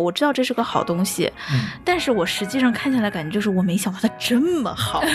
[0.00, 5.02] 我知道这是个好东西，嗯但是我实际上看下来感觉就是我没想到它这么好。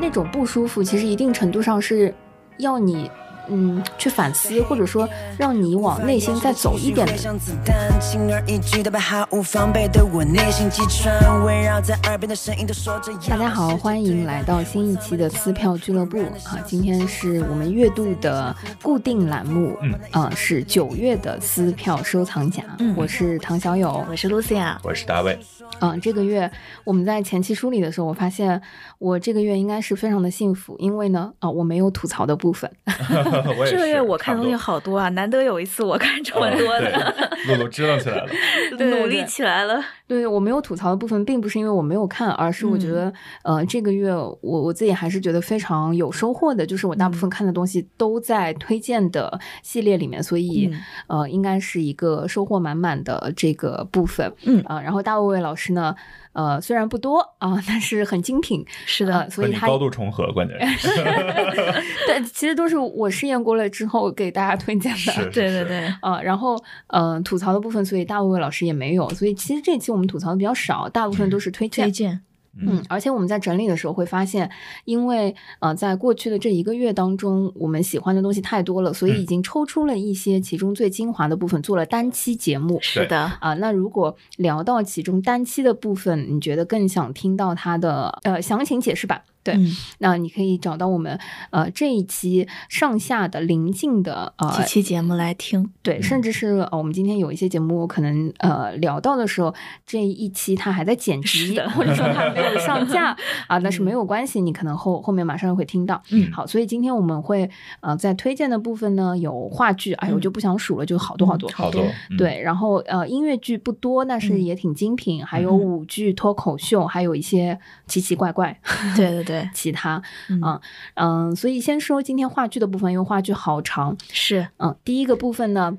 [0.00, 2.14] 那种不舒服，其实一定程度上是
[2.58, 3.10] 要你
[3.50, 5.08] 嗯去反思，或者说
[5.38, 7.16] 让你往内心再走一点的。
[7.16, 13.12] 像子弹，轻而易举的把毫无防备的我内心击穿，围绕在耳边的声音都说着。
[13.28, 16.58] 大家好，欢迎来到新一期的撕票俱乐部啊！
[16.66, 22.62] 今天是我们月度的固定栏目，嗯，呃，是九月的撕票收藏夹。
[22.78, 25.38] 嗯我是唐小友，我是 Lucia，我是大卫，
[25.80, 26.50] 嗯、这个月
[26.84, 28.60] 我们在前期梳理的时候，我发现
[28.98, 32.70] 我这个月应该是非常的幸福，因为呢，啊、我没有吐槽的部分。
[33.58, 38.26] 我也这个月我看东西好多啊，难得有一次我看这么多的，露露支棱起来了。
[38.72, 39.82] 努力对对起来了。
[40.06, 54.32] 对我没有吐槽的部分，并不是因为我没有看，而是我觉得，呃，这个月我我自己还是觉得非常有收获的，就是我大部分看的东西都在推荐的系列里面，所以、嗯呃，应该是一个收获满满的这个部分。
[54.44, 55.94] 嗯啊、然后大卫老师呢，
[56.38, 60.86] 呃，虽然不多啊、但是很精品， 是的呃，所以它高度重合，关键是
[62.06, 65.30] 对，其实都是我试验过了之后给大家推荐的。
[65.34, 71.86] 对对对，啊、然后呃，吐槽的部分，所以大卫老师也没有，所以其实这期我们吐槽的比较少，大部分都是推荐。
[71.86, 72.20] 推荐。
[72.56, 74.50] 嗯，而且我们在整理的时候会发现，
[74.84, 82.78] 因为呃，在过去的这一个月当中，我们喜欢的东西太多了，所以已经抽出了一些其中最精华的部分，做了单期节目。
[82.80, 89.22] 是的，啊，那如果聊到其中单期的部分，你觉得更想听到它的呃详情解释版？
[89.42, 91.18] 对，嗯那你可以找到我们
[91.50, 95.70] 呃这一期上下的临近的呃几期节目来听。
[95.82, 99.54] 对，甚至是呃，我们今天有一些节目可能呃聊到的时候，
[99.86, 103.16] 这一期它还在剪辑，或者说它没有上架
[103.48, 106.02] 啊，但是没有关系，你可能后后面马上会听到。
[106.10, 107.48] 嗯好，所以今天我们会
[107.80, 111.50] 呃在推荐的部分呢有话剧，哎，我嗯就不想数了，就好多好多。
[111.52, 111.82] 好多。
[112.10, 118.58] 嗯，对，然后呃，音乐剧不多，但是嗯也挺精品，还有嗯舞剧、脱口秀，还有一些奇奇怪怪
[118.96, 120.40] 对对对，其他，嗯。
[120.42, 120.60] 啊
[120.94, 124.48] 嗯，所以先说今天话剧的部分，因为话剧好长，是。
[124.58, 125.76] 嗯，第一个部分呢，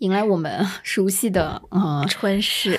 [0.00, 2.78] 迎来我们 熟悉的呃， 春 逝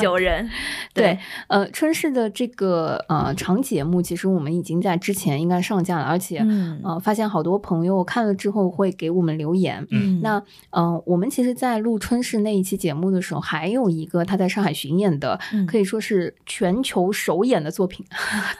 [0.00, 0.48] 九人。
[0.94, 1.18] 对，
[1.48, 6.80] 呃，春逝的这个呃长节目，其实我们已经在之前应该上架了，而且、嗯。
[6.84, 9.86] 呃，发现好多朋友看了之后会给我们留言。
[9.90, 15.66] 嗯，那呃，我们其实，在录春逝那一期节目的时候，还有一个他在上海巡演的，嗯。
[15.66, 18.04] 可以说是全球首演的作品。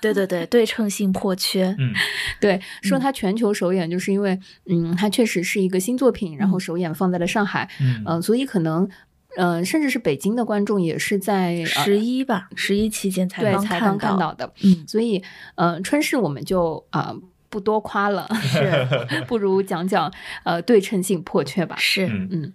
[0.01, 1.75] 对对对，对称性破缺。
[1.79, 1.93] 嗯，
[2.41, 6.61] 对，说他全球首演，就是因为嗯，他确实是一个新作品，然后嗯。
[6.61, 8.89] 首演放在了上海，嗯呃，所以可能，
[9.37, 14.33] 呃，甚至是北京的观众也是在呃十一吧，十一期间才刚才刚看到。
[14.35, 15.23] 的，嗯，所以
[15.55, 18.87] 呃，春逝我们就啊、呃不多夸了， 是
[19.29, 20.11] 不如讲讲
[20.43, 21.77] 呃对称性破缺吧。
[21.79, 22.53] 是，嗯嗯，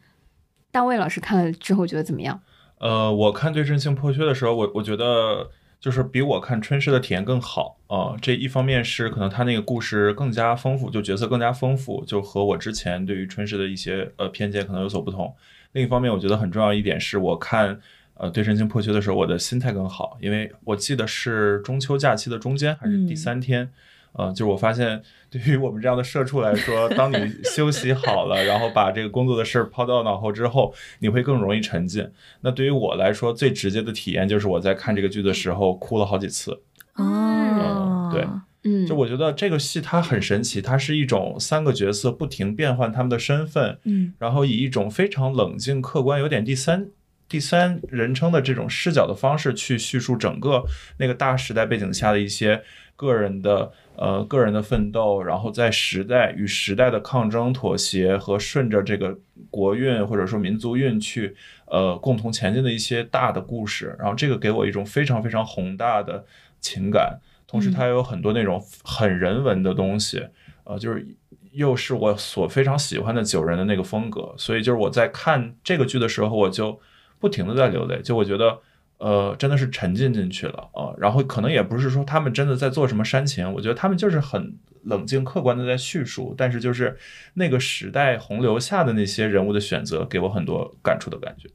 [0.71, 2.41] 大卫老师看了之后觉得怎么样？
[2.79, 15.33] 呃，我看对称性破缺的时候，我我觉得就是比我看春逝的体验更好啊、这一方面是可能他那个故事更加丰富，就角色更加丰富，就和我之前对于春逝的一些呃偏见可能有所不同。
[15.71, 17.79] 另一方面，我觉得很重要一点是我看
[18.15, 23.71] 呃对神经破缺的时候，我的心态更好，因为我记得是中秋假期的中间还是第嗯三天。
[24.17, 32.09] 呃，就是我发现，对于我们这样的社畜来说，当你休息好了，然后把这个工作的事儿抛到脑后之后，你会更容易沉浸。
[32.41, 36.59] 那对于我来说，最直接的体验就是我在看这个剧的时候哭了好几次。
[36.95, 38.25] 哦，对
[38.63, 46.87] 嗯，就我觉得这个戏它很神奇，它是一种三个角色不停变换他们的身份，嗯然后以一种非常冷静、客观、有点第三
[47.29, 50.63] 第三人称的这种视角的方式去叙述整个
[50.97, 52.63] 那个大时代背景下的一些
[52.95, 59.17] 个人的呃个人的奋斗，然后在时代与时代的抗争、妥协和顺着这个
[59.49, 61.35] 国运或者说民族运去
[61.65, 66.23] 呃共同前进的一些大的故事，然后这个给我一种非常非常宏大的
[66.61, 70.23] 情感，同时它也有很多那种很人文的东西，
[70.63, 71.05] 呃，就是
[71.51, 76.79] 又是我所非常喜欢的九人的那个风格，所以就是我在看这个剧的时候，我就
[77.19, 78.59] 不停的在流泪，就我觉得。
[78.97, 86.97] 呃，真的是沉浸进去了啊、然后可能也不是说他们真的在做什么煽情，我觉得他们就是很冷静客观的在叙述，但是就是
[87.35, 91.49] 那个时代洪流下的那些人物的选择，给我很多感触的感觉。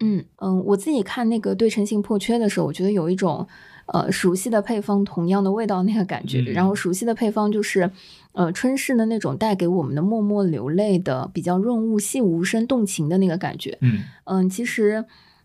[0.00, 3.46] 嗯嗯，我自己看那个对称性破缺的时候，我觉得有一种
[3.86, 6.40] 呃熟悉的配方同样的味道那个感觉。
[6.40, 7.90] 嗯然后熟悉的配方就是
[8.32, 13.76] 呃春逝的那种带给我们的默默流泪的、比较润物细无声动情的那个感觉。
[13.82, 15.04] 嗯嗯，其实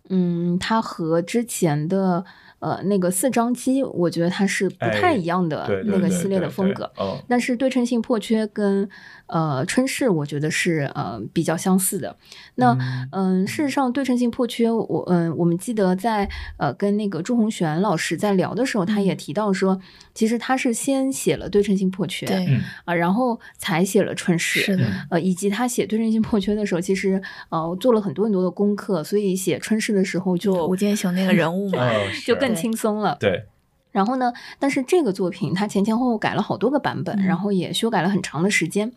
[0.10, 2.26] 嗯，它和之前的
[2.60, 6.92] 呃那个四张机，我觉得它是不太哎一样的那个系列的对对风格。
[7.00, 8.88] 嗯但是对称性破缺跟
[9.28, 12.16] 呃春逝，我觉得是呃比较相似的。
[12.56, 12.78] 那
[13.12, 19.80] 嗯，事实上对称性破缺，我嗯我们记得在呃跟那个朱红璇老师在聊的时候，他也提到说，
[20.14, 24.60] 其实他是先写了对称性破缺，对，嗯啊，然后才写了春逝。
[24.62, 33.18] 是的，呃，以及他写对称性破缺的时候，其实呃做了很多很多的功课，所以写春逝的时候就吴建雄那个人物嘛， 嗯就是更轻松了。
[33.20, 33.46] 对，
[33.92, 38.92] 然后呢，但是这个作品它前前后后改了好多个版本，嗯然后也修改了很长的时间。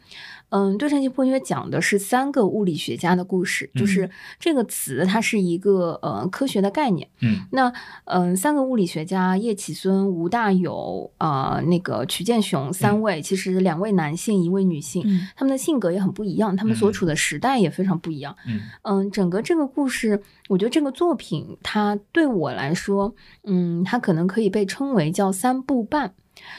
[0.53, 4.09] 嗯，对称性破缺讲的是三个物理学家的故事，就是
[4.39, 7.09] 这个词它是一个呃科学的概念。
[7.23, 7.73] 嗯那
[8.05, 18.37] 嗯、三个物理学家叶企孙、吴大有啊、呃那个曲建雄三位，其实两位男性，一位女性，嗯他们的性格也很不一样，他们所处的时代也非常不一样。
[18.47, 23.15] 嗯嗯，整个这个故事，我觉得这个作品它对我来说，
[23.45, 26.13] 嗯，它可能可以被称为叫三部半。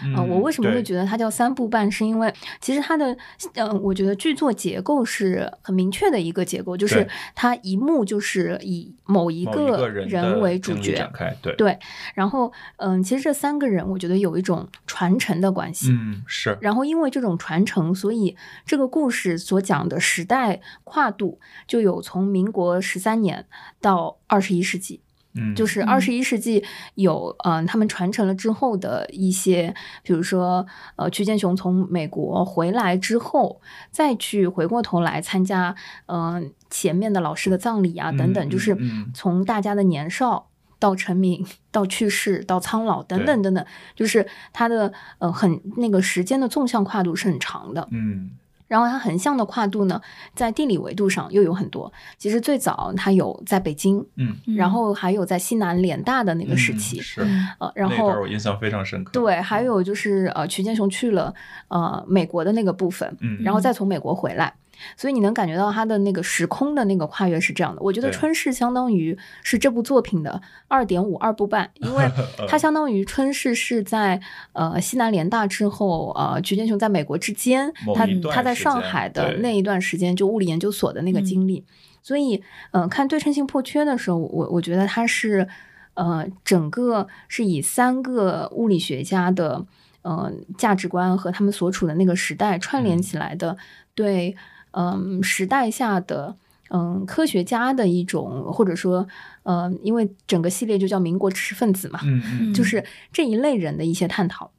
[0.03, 1.91] 嗯呃，我为什么会觉得它叫三部半？
[1.91, 3.15] 是因为其实它的，
[3.55, 11.35] 呃，我觉得剧作结构是很明确的一个结构，就是它一幕就是以某一个个人为主角展，开？
[11.41, 11.79] 对，对，
[12.15, 15.89] 然后嗯，其实这三个人我觉得有一种传承的关系。
[15.91, 18.35] 嗯是，然后因为这种传承，所以
[18.65, 23.45] 这个故事所讲的时代跨度就有从民国十三年
[23.81, 25.01] 到二十一世纪，
[25.35, 26.63] 嗯就是二十一世纪
[26.95, 30.65] 有嗯、呃他们传承了之后的一些，比如说
[30.95, 35.75] 呃曲建雄从美国回来之后，再去回过头来参加
[36.07, 38.77] 嗯、呃前面的老师的葬礼啊等等，嗯就是
[39.13, 40.49] 从大家的年少。
[40.79, 43.65] 到成名，到去世，到苍老，等等等等，
[43.95, 47.87] 就是它的呃很那个时间的纵向跨度是很长的。
[47.89, 48.31] 嗯
[48.67, 50.01] 然后它横向的跨度呢，
[50.33, 51.91] 在地理维度上又有很多。
[52.17, 59.11] 其实最早它有在北京，嗯然后还有在西南联大的那个时嗯期，是，嗯呃，然那后段我印象非常深刻。
[59.11, 61.33] 对，还有就是呃，曲建雄去了
[61.67, 64.53] 呃美国的那个部分，嗯然后再从美国回来。
[64.97, 67.81] 所以你能感觉到它的那个时空的那个跨越是这样的。
[67.81, 72.05] 我觉得春逝相当于是这部作品的二点五二部半，因为
[72.47, 74.19] 它相当于春逝是在
[74.53, 81.23] 呃西南联大之后，呃曲建雄在美国之间，他他在上海的那一段时间就物理研究所的那个嗯。
[81.23, 81.65] 经历。
[82.05, 85.47] 所以，呃，看对称性破缺的时候，我我觉得它是，
[85.93, 89.65] 呃，整个是以三个物理学家的
[90.01, 93.01] 呃价值观和他们所处的那个时代串联嗯。
[93.01, 93.55] 起来的，
[93.95, 94.35] 对，
[94.73, 96.35] 嗯、时代下的。
[96.69, 99.07] 嗯，科学家的一种，或者说，
[99.43, 104.49] 呃，因为整个系列就叫民国知识分子嘛，嗯嗯就是这一类人的一些探讨。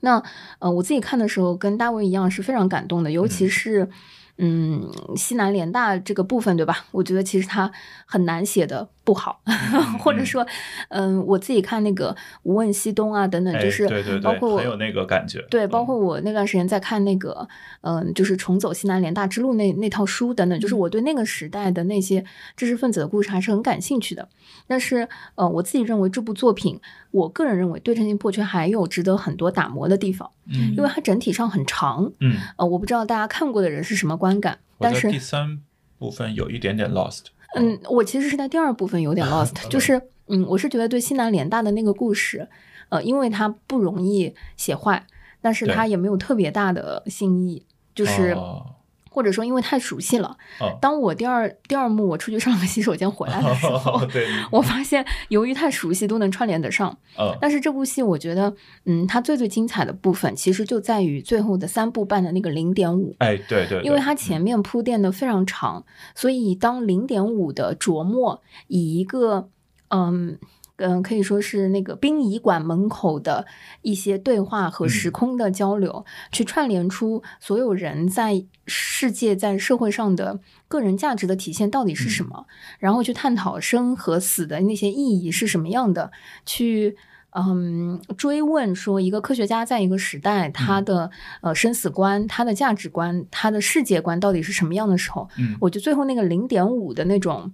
[0.00, 0.22] 那
[0.60, 3.90] 呃，我自己看的时候跟大卫一样是非常感动的，尤其是
[4.38, 6.86] 嗯西南联大这个部分，对吧？
[6.92, 7.70] 我觉得其实它
[8.06, 9.40] 很难写的不好，
[10.00, 10.44] 或者说，
[10.88, 15.44] 嗯，我自己看那个无问西东啊等等，哎就是对对对，包括我很有那个感觉。
[15.50, 17.46] 对，包嗯括我那段时间在看那个，
[17.82, 22.24] 嗯、就是重走西南联大之路那那套书等等，就是我对那个时代的那些
[22.56, 24.26] 知识分子的故事还是很感兴趣的。
[24.66, 26.80] 但是，呃，我自己认为这部作品，
[27.10, 32.10] 我个人认为对称性破缺还有值得很多打磨的地方，嗯因为它整体上很长。
[32.20, 35.60] 嗯，呃，我不知道大家看过的人是什么观感，但是第三
[35.98, 37.24] 部分有一点点 lost。
[37.54, 42.48] 嗯，我其实是在第二部分有点 lost，就是嗯，我是觉得对西南联大的那个故事，
[42.88, 45.06] 呃，因为它不容易写坏，
[45.40, 47.64] 但是它也没有特别大的新意，
[47.94, 48.73] 就是、哦
[49.14, 50.36] 或者说因为太熟悉了。
[50.58, 56.90] 哦当我第二第二幕我出去上个洗手间回来的时候，对， 我发现由于太熟悉都能串联得上。
[57.18, 58.52] 嗯但是这部戏我觉得，
[58.86, 63.14] 嗯，它最最精彩的部分其实就在于最后的三部半的那个零点五。
[63.18, 65.84] 哎，对对，因为它前面铺垫的非常长，
[66.14, 69.48] 所以当零点五的琢磨以一个
[69.88, 70.38] 嗯
[70.76, 73.46] 嗯，可以说是那个殡仪馆门口的
[73.82, 75.12] 一些对话和时嗯。
[75.12, 82.46] 空的交流，去串联出所有人在世界、在社会上的个人价值的体现到底是什么，
[82.78, 86.10] 然后去探讨生和死的那些意义是什么样的，
[86.44, 86.96] 去。
[87.36, 95.56] 嗯，追问说一个科学家在一个时代，他的、呃生死观、他的价值观、他的世界观到底是什么样的时候，嗯。
[95.60, 97.50] 我觉得最后那个零点五的那种，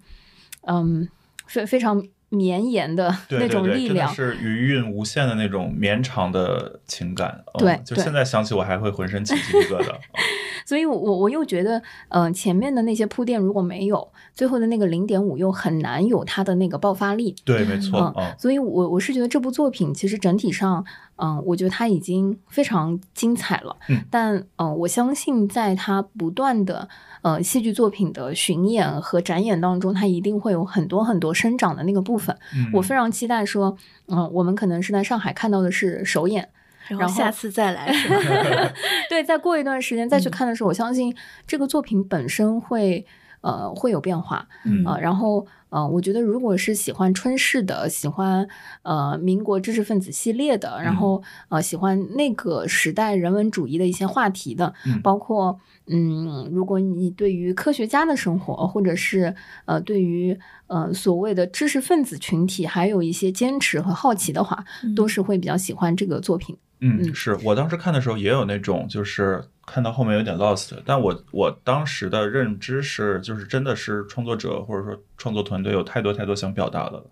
[0.66, 1.08] 嗯，
[1.46, 7.44] 非非常绵延的那对对对真的种力量，是余韵无限的那种绵长的情感。
[7.54, 9.94] 嗯对对就现在想起我还会浑身起鸡皮疙瘩。
[10.64, 17.34] 所以我，我我又觉得，呃，前面的那些铺垫如果没有，最后的那个零点五又很难有它的那个爆发力。
[17.44, 20.84] 对，没错，嗯嗯，所以我我是觉得这部作品其实整体上，
[21.22, 23.76] 嗯，我觉得它已经非常精彩了。
[23.88, 26.88] 嗯，但嗯、呃我相信在它不断的
[27.22, 32.34] 呃戏剧作品的巡演和展演当中，它一定会有很多很多生长的那个部分。
[32.54, 33.76] 嗯我非常期待说，
[34.08, 36.48] 嗯、我们可能是在上海看到的是首演，
[36.88, 37.92] 然后下次再来？
[39.10, 41.14] 对，再过一段时间再去嗯看的时候，我相信
[41.46, 43.04] 这个作品本身会
[43.42, 44.48] 呃会有变化。
[44.64, 48.46] 嗯啊、然后呃，我觉得如果是喜欢春逝的，喜欢
[48.82, 55.00] 呃民国知识分子系列的，然后呃喜欢那个时代人文主义的一些话题的，嗯。
[55.02, 59.34] 包括嗯，如果你对于科学家的生活，或者是
[59.64, 66.54] 呃对于呃所谓的知识分子群体，还有一些坚持和好奇的话，都是会比较喜欢这个作品。
[66.54, 77.04] 嗯，嗯是我当时看的时候也有那种，就是看到后面有点 lost，但我我当时的认知是，就是真的是创作者或者说创作团队有太多太多想表达的了。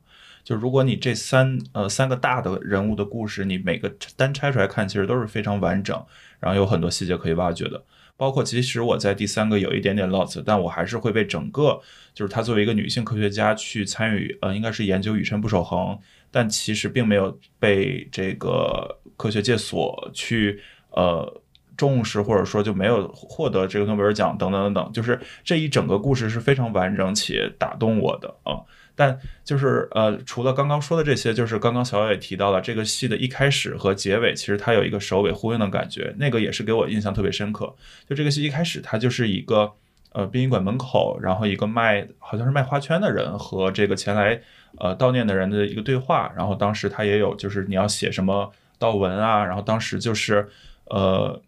[0.42, 6.02] 就如果你这三呃三个大的人物的故事，你每个单拆出来看，其实都是非常完整，
[6.40, 7.82] 然后有很多细节可以挖掘的。
[8.16, 11.80] 包括即使我在第三个有一点点 lost，但我还是会被整个
[12.14, 15.96] 就是她作为一个女性科学家去参与，呃，应该是研究宇称不守恒，
[16.30, 21.40] 但其实并没有被这个科学界所去呃
[21.76, 28.60] 重视，或者说就没有获得这个诺贝尔奖等等等等，就是这一整个故事是非常完整且打动我的啊。
[28.96, 37.72] 但就是呃，除了刚刚说的这些，就是刚刚小野也提到了这个戏的一开始和结尾，其实它有一个首尾呼应的感觉，那个也是给我印象特别深刻。
[38.08, 39.72] 就这个戏一开始，它就是一个
[40.10, 44.40] 呃殡仪馆门口，然后一个卖好像是卖花圈的人和这个前来
[44.76, 50.48] 呃悼念的人的一个对话，然后当时他也有就是你要写什么悼文啊，然后当时就是
[50.84, 51.40] 呃。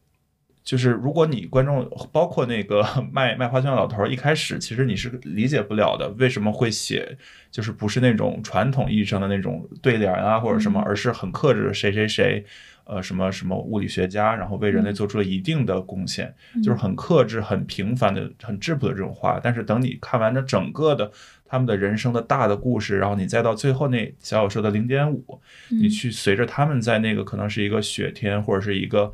[0.63, 7.17] 就是如果你观众包括那个卖卖花圈的老头儿，一开始其实你是理解不了的，为什么会写
[7.51, 12.45] 就是不是那种传统意义上的那种对联啊或者什么，而是很克制的谁谁谁，
[12.85, 19.41] 呃什么什么物理学家，然后为人类做出了一定的贡献，就是很克制、很平凡的、很质朴的这种话。
[19.43, 21.11] 但是等你看完这整个的
[21.51, 29.13] 他们的人生的大的故事，然后你再到最后那小小说的零点五，你去随着他们在那个可能是一个雪天或者是一个。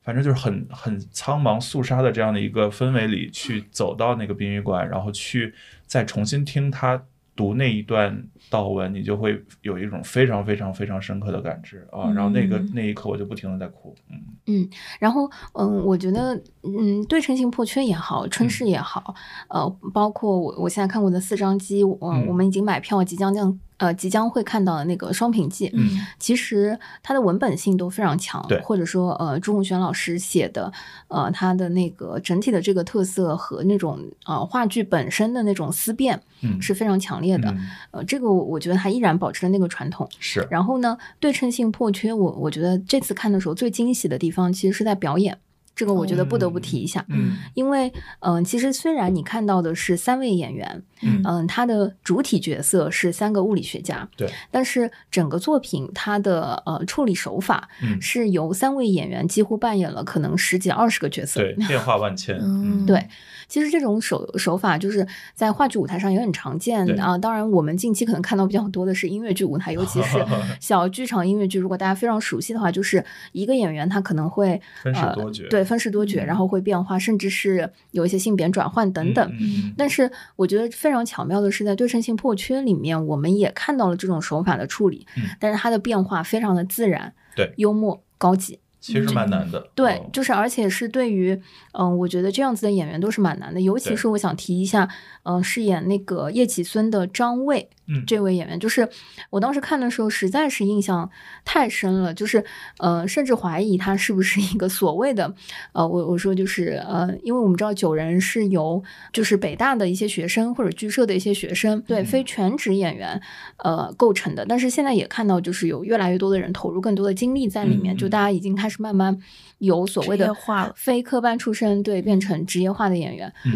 [0.00, 5.52] 反正就是很很苍茫肃杀的这样的一个氛围里，去走到那个殡仪馆，然后去
[5.84, 7.04] 再重新听他
[7.38, 12.10] 读那一段悼文，你就会有一种非常非常非常深刻的感知啊。
[12.12, 13.94] 然后那个嗯那一刻，我就不停的在哭。
[14.10, 14.68] 嗯嗯
[14.98, 19.14] 然后，嗯，我觉得，嗯，对称性破缺也好，春逝也好，
[19.48, 30.70] 呃，包括我我现在看过的四张机，我、嗯我们已经买票，即将将呃即将会看到的那个双品记，嗯其实它的文本性都非常强，对或者说呃朱红轩老师写的，
[31.08, 37.58] 呃他的那个整体的这个特色和那种呃话剧本身的那种思辨嗯，是非常强烈的，嗯
[37.92, 40.08] 呃，这个我我觉得他依然保持了那个传统。
[40.20, 45.38] 是然后呢，对称性破缺，我我觉得这次看的时候最惊喜的地方，其实是在表演。
[45.78, 47.36] 这个我觉得不得不提一下，嗯。
[47.54, 51.22] 因为嗯、呃其实虽然你看到的是三位演员，嗯。
[51.24, 58.02] 嗯、他的主体角色是三个物理学家，对，但是整个作品它的呃处理手法嗯。
[58.02, 62.36] 是由三位演员几乎扮演了可能十几二十个角色，对变化万千。
[62.42, 63.08] 嗯，对
[63.48, 67.16] 其实这种手手法就是在话剧舞台上也很常见啊。
[67.16, 70.24] 当然，我们近期可能看到比较多的是音乐剧舞台，尤其是
[70.60, 71.58] 小剧场音乐剧。
[71.58, 73.02] 如果大家非常熟悉的话，就是
[73.32, 79.32] 一个演员他可能会分饰呃多角对，分饰多角，嗯然后会变化，甚至是有一些性别转换等等。
[79.76, 88.60] 但是我觉得非常巧妙的是，在对称性破缺里面，我们也看到了这种手法的处理，嗯但是它的变化非常的自然，对幽默高级。
[88.80, 89.68] 其实蛮难的。
[89.74, 91.38] 对哦，就是而且是对于，
[91.78, 94.88] 嗯、我觉得这样子的演员都是蛮难的，尤其是我想提一下，
[95.22, 98.04] 嗯、饰演那个叶启孙的张卫，嗯。
[98.04, 98.88] 这位演员，就是
[99.30, 101.08] 我当时看的时候实在是印象
[101.44, 102.44] 太深了，就是
[102.78, 105.32] 呃，甚至怀疑他是不是一个所谓的，
[105.72, 108.82] 呃，我我说就是呃，因为我们知道九人是由
[109.12, 112.04] 就是北大的一些学生或者剧社的一些学生，对，嗯。
[112.04, 113.20] 非全职演员
[113.58, 119.18] 呃构成的，但是现在也看到就是有越来越多的人投入更多的精力在里面，就大家已经开始慢慢
[119.58, 120.34] 有所谓的
[120.76, 123.32] 非科班出身，对，变成职业化的演员。
[123.44, 123.52] 嗯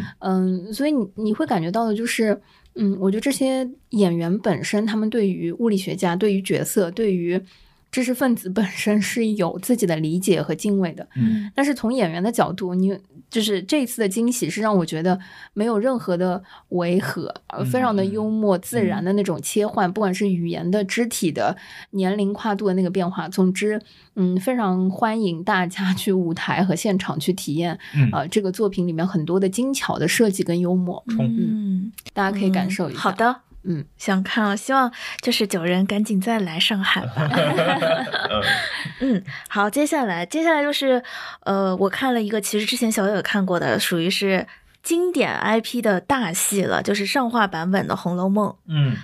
[0.66, 2.40] 嗯，所以你你会感觉到的就是，
[2.74, 7.40] 嗯，我觉得这些演员本身，他们对于物理学家、对于角色、对于
[7.92, 11.06] 知识分子本身是有自己的理解和敬畏的。
[11.14, 11.52] 嗯。
[11.54, 12.98] 但是从演员的角度，你
[13.30, 15.18] 就是这一次的惊喜是让我觉得
[15.52, 21.56] 没有任何的违和，呃非常的幽默自然的那种切换，不管是语言的、肢体的、
[21.90, 23.80] 年龄跨度的那个变化，总之，
[24.16, 27.78] 嗯，非常欢迎大家去舞台和现场去体验
[28.12, 33.00] 呃这个作品里面很多的精巧的设计跟幽默，嗯，大家可以感受一下。
[33.00, 37.30] 好，的，嗯，想看了，希望就是九人赶紧再来上海吧。
[38.30, 38.42] 嗯
[39.14, 41.02] 嗯，好，接下来接下来就是
[41.44, 44.46] 呃，我看了一个，其实之前小友有看过的，属于是
[44.82, 48.48] 经典 IP 的大戏了，就是上画版本的《红楼梦》。
[48.68, 48.96] 嗯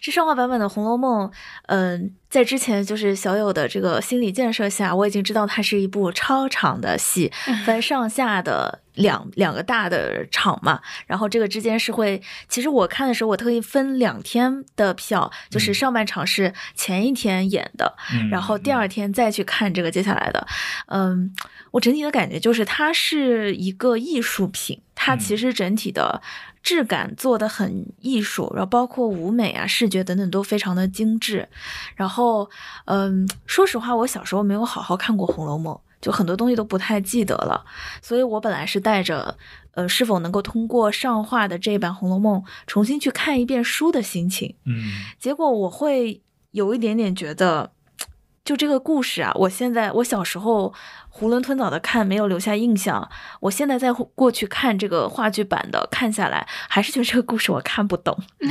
[0.00, 1.28] 这上画版本的《红楼梦》，
[1.66, 7.32] 嗯、在之前就是小友的这个心理建设下，我已经知道它是一部超长的戏，
[7.64, 10.80] 分 上下的两两个大的场嘛。
[11.06, 20.46] 然后这个之间是会，其实我看的时候，我特意分两天的票，就是嗯上半场是前一天演的，嗯，然后第二天再去看这个接下来的，
[20.88, 21.34] 嗯，
[21.70, 26.20] 我整体的感觉就是它是一个艺术品，它嗯其实整体的
[26.64, 31.48] 质感做的很艺术，然后包括舞美啊、视觉等等都非常的精致。
[31.94, 32.50] 然后，
[32.86, 37.64] 嗯，说实话，我小时候没有好好看过《红楼梦》，就很多东西都不太记得了，
[38.02, 39.38] 所以我本来是带着。
[39.76, 46.22] 呃，是否能够通过上画的这一版《红楼梦》重新去看一遍书的心情，嗯结果我会
[46.52, 47.72] 有一点点觉得，
[48.42, 50.72] 就这个故事啊，我现在我小时候
[51.18, 53.08] 囫囵吞枣的看，没有留下印象。
[53.40, 58.16] 我现在再过去看这个话剧版的，看下来还是觉得这个故事我看不懂。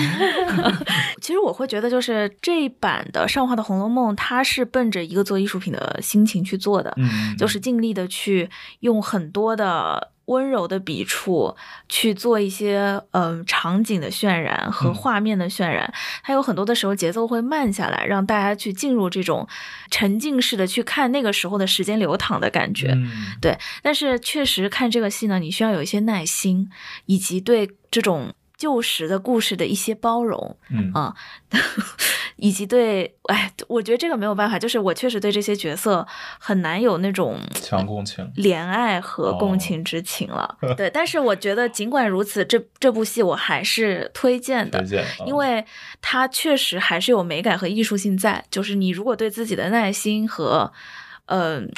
[1.21, 11.55] 其实我会觉得，就是这一版的上画的《红楼梦》，它是奔着一个做艺术品的心情去做的，嗯，就是尽力的去用很多的温柔的笔触
[11.87, 15.93] 去做一些嗯、场景的渲染和嗯画面的渲染，
[16.23, 19.47] 它有很多的时候节奏会慢下来，让大家去进入这种
[19.91, 22.87] 沉浸式的去看那个时候的时间流淌的感觉。
[22.95, 26.69] 嗯对，但是确实看这个戏呢，你需要有一些耐心，
[27.05, 30.57] 以及对这种旧时的故事的一些包容。
[30.69, 31.13] 嗯啊
[32.37, 36.05] 以及对，哎，我觉得这个没有办法，就是我确实对这些角色
[36.37, 40.57] 很难有那种强共情，怜爱和哦共情之情了。
[40.75, 45.63] 对，但是我觉得尽管如此，这这部戏我还是推荐的推，荐，嗯因为
[46.01, 48.43] 它确实还是有美感和艺术性在。
[48.51, 50.73] 就是你如果对自己的耐心和，
[51.27, 51.71] 嗯、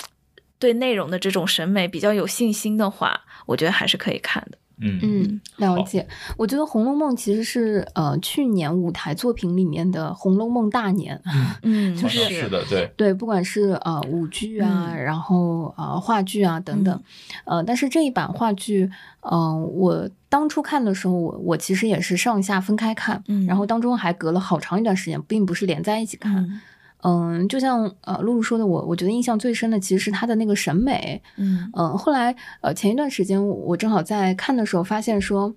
[0.60, 4.58] 对内容的这种审美比较有信心的话，我觉得还是可以看的。
[4.80, 6.08] 嗯嗯，了解。
[6.38, 11.20] 我觉得《红楼梦》其实是呃去年舞台作品里面的《红楼梦》大年。
[11.64, 17.04] 嗯，好像是的，对，对，不管是呃舞剧啊，嗯然后呃话剧啊等等，
[17.46, 18.88] 呃，但是这一版话剧，
[19.22, 26.62] 嗯、我当初看的时候，我我其实也是上下分开看，嗯然后当中还隔了好长一段时间，并不是连在一起看。
[27.02, 31.22] 嗯嗯，就像呃露露说的，我我觉得印象最深的其实是她的那个审美。
[31.38, 35.56] 嗯嗯，后来呃前一段时间我我正好在看的时候发现说。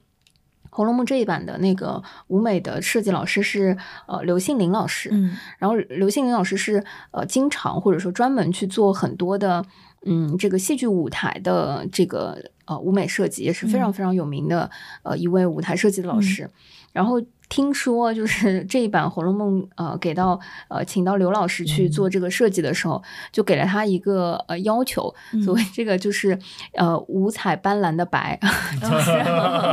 [0.72, 3.76] 《红楼梦》这一版的那个舞美的设计老师是
[4.06, 9.64] 呃刘杏林老师，嗯然后刘杏林老师是呃经常或者说专门去做很多的
[10.06, 14.70] 嗯这个戏剧舞台的这个呃舞美设计，也是非常嗯非常有名的、
[15.02, 16.48] 呃一位舞台设计的老师。
[16.92, 26.38] 然后听说就是这一版《红楼梦》呃给到呃请到刘老师去做这个设计的时候，就给了他一个呃要求，嗯所谓这个就是
[26.74, 28.38] 呃五彩斑斓的白，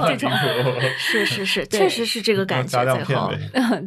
[0.10, 0.30] 这种
[0.98, 2.84] 是是是，确实是这个感觉。
[3.06, 3.32] 最后，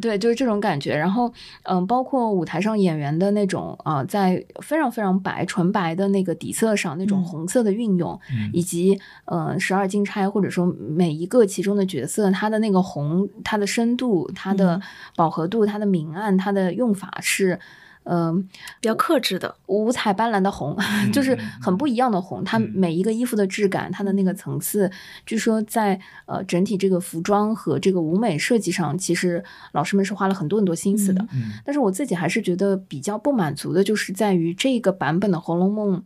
[0.01, 0.95] 对，就是这种感觉。
[0.95, 1.31] 然后，
[1.63, 7.23] 嗯，包括舞台上演员的那种啊、呃在非常非常白、纯白的那个底色上那种嗯。
[7.25, 8.49] 红色的运用，嗯。
[8.53, 14.81] 以及呃十二金钗或者说每一个其中的角色，他的那个红、他的深度、它的嗯
[15.15, 17.59] 饱和度、它的明暗、它的用法是。
[18.03, 18.41] 嗯、
[18.81, 20.75] 比较克制的，五彩斑斓的红，
[21.13, 22.43] 就是嗯很不一样的红。
[22.43, 24.91] 它嗯每一个衣服的质感，它的那个层次，
[25.23, 31.23] 据说在呃整体这个服装和这个舞美设计上，其实老师们是花了很多很多心思的。
[31.63, 35.97] 但是我自己还是觉得比较不满足的，就是在于这个版本的《红楼梦》，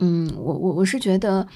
[0.00, 1.46] 嗯，我我我是觉得，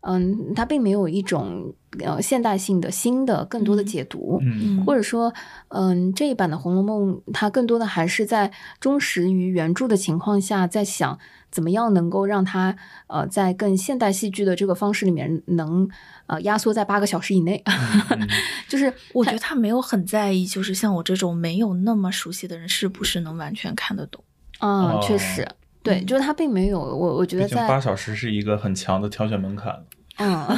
[0.00, 4.38] 嗯，它并没有一种呃现代性的新的更多的嗯解读。
[4.42, 5.32] 嗯或者说，
[5.68, 11.18] 嗯，这一版的《红楼梦》，它更多的还是在忠实于原著的情况下，在想
[11.50, 12.74] 怎么样能够让它，
[13.06, 15.88] 呃，在更现代戏剧的这个方式里面，能
[16.26, 17.62] 呃压缩在八个小时以内。
[17.66, 18.28] 嗯
[18.66, 24.24] 就是我觉得他没有很在意，就是像我这种没有那么熟悉的人，是不是能完全看得懂？
[24.58, 25.46] 啊、哦确实，
[25.82, 29.84] 对，嗯就是它并没有，我我觉得毕竟八，小时是一个很强的挑选门槛。
[30.18, 30.46] 嗯。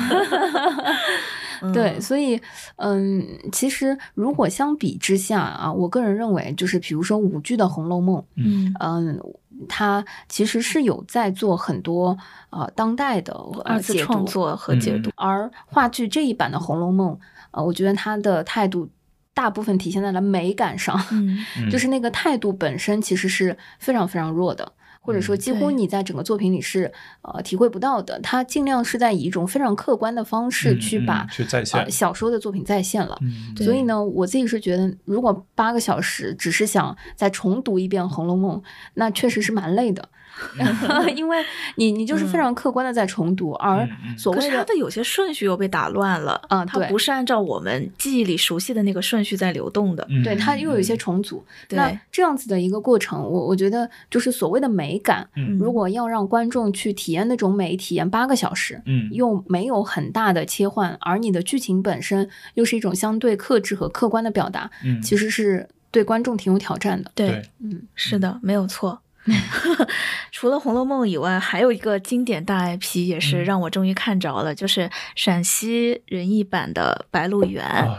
[1.65, 2.41] 嗯对，所以，
[2.75, 9.21] 嗯，其实如果相比之下啊，我个人认为，就是比如说舞剧的《红楼梦》，嗯，嗯，
[9.69, 12.19] 它其实是有在做很多
[12.51, 17.15] 呃当代的呃二次，创作和解读，而话剧这一版的《红楼梦》，
[17.53, 18.89] 呃，我觉得他的态度
[19.33, 21.01] 大部分体现在了美感上，
[21.71, 24.73] 就是那个态度本身其实是非常非常弱的。
[25.03, 26.91] 或者说几乎你在整个作品里是
[27.23, 28.19] 呃体会不到的。
[28.21, 33.19] 他尽量是在以一种非常客观的方式去把、去再现呃小说的作品再现了。
[33.21, 38.57] 嗯，所以呢，我自己是觉得，如果八个小时只是想再重读一遍《红楼梦》，
[38.95, 40.09] 那确实是蛮累的，
[41.15, 41.45] 因为
[41.77, 50.07] 你你就是非常客观的在重读，而所谓的它的有些顺序又被打乱了它啊对不是按照我们记忆里熟悉的那个顺序在流动的。
[50.09, 55.59] 嗯对它又有一些嗯重组，对那这样子的一个过程，我我觉得就是所谓的美感，嗯。
[55.59, 59.09] 如果要让观众去体验那种美，体验八个小时，嗯。
[59.13, 67.11] 又没有很大的切换，而你的剧情本身又是一种相对克制和客观的表达，嗯，其实是对观众挺有挑战的。
[67.15, 67.43] 对，对。
[67.63, 69.02] 嗯，是的，没有错。
[70.33, 77.65] 除了《红楼梦》以外，还有一个经典大 IP 也是嗯让我终于看着了，就是陕西人艺版的《白鹿原》。
[77.69, 77.99] 啊，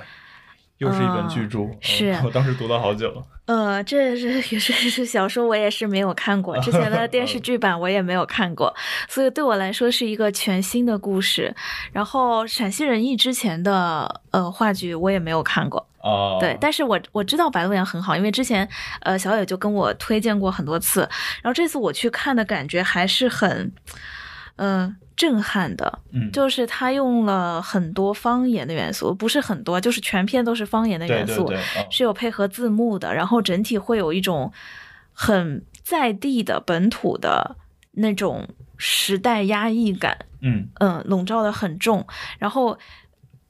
[0.80, 3.26] 又是一本巨著，嗯是我当时读了好久。
[3.46, 8.74] 呃，这是也是是小说，我也是没有看过，之前的电视 剧版我也没有看过，
[9.10, 11.54] 所以对我来说是一个全新的故事。
[11.92, 18.66] 然后陕西人艺之前的呃话剧我也没有看过，哦，对，但是我我知道《白鹿原》很好，因为之前
[19.02, 21.02] 呃小野就跟我推荐过很多次，
[21.42, 23.70] 然后这次我去看的感觉还是很，
[24.56, 34.52] 嗯、震撼的，嗯，就是他用了很多方言的元素，不是很多，就是全片都是方言的元素，对对对，啊是有配合字幕的，然后整体会有一种
[35.12, 37.56] 很在地的本土的
[37.92, 38.48] 那种
[38.78, 40.68] 时代压抑感，嗯。
[40.80, 42.06] 嗯，笼罩的很重，
[42.40, 42.74] 然后。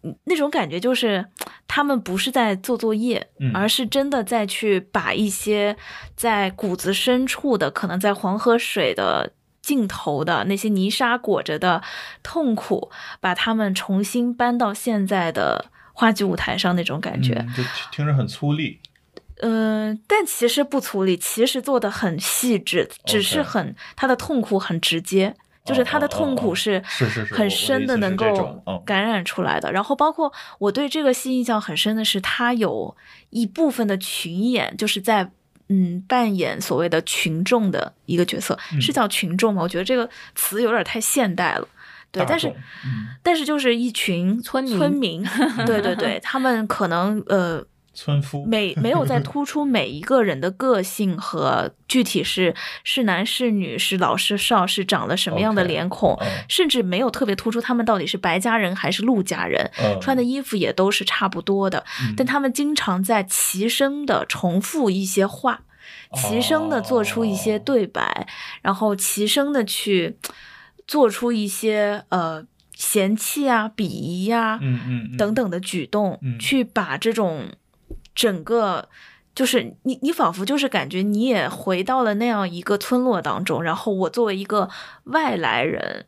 [0.05, 1.25] 嗯那种感觉就是，
[1.65, 3.53] 他们不是在做作业，嗯。
[3.53, 5.77] 而是真的在去把一些
[6.13, 9.31] 在骨子深处的，可能在黄河水的
[9.63, 11.81] 尽头的那些泥沙裹着的
[12.21, 17.33] 痛苦，把他们重新搬到现在的话剧舞台上那种感觉。
[17.33, 18.77] 嗯就听着很粗粝。
[19.41, 25.33] 嗯，但其实不粗粝，其实做的很细致，只是很他的痛苦很直接，
[25.65, 29.71] 就是他的痛苦哦是是是是很深的能够嗯感染出来的。
[29.71, 32.95] 然后包括我对这个戏印象很深的是，他有
[33.29, 35.31] 一部分的群演就是在。
[35.69, 39.61] 嗯，扮演所谓的群众的一个角色，嗯是叫群众吗？
[39.61, 41.67] 我觉得这个词有点太现代了。
[42.11, 42.47] 对，但是
[42.85, 45.23] 嗯但是就是一群村民村民，
[45.65, 48.45] 对对对， 他们可能呃村夫。
[48.45, 52.53] 每没有在 突出每一个人的个性和具体是
[52.83, 56.27] 是男是女是老是少是长了什么样的脸孔嗯。
[56.49, 59.99] 甚至没有特别突出他们到底是白家人还是陆家人，嗯。
[60.01, 62.13] 穿的衣服也都是差不多的，嗯。
[62.17, 65.61] 但他们经常在齐声的重复一些话，
[66.15, 68.27] 齐声的做出一些哦对白，
[68.61, 70.17] 然后齐声的去
[70.87, 75.17] 做出一些呃嫌弃啊、鄙夷呀、嗯嗯嗯。
[75.17, 76.37] 等等的举动，嗯。
[76.39, 77.47] 去把这种
[78.15, 78.89] 整个。
[79.35, 84.69] 就是你，你仿佛就是感觉你也回到了那样一个村落当中，然后我作为一个
[85.05, 86.05] 外来人，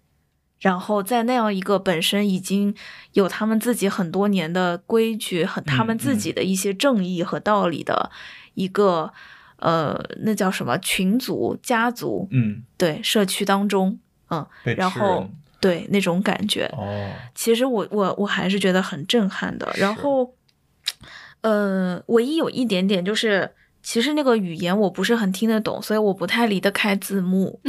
[0.60, 2.76] 然后在那样一个本身已经
[3.13, 8.12] 有他们自己很多年的规矩和他们自己的一些正义和道理的
[8.54, 9.12] 一个、
[9.58, 13.98] 呃，那叫什么群族、家族，嗯对社区当中，
[14.30, 14.46] 嗯，
[14.78, 15.28] 然后
[15.60, 19.68] 对那种感觉，哦其实我我我还是觉得很震撼的。
[19.78, 20.32] 然后，
[21.41, 23.52] 呃，唯一有一点点就是，
[23.84, 27.60] 其实那个语言我不是很听得懂，所以我不太离得开字幕。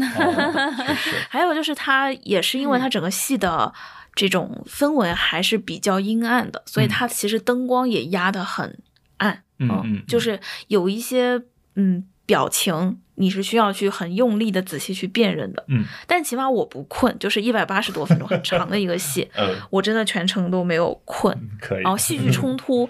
[1.28, 3.72] 还有就是，它也是因为它整个戏的
[4.14, 8.78] 这种氛围还是比较阴暗的，所以嗯它其实灯光也压得很
[9.18, 9.42] 暗。
[9.58, 11.42] 嗯嗯就是有一些
[11.74, 12.98] 嗯表情。
[13.18, 21.34] 你是需要去很用力的仔细去辨认的，嗯但起码我不困，就是一百八十多分钟很长的一个戏，呃我真的全程都没有困。
[21.58, 22.86] 可以然后戏剧冲突，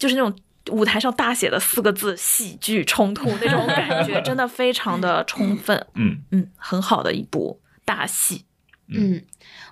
[0.00, 0.36] 就是那种
[0.72, 5.86] 舞台上大写的四个字“喜剧冲突”那种感觉，真的非常的充分。
[5.94, 8.44] 嗯嗯，很好的一部大戏。
[8.88, 9.22] 嗯，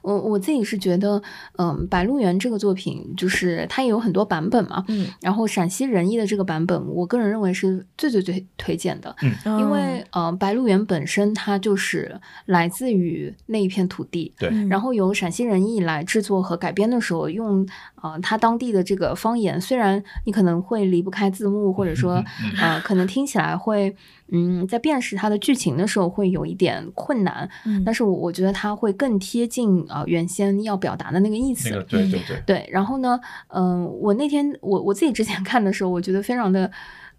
[0.09, 1.23] 我我自己是觉得，
[1.59, 4.85] 嗯，《白鹿原》这个作品，就是它也有很多版本嘛。
[4.89, 14.33] 嗯，然后陕西人艺的这个版本，我个人认为是最最最推荐的，因为呃，白鹿原本身它就是来自于那一片土地，
[14.69, 17.67] 然后由陕西人艺来制作和改编的时候，用
[18.03, 23.95] 呃它当地的这个方言，虽然你可能会离不开字幕，或者说嗯呃可能听起来会
[24.31, 31.71] 嗯在辨识它的剧情的时候会有一点困难，嗯但是我我觉得它会更贴近啊、呃原先要表达的那个意思。
[31.71, 36.71] 那个对对对对，然后呢，嗯、我那天我我自己之前 看的时候，我觉得非常的。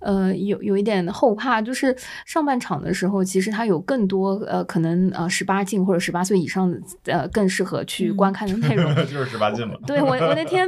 [0.02, 1.94] 呃，有有一点后怕，就是
[2.26, 8.96] 上半场的时候，其实它有更多呃，可能呃十八禁或者十八岁以上的呃更适合去观看的内容。
[9.04, 10.66] 就是十八禁嘛对我我那天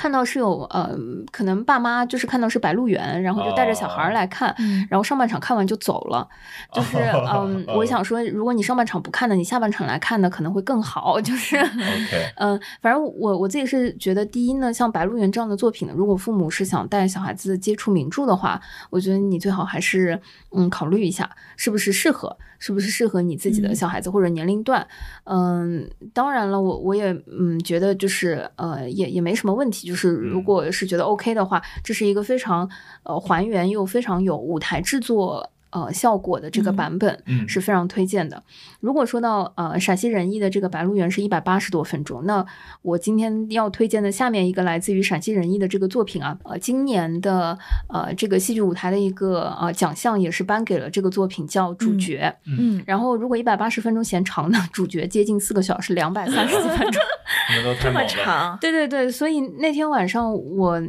[0.00, 0.96] 看到是有呃，
[1.30, 6.26] 可能爸妈就是看到是《白鹿原》，然后就带着小孩儿来看，嗯然后上半场看完就走了。
[6.72, 6.96] 就是
[7.34, 11.20] 嗯，我想说，如果你上半场不看的，你下半场来看的可能会更好。
[11.20, 11.58] 就是。
[12.36, 18.58] 嗯，反正我我自己是觉得，第一呢，像《白鹿原》这样的作品呢，如果父母是想带小孩子接触名著的话，
[18.88, 20.18] 我觉得你最好还是
[20.56, 24.86] 嗯考虑一下，是不是适合，是不是适合你自己的嗯小孩子或者年龄段。
[25.24, 32.70] 嗯，当然了，我我也嗯觉得就是呃也也没什么问题，就是如嗯果是觉得 OK 的话，这是一个非常
[33.02, 35.50] 呃还原又非常有舞台制作。
[35.70, 38.42] 呃，效果的这个嗯版本嗯是非常推荐的。
[38.80, 42.44] 如果说到呃陕西人艺的这个《白鹿原》是一百八十多分钟，那
[42.82, 52.36] 我今天要推荐的下面一个来自于陕西人艺的这个作品啊，呃，今年的呃这个戏剧舞台的一个呃奖项也是颁给了这个作品，叫主角。
[52.44, 57.00] 嗯然后如果一百八十分钟嫌长呢，主角接近四个小时，两百三十几分钟。
[57.80, 58.00] 这么。
[58.10, 60.82] 长，对对对，所以那天晚上我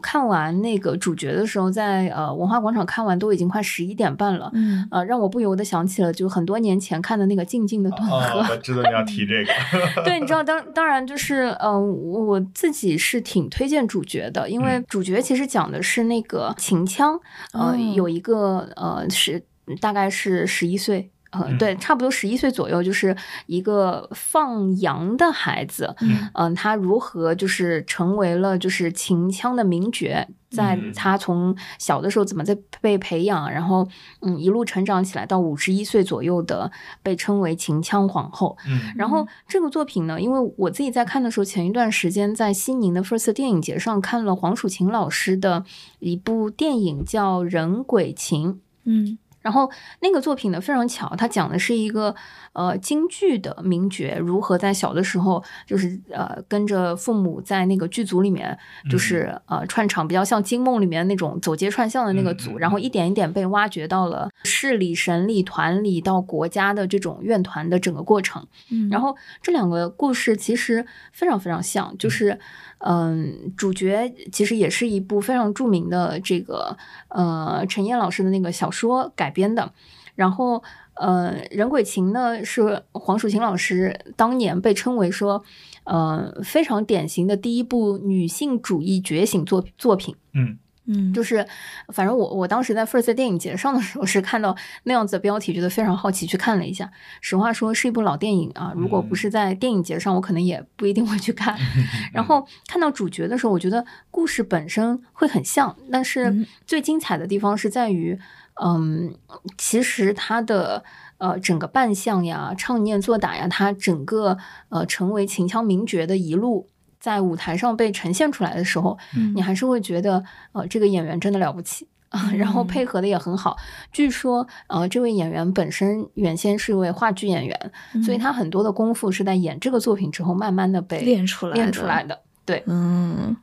[0.00, 4.50] 看完那个主角的时候，在呃文化广场看完都已经快十一点半了。
[4.54, 10.02] 嗯呃，让我不由得想起了，就很多年前看的那个《静静的顿河》啊，我知道你要提这个。
[10.02, 17.18] 对，你知道， 当当然就是，嗯、我我自己是挺推荐主角的，因为嗯主角其实讲的是那个秦腔，
[17.52, 19.44] 呃，哦有一个呃是
[19.80, 21.10] 大概是十一岁。
[21.30, 23.14] 呃，嗯对，差不多十一岁左右，就是
[23.44, 33.86] 一个放羊的孩子，嗯嗯，他如何就是成为了就是秦腔的名角，在嗯他从小的时候怎么在被培养，然后
[34.20, 36.70] 嗯一路成长起来，到五十一岁左右的
[37.02, 38.56] 被称为秦腔皇后。
[38.66, 45.64] 嗯然后这个作品呢，因为我自己在看的时候，前一段时间在西宁的 First 电影节上看了黄蜀芹老师的
[45.98, 48.54] 一部电影，叫《人鬼情》。
[48.84, 52.14] 嗯然后那个作品呢非常巧，它讲的是一个
[52.52, 58.58] 呃京剧的名角如何在小的时候就是呃跟着父母在那个剧组里面
[58.90, 68.46] 就是、呃串场，比较像惊梦里面那种走街串巷的那个组，然后一点一点被挖掘到了市里、省里、团里到国家的这种院团的整个过程。
[68.70, 72.38] 嗯，然后这两个故事其实非常非常像，就是
[72.78, 76.76] 嗯，主角其实也是一部非常著名的这个
[77.08, 79.72] 呃陈燕老师的那个小说改编的，
[80.14, 80.62] 然后。
[81.00, 85.44] 呃，《人鬼情》呢是黄蜀芹老师当年被称为说，
[85.84, 90.16] 呃，非常典型的第一部女性主义觉醒作作品。
[90.32, 90.58] 嗯
[90.88, 91.46] 嗯就是，
[91.92, 96.90] 反正我我当时在 First 电影节上的时候是看到那样子的标题，觉得非常好奇，去看了一下。
[97.20, 101.56] 实话说是一部老电影啊，如果不是在电影节上，我可能也不一定会去看。
[102.12, 108.18] 然后看到主角的时候，我觉得故事本身会很像，但是嗯最精彩的地方是在于，
[108.64, 109.14] 嗯，
[109.56, 110.84] 其实他的。
[111.18, 116.68] 呃，整个扮相呀、唱念做打呀，他整个呃成为秦腔名角的一路，
[117.00, 119.32] 在舞台上被呈现出来的时候，嗯。
[119.34, 121.86] 你还是会觉得，呃，这个演员真的了不起。
[122.08, 122.66] 啊， 然后嗯。
[122.66, 123.56] 配合的也很好。
[123.92, 132.18] 据说，呃，这位演员本身原先是一位话剧演员，所以他很多的功夫是在演这个作品之后，慢慢的被练出来练出来的。
[132.46, 133.36] 对，嗯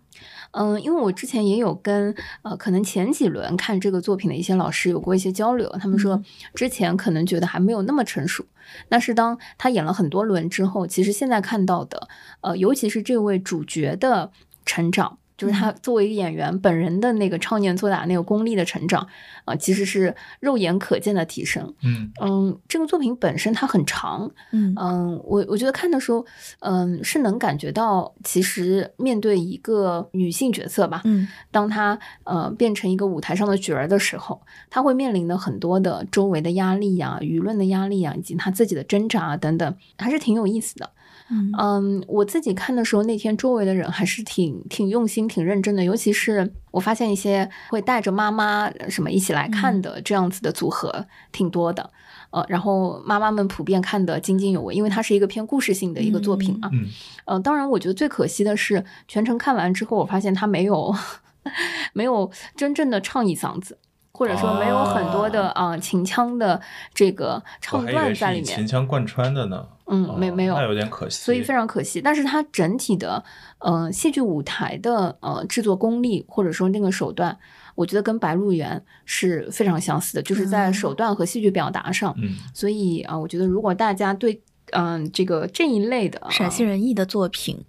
[0.58, 8.46] 嗯，因为我之前也有跟呃，可能前几轮看这个作品的一些老师有过一些交流，他们说嗯之前可能觉得还没有那么成熟，
[8.88, 12.08] 但是当他演了很多轮之后，其实现在看到的，
[12.42, 14.32] 呃，尤其是这位主角的
[14.66, 15.18] 成长。
[15.38, 19.06] 就是他作为一个演员本人的那个唱念做打那个功力的成长，
[19.44, 21.74] 啊、其实是肉眼可见的提升。
[21.84, 26.26] 嗯嗯，这个作品本身它很长，嗯嗯，我我觉得看的时候，
[26.60, 40.92] 嗯，是能感觉到，其实面对一个女性角色吧，嗯当她呃变成一个舞台上的角儿的时候，她会面临的很多的周围的压力呀、舆论的压力呀，以及她自己的挣扎啊等等，还是挺有意思的。
[41.30, 51.90] 嗯嗯，我自己看的时候，那天周围的人还是挺挺用心、挺认真的，尤其是我发现一些会带着妈妈什么一起来看的这样子的组合挺多的。
[52.32, 56.70] 呃，然后妈妈们普遍看得津津有味，因为它是一个偏故事性的一个作品嘛。
[56.74, 56.86] 嗯
[57.26, 60.94] 呃，当然，我觉得最可惜的是，全程看完之后，我发现他没有
[61.94, 63.78] 没有真正的唱一嗓子，
[64.16, 66.60] 或者说没有很多的啊、秦腔的
[66.94, 68.66] 这个唱段在里面秦。
[68.66, 69.68] 腔贯穿的呢。
[69.88, 71.24] 嗯，没哦没有，那有点可惜。
[71.24, 72.02] 所以非常可惜。
[72.02, 73.24] 但是它整体的，
[73.60, 77.38] 呃，戏剧舞台的呃制作功力或者说那个手段，
[77.76, 82.16] 我觉得跟《白鹿原》是非常相似的，就是在嗯手段和戏剧表达上。
[82.18, 87.64] 嗯所以啊、我觉得如果大家对嗯、这个这一类的陕西呃人艺的作品，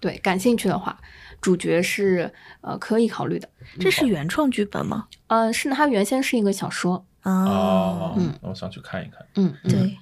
[0.00, 0.98] 对感兴趣的话，
[1.40, 3.48] 主角是呃可以考虑的。
[3.78, 5.06] 这是原创剧本吗？
[5.28, 7.06] 呃，是它原先是一个小说。
[7.22, 9.26] 哦哦，嗯我想去看一看。
[9.34, 9.98] 嗯，嗯，对，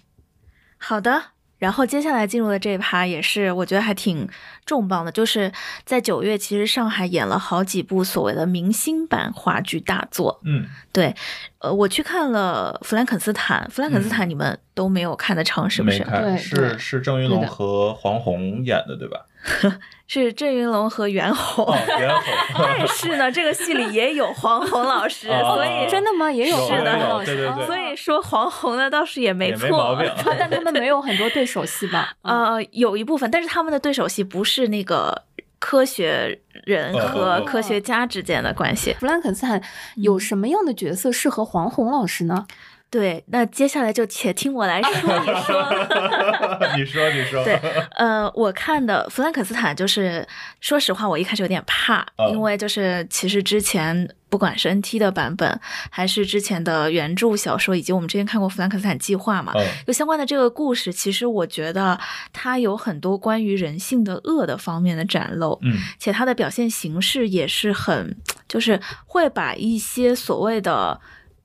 [0.78, 1.20] 好的，
[1.58, 4.28] 然后接下来进入的这一趴也是我觉得还挺
[4.64, 5.50] 重磅的，就是
[5.84, 10.40] 在九月，其实上海演了好几部所谓的明星版话剧大作。
[10.44, 11.12] 嗯，对，
[11.58, 15.98] 呃，我去看了《弗兰肯斯坦》，《弗兰肯斯坦》你们都没有看得成，是不是？
[15.98, 19.26] 没看，对是是郑云龙和黄宏演的，对吧？
[20.06, 21.64] 是郑云龙和袁弘。
[21.66, 22.24] 哦，袁弘，
[22.64, 26.30] 但是呢，这个戏里也有黄宏老师，哦所以真的吗？
[26.32, 30.08] 也有有是的黄老师对对对哦所以说黄宏呢倒是也没错，毛病。
[30.08, 32.14] 啊但他们没有很多对手戏吧？
[32.22, 35.24] 嗯 呃，有一部分，但是他们的对手戏不是那个
[35.58, 38.94] 科学人哦和科学家之间的关系。
[38.98, 39.60] 弗兰肯斯坦
[39.96, 42.46] 有什么样的角色适合黄宏老师呢？
[42.90, 45.68] 对，那接下来就且听我来说一说。
[46.74, 47.54] 你说，你说，对，
[47.96, 50.26] 呃，我看的《弗兰肯斯坦》就是，
[50.60, 61.98] 说实话，我一开始有点怕，哦因为就是其实之前不管是 NT 的版本，还是之前的原著小说，以及我们之前看过《弗兰肯斯坦计划》嘛，嗯就相关的这个故事，其实我觉得
[62.32, 68.16] 它有很多关于人性的恶的方面的展露，嗯且它的表现形式也是很，
[68.48, 70.98] 就是会把一些所谓的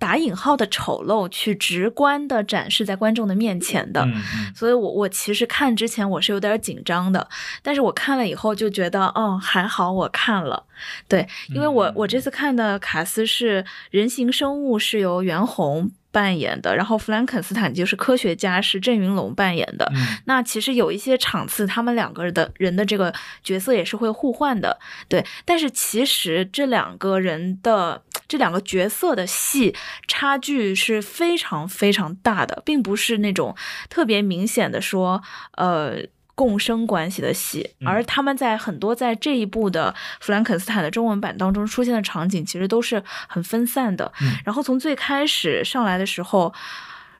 [0.03, 4.01] 打引号的丑陋去直观的展示在观众的面前的。
[4.01, 7.25] 嗯嗯所以我我其实看之前我是有点紧张的，
[7.61, 10.65] 但是我看了以后就觉得，哦，还好我看了，
[11.07, 25.25] 对，因为我嗯我这次看的卡斯是人形生物是由袁弘扮演的，然后弗兰肯斯坦就是科学家是郑云龙扮演的，嗯那其实有一些场次，他们两个的人的这个角色也是会互换的，对。
[25.45, 28.01] 但是其实这两个人的
[28.33, 29.75] 这两个角色的戏
[30.07, 33.55] 差距是非常非常大的，并不是那种
[33.91, 35.21] 特别明显的说，
[35.57, 35.97] 呃。
[36.35, 39.93] 共生关系的戏，而他们在很多在这一部的
[40.25, 44.11] 《弗兰肯斯坦》的中文版当中出现的场景，其实都是很分散的。
[44.43, 46.51] 然后从最开始上来的时候，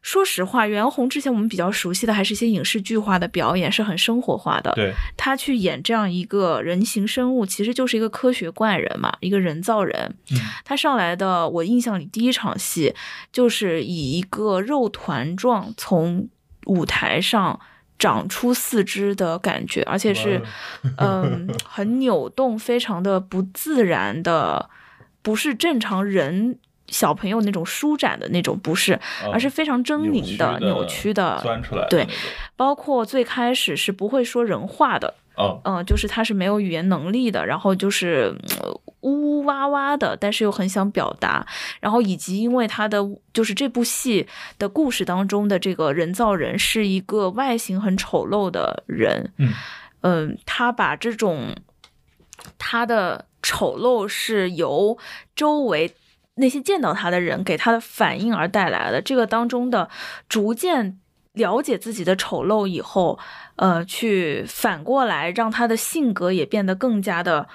[0.03, 4.71] 说实话，袁弘之前我们比较熟悉的还是一些影视剧化的表演，是很生活化的。
[4.75, 10.13] 对，他去演这样一个人形生物，其实就是一个科学怪人嘛，一个人造人。
[10.29, 12.93] 嗯他上来的，我印象里第一场戏
[13.31, 16.27] 就是以一个肉团状从
[16.65, 17.57] 舞台上
[17.97, 20.41] 长出四肢的感觉，而且是
[20.97, 24.69] 嗯很扭动，非常的不自然的，
[25.21, 26.59] 不是正常人。
[26.93, 28.97] 小朋友那种舒展的那种不是，
[29.33, 32.07] 而是非常狰狞的、扭扭曲的，钻出来的对，
[32.55, 41.45] 包括最开始是不会说人话的，哦，嗯、就是他是没有语言能力的，然后就是、呃呜呜哇哇的，但是又很想表达，
[41.81, 42.99] 然后以及因为他的
[43.33, 44.25] 就是这部戏
[44.57, 49.51] 的故事当中的这个人造人是一个外形很丑陋的人，嗯。
[50.05, 51.55] 嗯，他把这种
[52.57, 54.97] 他的丑陋是由
[55.33, 55.93] 周围
[56.35, 59.01] 那些见到他的人给他的反应而带来的。
[59.01, 59.89] 这个当中的
[60.27, 60.99] 逐渐
[61.33, 63.19] 了解自己的丑陋以后，
[63.55, 67.47] 呃，去反过来让他的性格也变得更加的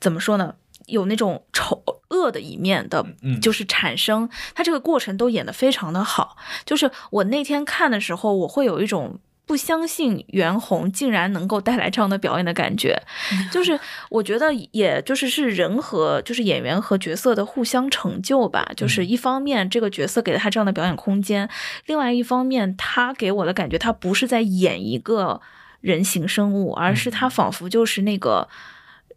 [0.00, 0.54] 怎么说呢？
[0.86, 6.36] 有那种丑恶的一面的，嗯就是产生，他这个过程都演得非常的好。
[6.66, 12.98] 就是我那天看的时候，我会有一种不相信袁弘竟然能够带来这样的表演的感觉，
[13.52, 13.78] 就是
[14.08, 18.66] 我觉得也就是是人和就是演员和角色的互相成就吧。
[18.74, 21.48] 就是一方面这个角色给了他这样的表演空间，
[21.86, 25.40] 另外一方面他给我的感觉，他不是在演一个
[25.80, 28.48] 人形生物，而是他仿佛就是那个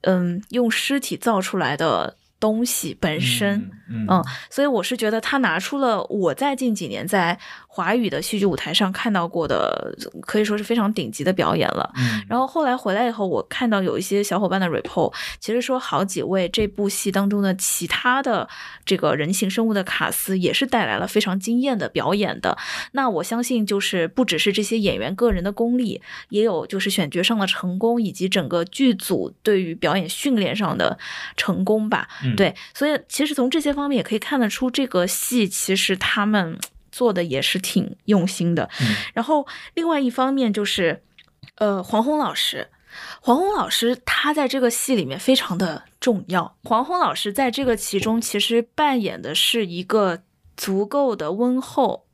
[0.01, 3.71] 嗯用尸体造出来的东西本身。
[3.89, 7.39] 嗯嗯，所以我是觉得他拿出了我在近几年在
[7.77, 11.93] 华语的戏剧舞台上看到过的，可以说是非常顶级的表演了。
[11.95, 18.49] 嗯然后后来回来以后，我看到有一些小伙伴的 report，其实说好几位这部戏当中的其他的
[18.83, 22.57] 这个人形生物的卡斯也是带来了非常惊艳的表演的。
[22.93, 30.97] 那我相信就是不只是这些演员个人的功力，也有就是选角上的成功，以及整个剧组对于表演训练上的
[31.35, 32.07] 成功吧。
[32.23, 36.57] 嗯对，所以其实从这些方面也可以看得出，这个戏其实他们
[36.97, 38.69] 做的也是挺用心的。
[38.81, 41.03] 嗯然后另外一方面就是，
[41.55, 42.69] 呃，黄宏老师。
[43.21, 46.57] 黄宏老师他在这个戏里面非常的重要。
[46.63, 50.23] 黄宏老师在这个其中其实扮演的是一个
[50.55, 52.07] 足够的温厚、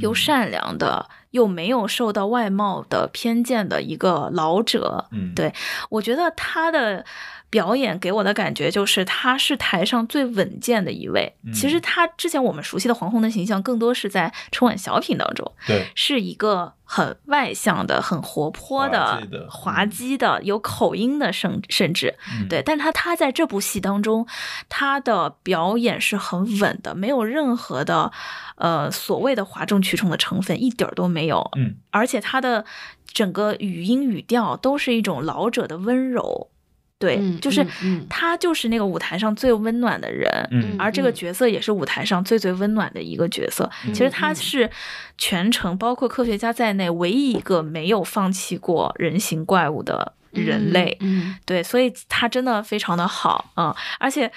[0.00, 5.08] 又善良的，又没有受到外貌的偏见的一个老者。
[5.12, 5.52] 嗯对
[5.90, 7.04] 我觉得他的
[7.50, 11.34] 表演给我的感觉就是他是台上最稳健的一位。
[11.44, 22.62] 嗯其实他之前我们熟悉的黄宏的形象更多是在春晚小品当中，对是一个很外向的、很活泼滑的滑嗯稽的、有口音的，甚甚至嗯对。
[22.62, 24.26] 但他他在这部戏当中，
[24.68, 28.12] 他的表演是很稳的，没有任何的
[28.56, 31.50] 呃所谓的哗众取宠的成分，一点儿都没有。
[31.56, 32.64] 嗯而且他的
[33.06, 36.50] 整个语音语调都是一种老者的温柔，
[36.98, 37.64] 对，嗯就是
[38.08, 40.74] 他就是那个舞台上最温暖的人，嗯。
[40.78, 43.70] 而这个角色也是舞台上最最温暖的一个角色。
[43.86, 43.94] 嗯。
[43.94, 44.68] 其实他是
[45.16, 50.96] 全程包括科学家在内唯一一个没有放弃过人形怪物的人类。
[51.00, 51.36] 嗯。
[51.46, 54.30] 对，所以他真的非常的好啊、嗯而且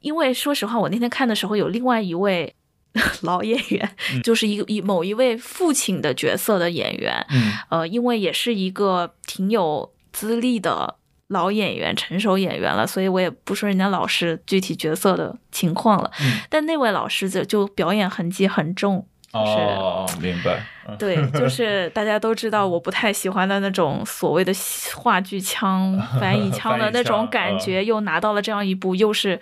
[0.00, 2.52] 因为说实话，我那天看的时候有另外一位
[3.22, 4.20] 老演员，嗯。
[4.24, 7.52] 就是一个一某一位父亲的角色的演员，嗯。
[7.68, 10.96] 呃，因为也是一个挺有资历的
[11.30, 16.10] 老演员、成熟演员了，所以我也不说人家老师具体角色的情况了。
[16.20, 20.64] 嗯但那位老师就就表演痕迹很重，哦，明白。
[20.88, 24.52] 嗯对，就 是大家都知道我不太喜欢的那种所谓的
[24.96, 29.40] 话剧腔、翻译腔的 那种感觉，又拿到了这样一部，又是。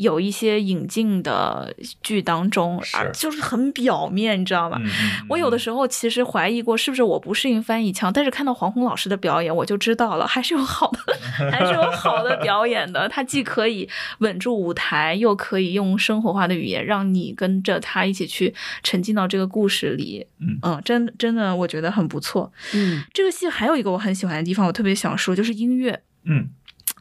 [0.00, 4.80] 有一些引进的剧当中，是而就是很表面，你知道吗？
[5.28, 11.14] 我有的时候其实怀疑过是不是我不适应翻译腔，但是看到黄宏老师的表演，我就知道了，还是有好的，
[11.52, 13.06] 还是有好的表演的。
[13.08, 13.86] 他既可以
[14.18, 20.26] 稳住舞台，又可以用生活化的语言让你跟着他一起去沉浸到这个故事里。
[20.62, 22.50] 嗯真真的我觉得很不错。
[22.72, 26.00] 嗯这个戏还有一个我很喜欢的地方，我特别想说，就是音乐。
[26.24, 26.48] 嗯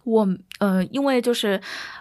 [0.06, 0.28] 我
[0.60, 1.60] 呃，因为就是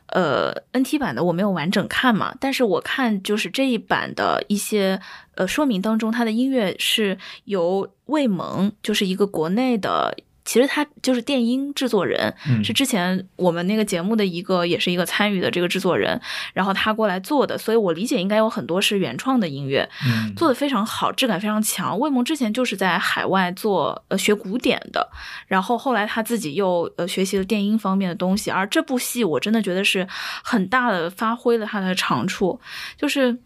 [0.08, 5.00] 呃，NT 版的我没有完整看嘛，但是我看就是这一版的一些
[5.34, 10.16] 呃说明当中，它的音乐是由魏萌，就是一个国内的。
[10.48, 16.18] 其实他就是电音制作人，嗯是之前我们那个节目的一个，也是一个参与的这个制作人，
[16.54, 21.98] 然后他过来做的，所以我理解应该有很多是原创的音乐，嗯做的非常好，质感非常强。
[21.98, 25.06] 魏萌之前就是在海外做呃学古典的，
[25.46, 30.08] 然后后来他自己又呃学习了电音方面的东西，而这部戏我真的觉得是
[30.42, 32.58] 很大的发挥了他的长处，
[32.96, 33.36] 就是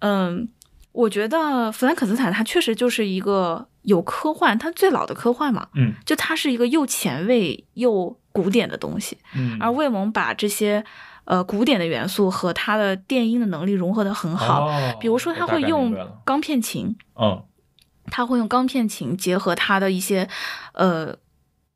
[0.00, 0.48] 嗯。
[0.98, 10.84] 我觉得弗兰肯斯坦他确实就是一个有科幻，他最老的科幻嘛，嗯就它是一个又前卫又古典的东西，嗯，而魏萌把这些
[11.24, 15.94] 呃古典的元素和他的电音的能力融合的很好，哦比如说他会用
[16.24, 17.44] 钢片琴，嗯。
[18.10, 20.26] 他会用钢片琴结合他的一些
[20.72, 21.14] 呃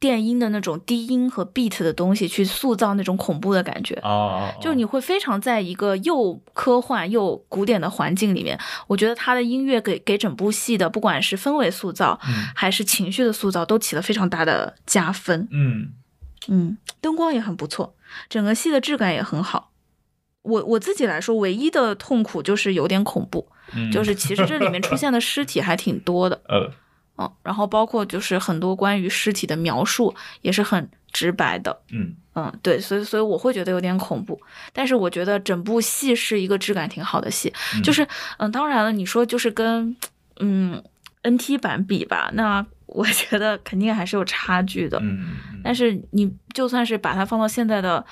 [0.03, 3.95] 电音的那种低音和 beat 的东西，去塑造那种恐怖的感觉。
[4.03, 15.47] 啊啊，就你会非常在一个又科幻又古典的环境里面，我觉得他的音乐给给整部戏的不管是氛围塑造，嗯还是情绪的塑造，都起了非常大的加分。
[15.53, 15.93] 嗯
[16.49, 17.95] 嗯，灯光也很不错，
[18.29, 19.71] 整个戏的质感也很好。
[20.43, 23.47] 我我自己来说，唯一的痛苦就是有点恐怖，
[23.77, 26.43] 嗯，就是其实这里面出现的尸体还挺多的。
[26.51, 26.69] 呃
[27.23, 32.15] 嗯，然后包括就是很多关于尸体的描述也是很直白的，嗯。
[32.35, 34.41] 嗯，对，所以所以我会觉得有点恐怖，
[34.73, 37.83] 但是我觉得整部戏是一个质感挺好的戏，嗯。
[37.83, 38.09] 就是
[38.39, 39.95] 嗯，当然了，你说就是跟
[40.41, 40.83] 嗯
[41.23, 45.21] NT 版比吧，那我觉得肯定还是有差距的，嗯。
[45.53, 48.03] 嗯，但是你就算是把它放到现在的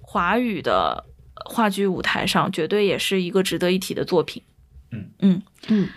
[0.00, 1.04] 华语的
[1.44, 4.40] 话剧舞台上，绝对也是一个值得一提的作品。
[4.92, 5.10] 嗯。
[5.18, 5.42] 嗯。
[5.66, 5.88] 嗯，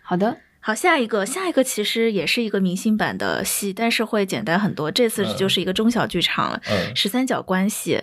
[0.00, 4.90] 好的，好，下一个，下一个其实也是一个明星版的戏，但是会简单很多。
[4.90, 7.94] 这次嗯就是一个中小剧场了，嗯十三角关系》。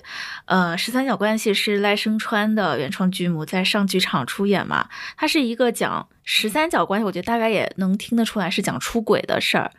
[0.46, 4.88] 呃，《十三角关系》是赖声川的原创剧目，在上剧场出演嘛。
[5.18, 9.72] 它是一个讲十三角关系，我觉得大概也能听得出来是讲出轨的事儿。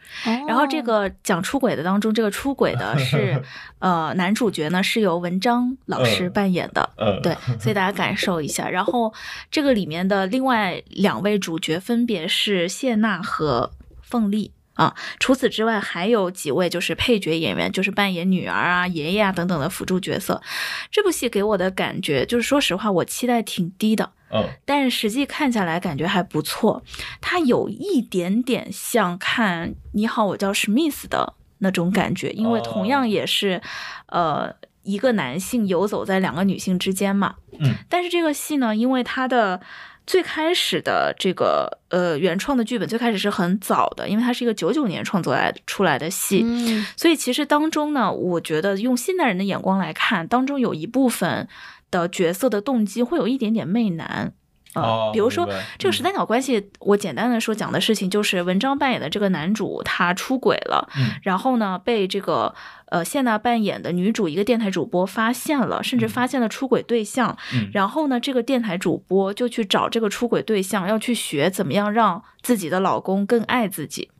[0.46, 3.42] 然后这个讲出轨的当中，这个出轨的是
[3.80, 6.90] 呃男主角呢是由文章老师嗯扮演的。
[6.96, 8.68] 嗯对，所以大家感受一下。
[8.68, 9.12] 然后
[9.50, 13.70] 这个里面的另外两位主角分别是谢娜和
[14.02, 14.94] 凤丽啊。
[15.18, 20.42] 除此之外，还有几位就是配角演员，就是扮演女儿啊、爷爷啊等等的辅助角色。
[20.90, 24.10] 这部戏给我的感觉，就是说实话，我期待挺低的。
[24.34, 24.46] 嗯。
[24.66, 26.82] 但是实际看下来感觉还不错，
[27.20, 33.62] 它有一点点像看《你好，我叫史密斯》的那种感觉，因为同样也是，
[34.08, 37.36] 呃，一个男性游走在两个女性之间嘛。
[37.58, 39.60] 嗯，但是这个戏呢，因为它的
[40.06, 46.84] 最开始的这个呃原创的剧本最开始是很早的，因为它是一个九九年创作来出来的戏，嗯。
[46.96, 51.48] 所以其实当中呢，我觉得用现代人的眼光来看，当中有一部分
[51.90, 54.32] 的角色的动机会有一点点媚男。
[54.74, 62.52] 呃哦比如说这个十三角关系，我简单的说讲的事情就是文章扮演的这个男主他出轨了，嗯然后呢被这个
[62.86, 74.10] 呃谢娜扮演的女主一个电台主播发现了，甚至发现了出轨对象，嗯然后呢这个电台主播就去找这个出轨对象，要去学怎么样让自己的老公更爱自己。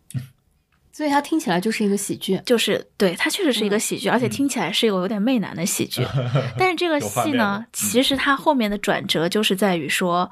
[0.95, 2.41] 所以它听起来就是一个喜剧。
[2.47, 6.07] 就是对它确实是一个嗯喜剧，而且听起来是一个有点媚男的喜剧。
[6.57, 10.31] 但是这个戏呢，其实它后面的转折就是在于说，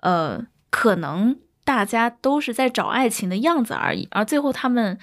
[0.00, 4.98] 呃，可能大家都是在找爱情的样子而已，而最后他们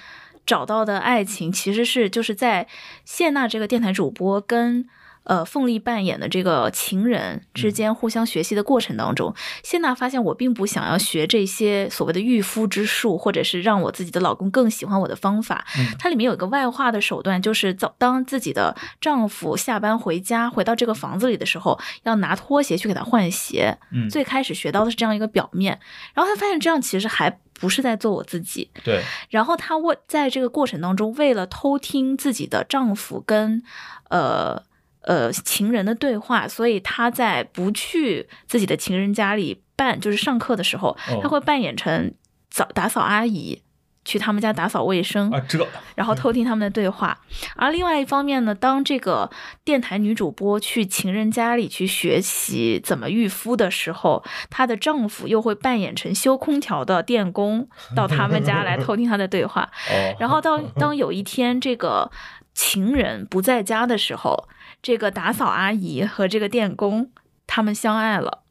[0.45, 2.67] 找到的爱情其实是就是在
[3.03, 4.87] 谢娜这个电台主播跟。
[5.29, 9.31] 呃，凤丽扮演的这个情人之间互相学习的过程当中，
[9.63, 15.63] 谢娜发现我并不想要学这些所谓的御夫之术，或者是让我自己的老公更喜欢我的方法。
[15.77, 23.77] 嗯它里面有一个外化的手段，就是早当自己的丈夫下班回家，回到这个房子里的时候，要拿拖鞋去给他换鞋。
[23.91, 25.79] 嗯，最开始学到的是这样一个表面，
[26.15, 28.71] 然后他发现这样其实还不是在做我自己。
[28.83, 33.61] 对，然后她为在这个过程当中，为了偷听自己的丈夫跟
[34.09, 34.63] 呃
[35.09, 42.13] 呃情人的对话，所以他在不去自己的情人家里扮，就是上课的时候，哦她会扮演成
[42.51, 43.63] 扫打扫阿姨。
[44.05, 47.15] 去他们家打扫卫生，啊，这然后偷听他们的对话。
[47.55, 49.29] 而另外一方面呢，当这个
[49.63, 59.69] 电台女主播去情人家里去学习怎么御夫的时候，她的丈夫又会扮演成修空调的电工 到他们家来偷听她的对话。
[59.91, 62.09] 哦，然后当 当有一天这个
[62.55, 64.47] 情人不在家的时候，
[64.81, 67.11] 这个打扫阿姨和这个电工
[67.47, 68.43] 他们相爱了。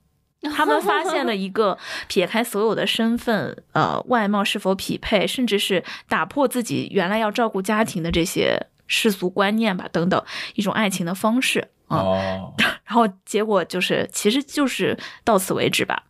[0.55, 1.77] 他们发现了一个
[2.07, 10.25] 撇开所有的身份，呃，外貌是否匹配，甚至是打破自己原来要照顾家庭的这些世俗观念吧，等等
[10.55, 11.99] 一种爱情的方式啊。
[11.99, 12.55] 哦，
[12.87, 16.05] 然后结果就是，其实就是到此为止吧。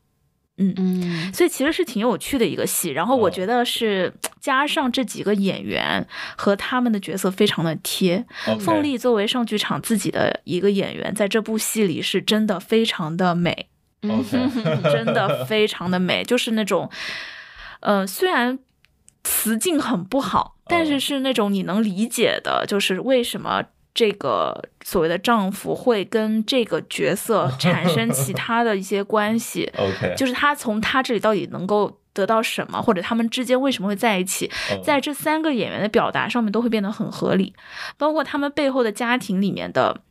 [0.58, 0.74] 嗯。
[0.76, 1.32] 嗯。
[1.32, 3.30] 所以其实是挺有趣的一个戏，然后我哦。
[3.30, 6.06] 觉得是加上这几个演员
[6.36, 8.24] 和他们的角色非常的贴。
[8.60, 13.68] 凤丽作为上剧场自己的一个演员，在这部戏里是真的非常的美
[14.02, 14.38] ，OK
[14.92, 16.90] 真的非常的美，就是那种，
[17.80, 18.58] 呃，虽然
[19.22, 23.64] 词境很不好，但是是那种你能理解的，就是为什么。
[23.98, 37.52] 这个所谓的丈夫会跟这个角色 产生其他的一些关系， OK，就是他从他这里到底能够得到什么，或者他们之间为什么会在一起，哦在这三个演员的表达上面都会变得很合理，
[37.96, 40.02] 包括他们背后的家庭里面的。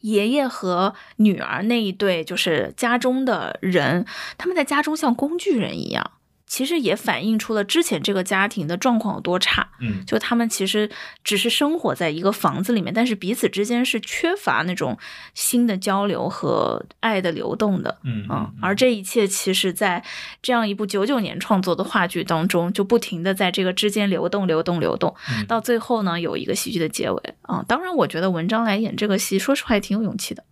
[0.00, 4.04] 爷爷和女儿那一对就是家中的人，
[4.36, 6.10] 他们在家中像工具人一样，
[6.52, 9.66] 其实也反映出了之前这个家庭的状况有多差。
[9.80, 10.90] 嗯就他们其实
[11.24, 14.98] 只是生活在一个房子里面，但是彼此之间是缺乏那种
[15.32, 17.98] 新的交流和爱的流动的。
[18.04, 20.04] 嗯嗯，而这一切其实，在
[20.42, 30.44] 这样一部九九年创作的话剧当中，就不停的在这个之间流动、流动、流动，嗯到最后呢，有一个喜剧的结尾啊、当然，我觉得文章来演这个戏，说实话也挺有勇气的。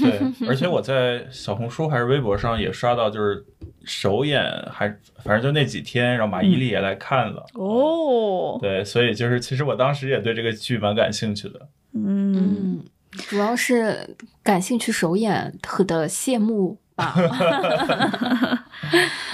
[0.00, 3.44] 对，而且 我在小红书还是微博上也刷到，就是
[3.84, 4.88] 首演还
[5.22, 7.44] 反正就那几天，然后马伊琍也来看了。
[7.54, 11.68] 哦，对，所以就是其实我当时也对这个剧蛮感兴趣的。
[11.92, 17.14] 嗯，嗯，主要是感兴趣首演和的谢幕吧。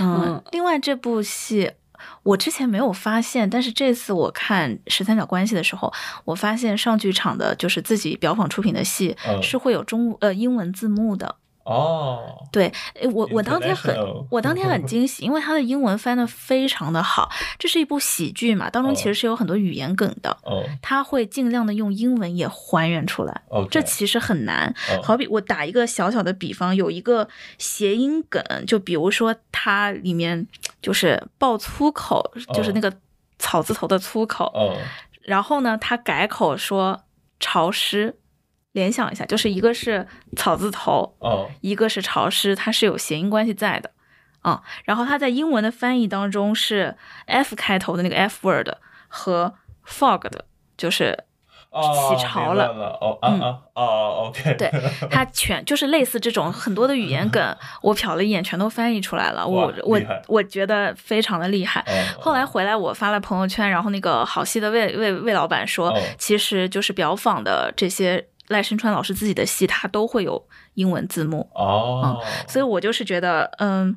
[0.01, 1.71] 嗯， 另外这部戏。
[2.23, 5.93] 我之前没有发现，但是这次我看《十三角关系》的时候，
[6.25, 11.37] 我发现上剧场的就是自己表坊出品的戏、嗯是会有中呃英文字幕的。
[11.71, 13.95] 哦，对，诶我我当天很
[14.29, 17.31] 我当天很 惊喜，因为他的英文翻的非常的好。
[17.59, 23.43] 这是一部喜剧嘛，当中其实是有很多语言梗的，哦它会尽量的用英文也还原出来。
[23.71, 30.47] 这其实很难，哦好比我打一个小小的比方，有一个谐音梗，就比如说它里面
[30.83, 32.93] 就是爆粗口，就是那个
[33.39, 34.77] 草字头的粗口，哦
[35.23, 37.03] 然后呢，他改口说
[37.39, 38.17] 潮湿，
[38.73, 40.07] 联想一下，就是一个是
[40.37, 43.91] 草字头，哦一个是潮湿，它是有谐音关系在的
[44.43, 46.97] 啊、然后它在英文的翻译当中是
[47.27, 48.69] F 开头的那个 F word
[49.07, 49.53] 和
[49.87, 50.47] fog 的，
[50.79, 51.25] 就是
[51.71, 52.67] 哦，起潮了。
[53.01, 54.71] 哦啊嗯啊哦，OK，对
[55.11, 59.47] 它全就是类似这种很多的语言梗， 我瞟了一眼，全都翻译出来了。
[59.47, 61.83] 我我我觉得非常的厉害。
[61.83, 71.49] 哦后来回来，我发了朋友圈，然后那个好戏的魏魏魏老板说，哦其实就是表坊的这些赖声川老师自己的戏，他都会有英文字幕。
[71.55, 73.97] 哦，所以我就是觉得，嗯，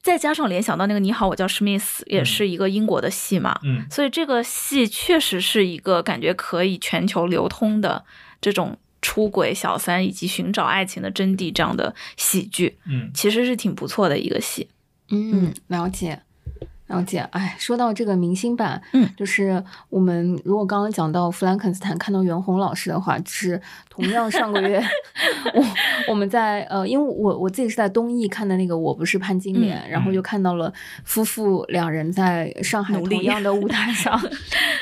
[0.00, 8.04] 再加上联想到那个《你好，我叫史密斯》，也是一个英国的戏嘛，嗯所以这个戏确实是一个感觉可以全球流通的
[8.40, 14.68] 这种出轨、小三以及寻找爱情的真谛这样的喜剧，嗯其实是挺不错的一个戏。
[15.10, 16.22] 嗯，了解。
[16.90, 19.08] 了解，哎，说到这个明星版，嗯。
[19.16, 23.60] 就是我们如果刚刚讲到弗兰肯斯坦，看到袁弘老师的话，就是
[24.00, 24.82] 同样上个月，
[25.54, 25.64] 我
[26.08, 30.72] 我们在呃，因为我我自己是在东艺看的那个《我不是潘金莲》嗯然后就看到了
[31.04, 34.18] 夫妇两人在上海同样的舞台 上，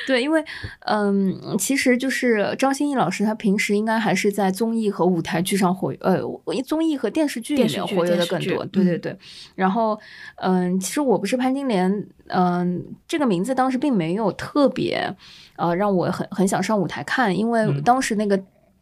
[0.07, 0.45] 对，因为
[0.87, 6.21] 嗯，其实就是张歆艺老师，他平时应该还是在综艺和舞台剧上活，呃，
[6.65, 9.01] 综艺和电视剧里面活跃的更多，对对嗯。
[9.01, 9.19] 对。
[9.55, 9.99] 然后，
[10.37, 15.15] 嗯，其实我不是潘金莲，嗯，这个名字当时并没有特别，
[15.57, 17.83] 呃，让我很很想上舞台看，因为嗯。
[17.83, 18.39] 当时那个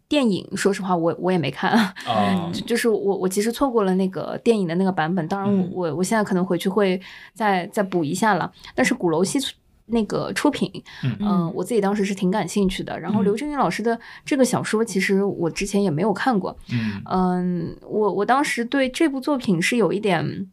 [0.08, 1.72] 电影，说实话，我我也没看。
[2.06, 7.00] 啊 就就是我我其实错过了那个电影的那个版本，当然我、嗯我我现在可能回去会
[7.34, 8.50] 再再补一下了。
[8.74, 9.38] 但是鼓楼西
[9.86, 10.70] 那个出品，
[11.04, 12.98] 嗯嗯、我自己当时是挺感兴趣的。
[12.98, 20.48] 然后嗯刘震云老师的这个小说，其实我之前也没有看过，嗯嗯，我我当时对这部作品是有一点，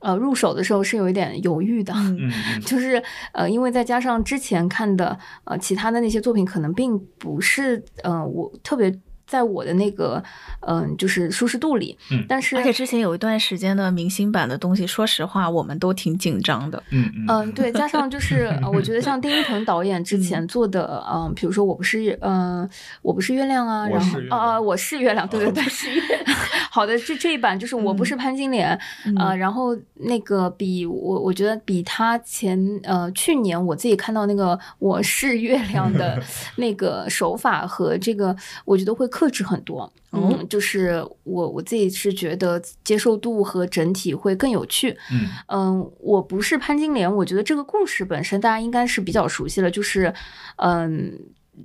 [0.00, 1.92] 呃，入手的时候是有一点犹豫的，
[2.64, 8.92] 就是呃，因为再加上之前看的呃其他的那些作品，可能并不是呃我特别
[9.28, 10.20] 在我的那个
[10.66, 12.24] 嗯、就是舒适度里，嗯。
[12.28, 16.82] 但是而且之前有一段时间的明星版的东西，说实话，我们都挺紧张的。
[16.90, 22.68] 嗯嗯嗯，对，加上就是，呃我觉得像丁一腾导演之前做的，嗯、比如说我不是，嗯、
[23.02, 26.02] 我不是月亮啊，然后啊啊，我是月亮，对对对，是月
[26.70, 28.78] 好的，这这一版就是我不是潘金莲，
[29.18, 36.20] 呃，然后那个比我我觉得比他前呃去年我自己看到那个我是月亮的
[36.56, 39.92] 那个手法和这个，我觉得会克制很多。
[40.12, 44.96] 嗯，就是我我自己是觉得接受度和整体会更有趣。
[45.10, 50.14] 嗯嗯，我不是潘金莲，我觉得这个故事本身大家应该是比较熟悉了，就是
[50.56, 51.18] 嗯，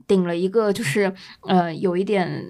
[0.08, 2.44] 顶了一个就是呃有一点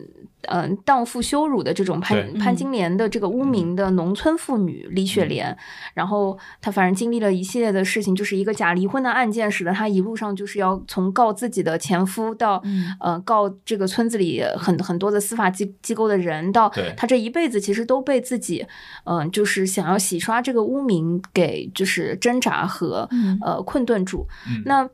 [0.50, 5.56] 嗯荡妇羞辱的这种潘潘金莲的这个污名的农村妇女李雪莲，
[5.94, 12.96] 然后她反正经历了一系列的事情，就是一个假离婚的案件，使得她一路上就是要从告自己的前夫到嗯。
[13.00, 18.66] 呃告这个村子里很很多的司法机机构的人，到她这一辈子其实都被自己
[19.06, 23.38] 嗯、就是想要洗刷这个污名给就是挣扎和嗯。
[23.42, 24.28] 呃困顿住。
[24.48, 24.62] 嗯。
[24.66, 24.90] 那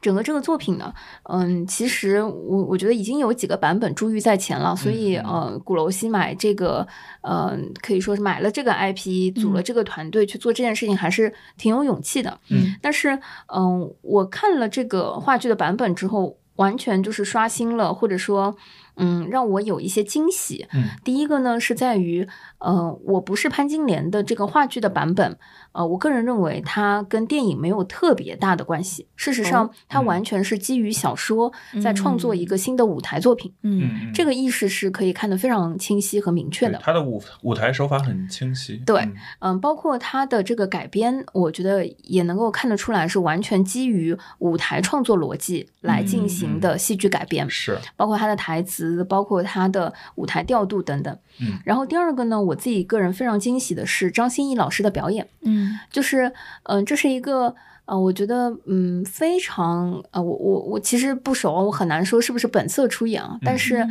[0.00, 0.92] 整个这个作品呢，
[1.24, 6.86] 嗯，其实我我觉得已经有几个版本珠玉在前了，所以嗯呃，鼓楼西买这个，
[7.22, 12.38] 呃，可以说是买了这个 IP，组了这个团队去做这件事情，还是挺有勇气的。
[12.50, 13.18] 嗯但是，
[13.54, 18.56] 嗯，我看了这个话剧的版本之后，完全就是刷新了，或者说，
[18.96, 20.66] 嗯，让我有一些惊喜。
[20.72, 22.26] 嗯第一个呢是在于，
[22.58, 25.38] 呃，我不是潘金莲的这个话剧的版本，
[25.72, 29.06] 呃，我个人认为它跟电影没有特别大的关系。
[29.14, 31.52] 事实上哦，它嗯完全是基于小说
[31.82, 33.52] 在创作一个新的舞台作品。
[33.62, 36.78] 嗯嗯，这个意识是可以看得非常清晰和明确的。
[36.78, 38.82] 对他的舞舞台手法很清晰。
[38.86, 51.14] 对嗯嗯，包括它的这个改编，我觉得也能够看得出来是完全基于舞台创作逻辑来进行的戏剧改编，是包括它的台词，包括它的舞台调度等等。
[51.40, 56.26] 嗯然后第二个呢，我自己个人非常惊喜的是张歆艺老师的表演，嗯就是
[56.62, 57.54] 嗯、呃这是一个。
[57.88, 63.38] 呃，我觉得，嗯，非常，呃，我我我其实不熟，我很难说是不是本色出演啊。
[63.44, 63.86] 但是，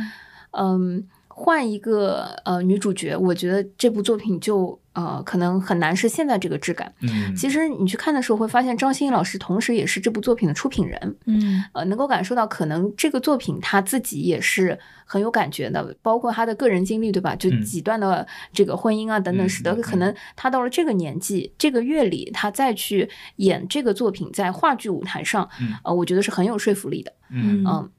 [0.50, 6.92] 嗯，换一个呃女主角，我觉得这部作品就呃可能很难是现在这个质感。
[7.02, 17.36] 嗯，其实你去看的时候会发现，张歆艺老师同时也是这部作品的出品人，嗯呃，能够感受到可能这个作品他自己也是很有感觉的，包括他的个人经历，对吧？
[17.36, 27.12] 就嗯几段的这个婚姻啊等等，嗯使得嗯可能他到了这个年纪、这个阅历，他再去演这个作品在话剧舞台上，嗯呃，我觉得是很有说服力的。
[27.30, 27.90] 嗯嗯，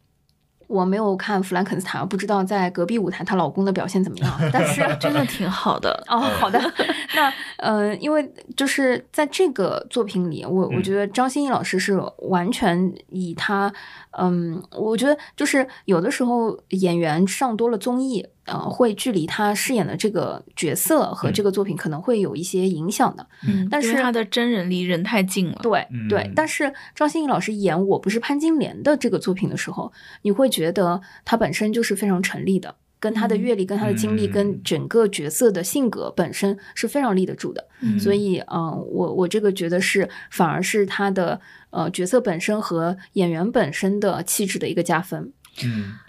[0.67, 6.03] 我没有看《弗兰肯斯坦》，不知道在隔壁舞台她老公的表现怎么样， 但是 真的挺好的。
[6.07, 6.59] 哦，好的。
[7.15, 11.99] 那呃，因为就是在这个作品里，我我嗯觉得张歆艺老师是
[12.29, 13.71] 完全以他，
[14.17, 23.25] 嗯，我觉得就是有的时候演员上多了综艺，呃，会距离他饰演的这个角色和嗯这个作品可能会有一些影响的。
[23.47, 25.59] 嗯，但是他的真人离人太近了。
[25.61, 29.91] 对对嗯，但是张歆艺老师演《我不是潘金莲》的这个作品的时候，
[30.23, 37.63] 你会觉得他本身就是非常成立的，跟他的嗯阅历、跟他的经历、嗯跟整个角色的性格本身是非常立得住的。
[37.81, 41.39] 嗯所以，嗯、我我这个觉得是反而是他的
[41.69, 45.31] 呃角色本身和演员本身的气质的一个加分。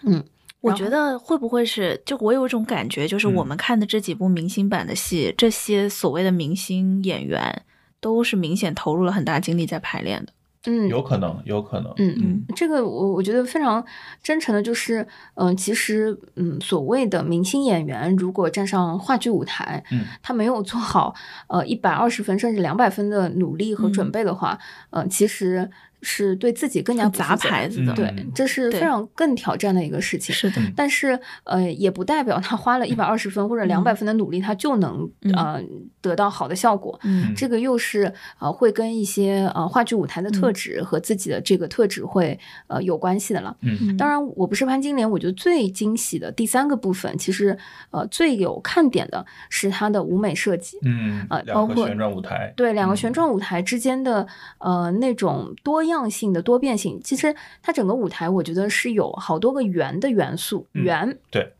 [0.02, 0.24] 嗯
[0.60, 7.62] 我觉得会不会是，就我有一种感觉，就是我嗯们看的这几部明星版的戏，这些所谓的明星演员
[8.00, 10.32] 都是明显投入了很大精力在排练的。
[10.70, 11.90] 嗯，有可能，有可能。
[11.96, 13.82] 嗯嗯这个我我觉得非常
[14.22, 21.14] 真诚的，就是，嗯、其实，嗯，所谓的明星演员，如果站上话剧舞台，嗯，他没有做好，
[21.46, 24.58] 呃，一百二十分甚至两百分的努力和嗯准备的话，
[24.90, 25.70] 呃，其实
[26.02, 30.34] 是对自己更加砸牌子的，对嗯，这是非常更挑战的一个事情。
[30.34, 35.62] 是的，但是，呃，也不代表他花了一百二十分或者两百分的努力，他就能嗯呃
[36.00, 36.98] 得到好的效果。
[37.02, 42.38] 嗯这个又是呃会跟一些呃话剧舞台的特嗯质和自己的这个特质会
[42.68, 43.56] 呃有关系的了。
[43.62, 47.56] 嗯当然，我不是潘金莲，我觉得最惊喜的第三个部分，其实
[47.90, 50.78] 呃最有看点的是它的舞美设计。
[50.84, 54.26] 嗯呃包括旋转舞台，对两个嗯旋转舞台之间的
[54.58, 61.52] 呃那种多样性的多变性，其实它整个舞台我觉得是有好多个圆的元素，嗯圆对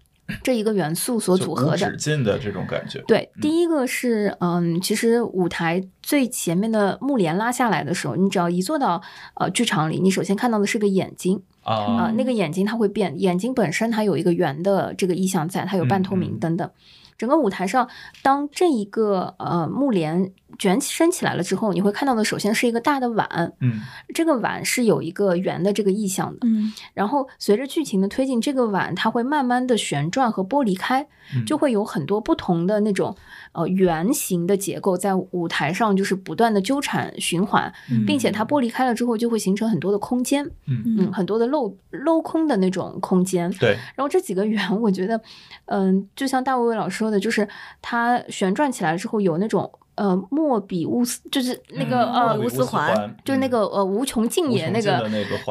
[0.42, 1.96] 这一个元素所组合的无止。
[1.96, 3.02] 境的这种感觉。
[3.08, 9.02] 对，嗯第一个是，嗯，其实舞台最前面的幕帘拉下来的时候，你只要一坐到
[9.34, 16.70] 呃剧场里，你首先看到的是个眼睛啊、啊，那个眼睛它会变，眼睛本身它有一个圆的这个意象在，它有半透明等等。
[17.18, 17.88] 整个舞台上，
[18.22, 23.80] 当这一个呃幕帘卷起升起来了之后，你会看到的首先是一个大的碗，嗯
[24.14, 26.38] 这个碗是有一个圆的这个意象的。
[26.44, 33.14] 嗯然后随着剧情的推进，这个碗它会慢慢的旋转和剥离开，嗯就会有很多不同的那种
[33.52, 43.50] 呃圆形的结构在舞台上就是不断的纠缠循环，嗯并且它剥离开了之后就会形成很多的空间，嗯嗯，很多的镂镂空的那种空间。
[43.58, 45.20] 对，然后这几个圆，我觉得，
[45.66, 47.48] 嗯、就像大卫老师说的，就是
[47.80, 55.00] 它旋转起来之后有那种呃莫比乌斯，就是那个、嗯呃乌乌斯环环，就是那个呃无穷尽嗯也那个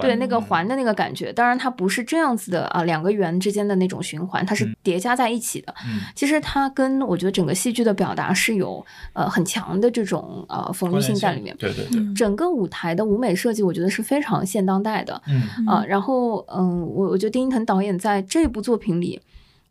[0.02, 1.34] 对那个嗯环的那个感觉。
[1.34, 5.74] 当然，它不是这样子的啊，两个圆之间的那种循环，它是嗯叠加在一起的。
[5.86, 11.54] 嗯，其实它跟我觉得整个戏剧的表达是有呃很强的这种呃讽喻性在里面。
[11.58, 19.20] 对对对，嗯整个舞台的舞美设计，我觉得是非常现当代的嗯啊、然后，嗯，我我觉得丁一腾导演在这部作品里，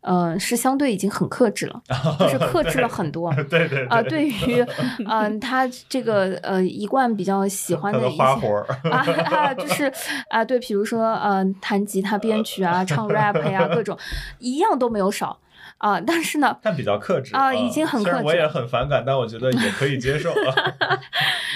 [0.07, 1.81] 呃，是相对已经很克制了，
[2.17, 3.29] 就是克制了很多。
[3.49, 4.65] 对对啊、对于，
[5.05, 9.91] 嗯、他这个呃一贯比较喜欢的的一些花活儿，啊啊，就是
[10.29, 13.97] 啊，对，比如说嗯，弹吉他、编曲啊，唱 rap 呀，各种
[14.39, 15.37] 一样都没有少
[15.79, 15.99] 啊。
[15.99, 20.33] 但是呢，但比较克制啊已经很克制我也很反感，但我觉得也可以接受。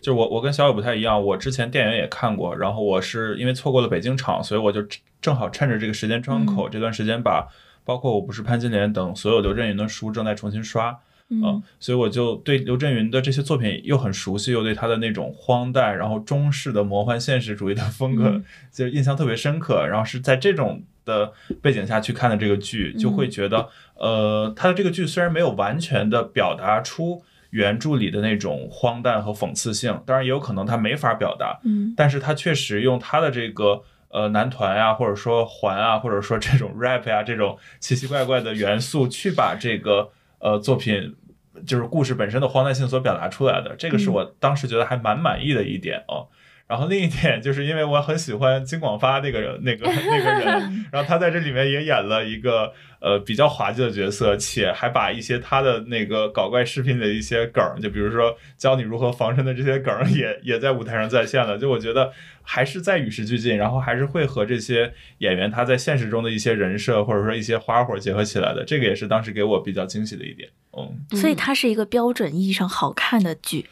[0.03, 4.85] 就我我跟小友不太一样，我之前电影也看过，然后我是因为错过了北京场，所以我就
[5.21, 7.47] 正好趁着这个时间窗口，这段时间把
[7.83, 10.91] 包括我不是潘金莲等所有刘震云的书正在重新刷。
[11.33, 19.87] 嗯嗯，所以我就对刘震云的这些作品又很熟悉，又对他的那种荒诞，然后中式的魔幻现实主义的风格，嗯就印象特别深刻。
[19.87, 41.15] 然后是在这种的背景下去看的这个剧，就会觉得，呃，他的这个剧虽然没有完全的表达出原著里的那种荒诞和讽刺性，当然也有可能他没法表达，嗯但是他确实用他的这个呃男团啊，或者说环啊，或者说这种 rap 呀、这种奇奇怪怪的元素，去把这个呃作品
[41.65, 46.27] 就是故事本身的荒诞性所表达出来的，这个是嗯我当时觉得还蛮满意的一点哦。
[46.71, 61.57] 然后另一点就是因为我很喜欢金广发那个人，那个那个人， 然后他在这里面也演了一个呃比较滑稽的角色，且还把一些他的那个搞怪视频的一些梗儿，就比如说教你如何防身的这些梗儿也也在舞台上再现了。
[61.57, 70.47] 就我觉得还是在与时俱进，然后还是会和这些演员他在现实中的一些人设或者说一些花活结合起来的，这个也是当时给我比较惊喜的一点。
[70.77, 73.65] 嗯，所以它是一个标准意义上好看的剧。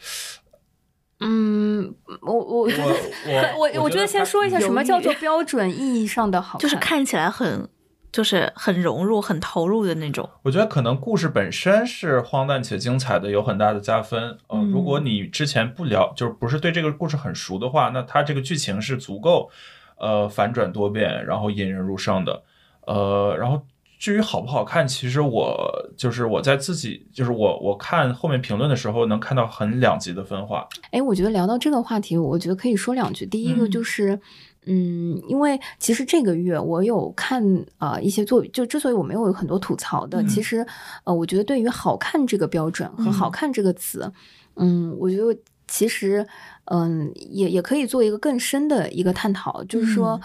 [1.20, 7.68] 嗯，我我我我 我我觉得先说一下什么叫做标准意义上的好看，就是看起来很，
[8.12, 10.30] 就是很融入、很投入的那种。
[10.44, 14.38] 我觉得可能故事本身是荒诞且精彩的，有很大的加分。
[14.48, 19.50] 呃，嗯如果你之前不了，就是不是对这个故事很熟的话，那它这个剧情是足够
[19.98, 22.44] 呃反转多变，然后引人入胜的。
[22.88, 23.62] 呃，然后
[24.00, 25.54] 至于好不好看，其实我
[25.98, 30.66] 就是我在自己就是我我看后面评论的时候，能看到很两极的分化。
[30.92, 33.26] 哎，我觉得聊到这个话题，我觉得可以说两句。
[33.26, 34.18] 第一个嗯就是，
[34.66, 37.44] 嗯因为其实这个月我有看
[37.78, 40.66] 啊、呃一些作品，就之所以我没有很多吐槽的，嗯其实
[41.04, 44.10] 呃，我觉得对于好看这个标准和嗯好看这个词，
[44.56, 45.38] 嗯，我觉得
[45.68, 46.26] 其实
[46.72, 50.20] 嗯也也可以做一个更深的一个探讨，就是说，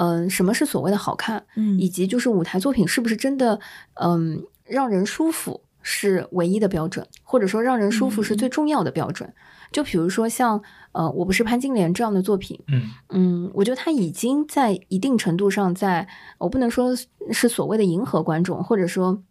[0.00, 3.58] 嗯、什么是所谓的好看，嗯以及就是舞台作品是不是真的
[3.94, 9.32] 嗯让人舒服是唯一的标准，或者说让人舒服是最重要的标准。
[9.70, 16.96] 就比如说像呃我不是潘金莲这样的作品，嗯嗯，我觉得他已经在一定程度上在，我不能说
[17.30, 19.22] 是所谓的迎合观众，或者说。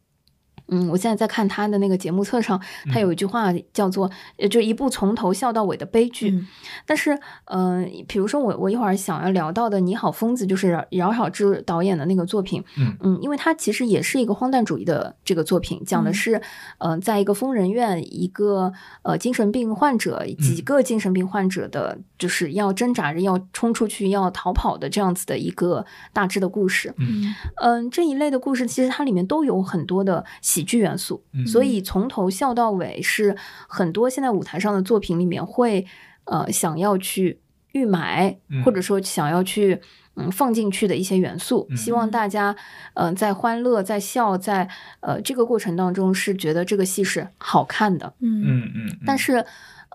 [0.69, 2.61] 嗯，我现在在看他的那个节目册上，
[2.91, 6.47] 他有一句话叫做“呃，就一部从头笑到尾的悲剧”嗯。
[6.85, 13.19] 但是，嗯、比如说我我一会儿想要聊到的《你好，疯子》，就是饶饶晓志导演的那个作品，嗯。
[13.21, 16.13] 因为它其实也是一个荒诞主义的这个作品，讲的嗯。
[16.13, 16.41] 是，
[16.79, 18.71] 呃，在一个疯人院，一个
[19.03, 26.93] 呃精神病患者，几个精神病患者的，就是要挣扎着要冲出去要逃跑的这样子的一个大致的故事。
[26.97, 27.33] 嗯。
[27.57, 30.25] 嗯，这一类的故事其实它里面都有很多的
[30.57, 31.45] 喜剧元素，嗯。
[31.45, 33.37] 所以从头笑到尾是
[33.67, 35.85] 很多现在舞台上的作品里面会
[36.25, 37.39] 呃想要去
[37.73, 38.63] 预埋，嗯。
[38.63, 39.79] 或者说想要去
[40.15, 41.77] 嗯放进去的一些元素，嗯。
[41.77, 42.55] 希望大家
[42.93, 44.67] 呃在欢乐、在笑、在
[45.01, 48.43] 呃这个过程当中是觉得这个戏是好看的，嗯。
[48.43, 49.45] 嗯嗯，但是。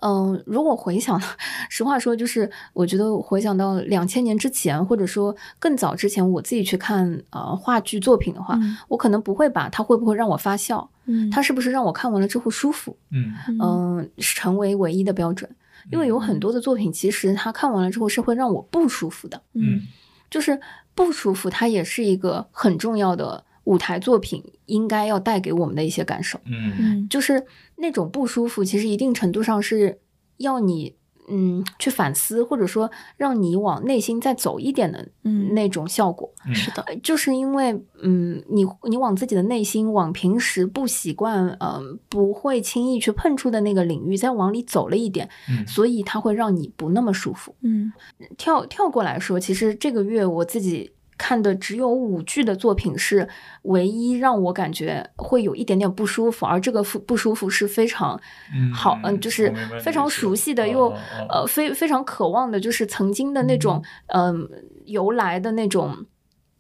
[0.03, 1.21] 嗯、如果回想，
[1.71, 8.77] 实话说，就是我觉得回想到两千年之前，或者说更早之前，我自己去看呃话剧作品的话，嗯。
[8.89, 13.33] 我可能不会把它会不会让我发笑，嗯，它是不是让我看完了之后舒服，嗯。
[13.61, 15.49] 嗯、成为唯一的标准。
[15.91, 19.83] 因为有很多的作品，其实它看完了之后是会让我不舒服的，嗯。
[20.31, 20.59] 就是
[20.95, 26.39] 不舒服，它也是一个很重要的舞台作品应该要带给我们的一些感受。
[26.45, 26.73] 嗯。
[26.79, 27.09] 嗯。
[27.09, 27.47] 就是
[27.77, 30.01] 那种不舒服，其实一定程度上是
[30.39, 30.97] 要你
[31.29, 35.55] 嗯去反思，或者说让你往内心再走一点的嗯。
[35.55, 36.33] 那种效果。
[36.47, 36.55] 嗯。
[36.55, 45.65] 是的，呃就是因为嗯，你你往自己的内心，往平时不习惯，嗯、不会轻易去碰触的那个领域，再往里走了一点，嗯。
[45.67, 47.55] 所以它会让你不那么舒服。
[47.61, 47.93] 嗯。
[48.37, 50.91] 跳跳过来说，其实这个月我自己
[51.23, 53.29] 看的只有五剧的作品是
[53.63, 58.21] 唯一让我感觉会有一点点不舒服，而这个不不舒服是非常
[58.53, 59.53] 嗯好，嗯，就是
[59.85, 64.49] 非常熟悉的，哦又哦哦呃非非常渴望的，就是曾经的那种嗯、
[64.87, 66.07] 由来的那种。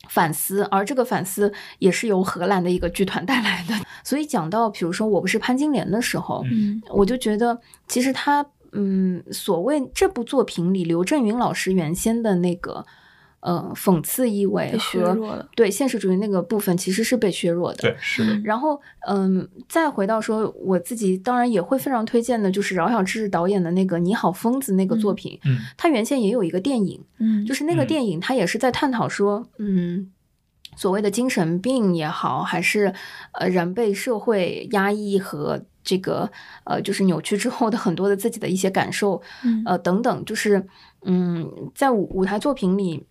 [0.08, 3.74] 反思，而这个反思也是由荷兰的一个剧团 带来的。
[4.02, 12.84] 所以讲到，比如说我不是潘金莲的时候，嗯我就觉得其实他，嗯，所谓这部作品里刘震云老师原先的那个，
[13.42, 17.78] 呃，讽刺意味被削和弱了对现实主义那个部分，其实是被削弱的。
[17.82, 25.58] 对是的，然后，嗯，再回到说我自己，当然也会非常推荐的，就是饶晓志导演的那个《你好，疯子》那个作品，嗯。
[25.76, 27.86] 他原先也有一个电影，嗯就是那个嗯。
[27.88, 30.12] 电影，他也是在探讨说，嗯，
[30.76, 32.94] 所谓的精神病也好，还是
[33.32, 36.30] 呃人被社会压抑和这个
[36.62, 39.64] 呃就是扭曲之后的很多的自己的一些感受，嗯。
[39.66, 40.64] 呃等等，就是
[41.04, 43.04] 嗯，在舞舞台作品里，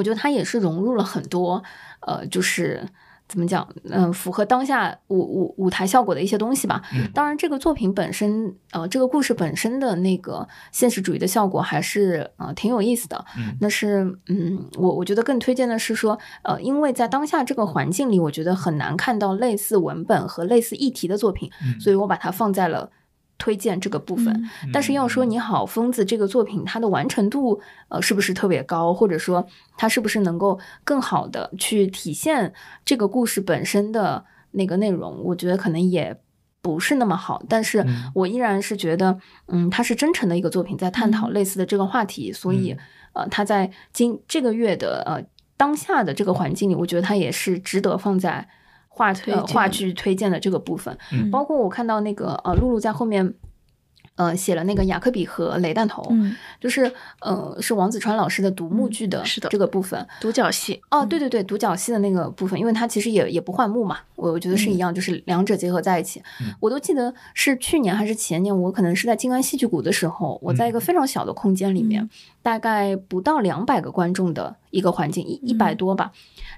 [0.00, 1.62] 我觉得它也是融入了很多
[2.00, 2.88] 呃，就是。
[3.30, 3.64] 怎么讲？
[3.84, 6.82] 嗯、符合当下舞舞舞台效果的一些东西吧。
[6.92, 13.24] 嗯当然，这个作品本身，呃，这个故事本身的那个现实主义的效果还是呃挺有意思的。
[13.38, 22.90] 嗯那是，嗯，我我觉得更推荐的是说，呃，因为在当下这个环境里，我觉得很难看到类似文本和类似议题的作品，嗯所以我把它放在了
[23.40, 24.26] 推荐这个部分。
[24.62, 29.44] 嗯但是要说《你好，疯子》这个作品，它的完成度呃是不是特别高，或者说
[29.76, 32.52] 它是不是能够更好的去体现
[32.84, 36.16] 这个故事本身的那个内容，我觉得可能也
[36.62, 37.42] 不是那么好。
[37.48, 39.18] 但是嗯我依然是觉得，
[39.48, 42.78] 嗯，它是真诚的一个作品，在探讨嗯类似的这个话题，所以嗯
[43.24, 45.24] 呃，它在今这个月的呃
[45.56, 48.46] 当下的这个环境里，我觉得它也是值得放在
[48.90, 50.94] 话呃推荐话剧推荐的这个部分。
[51.12, 53.32] 嗯包括我看到那个呃，露露在后面。
[54.16, 60.06] 呃，写了那个雅克比和雷弹头，嗯就是呃，是王子川老师的独幕嗯剧的是的这个部分。
[60.20, 66.20] 独角戏哦，对对对，独角戏的那个部分，因为它其实也也不换幕嘛，我我觉得是一样，就是两者结合在一起。
[66.42, 72.10] 嗯我都记得是去年还是前年，我可能是在静安戏剧谷的时候，我在一个非常小的空间里面，嗯
[72.42, 76.12] 大概不到两百个观众的一个环境，一一百嗯多吧。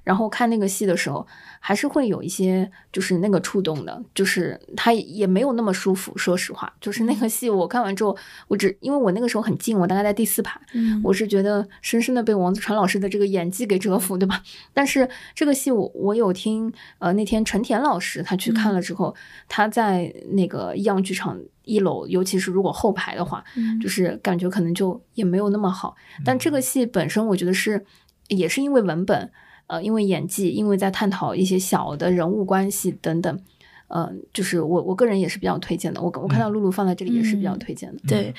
[0.04, 1.24] 然后看那个戏的时候，
[1.60, 6.16] 还是会有一些就是那个触动的，就是他也没有那么舒服。
[6.18, 8.16] 说实话，就是那个戏我看完之后，
[8.48, 14.42] 我只因为我那个时候很近，我大概在第四排，嗯我是觉得深深的被王子川老师的这个演技给折服，对吧？
[14.74, 19.14] 但是这个戏我我有听，呃，那天陈田老师他去看了之后，
[19.48, 25.94] 他在那个一样剧场一楼，尤其是如果后排的话，嗯就是感觉可能就也没有那么好。
[26.24, 27.84] 但这个戏本身，我觉得是
[28.28, 29.30] 也是因为文本，
[29.66, 33.40] 呃，因为演技，因为在探讨一些小的人物关系等等。
[33.88, 38.02] 呃，就是我我个人也是比较推荐的，我我看到露露放在这里也是比较嗯推荐的。
[38.08, 38.34] 对，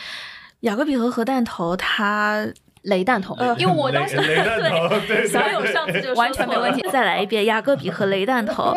[0.61, 2.47] 雅各比和核弹头他
[2.83, 8.75] 雷弹头，呃因为我当时对对小友上次就完全没问题再来一遍，雅各比和雷弹头。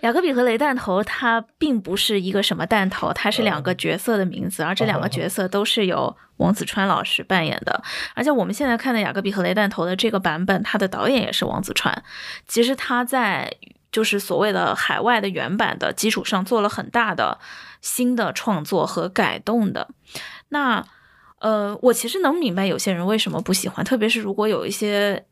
[0.00, 7.82] 雅各比和雷弹头，它并不是一个什么弹头，它是两个角色的名字，而这两个角色都是由王子川老师扮演的。
[8.14, 12.02] 而且我们现在看的雅各比和雷弹头的这个版本，它的导演也是王子川。
[12.46, 13.50] 其实他在。
[13.92, 17.38] 就是所谓的海外的原版的基础上做了很大的
[17.80, 19.88] 新的创作和改动的。
[20.50, 20.84] 那
[21.46, 25.24] 呃，我其实能明白有些人为什么不喜欢，特别是如果有一些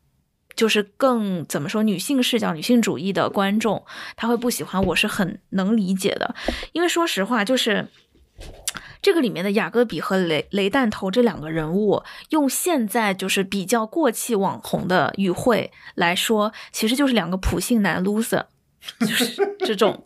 [0.54, 3.84] 就是更怎么说女性视角、女性主义的观众，
[4.14, 6.32] 他会不喜欢，我是很能理解的。
[6.70, 7.88] 因为说实话，就是
[9.02, 18.44] 这个里面的雅各比和雷雷弹头这两个人物，用现在就是比较过气网红的语汇来说，其实就是两个普信男 loser，
[19.00, 20.04] 就是这种。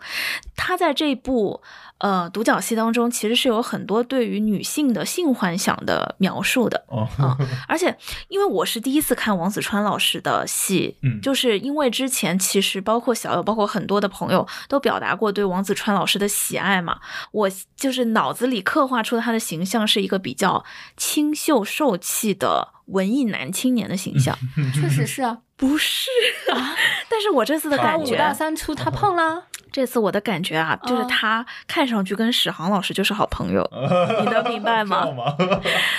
[0.58, 1.62] 他在这部
[1.98, 6.84] 呃独角戏当中，其实是有很多对于女性的性幻想的描述的。
[6.88, 7.38] 哦，啊，
[7.68, 7.96] 而且
[8.26, 16.98] 因为我是第一次看王子川老师的戏，嗯就是因为之前其实包括小友，包括很多的朋友都表达过对王子川老师的喜爱嘛，
[17.30, 20.64] 我就是脑子里刻画出他的形象是一个比较
[20.96, 24.36] 清秀秀气的文艺男青年的形象，
[24.74, 26.10] 确实 是啊，不是
[26.52, 26.74] 啊？
[27.08, 29.44] 但是我这次的感觉，五大三粗，他胖啦。
[29.70, 33.68] 这次我的感觉啊，就是嗯他看上去跟史航老师就是好朋友，
[34.20, 35.04] 你能明白吗？
[35.12, 35.36] 吗？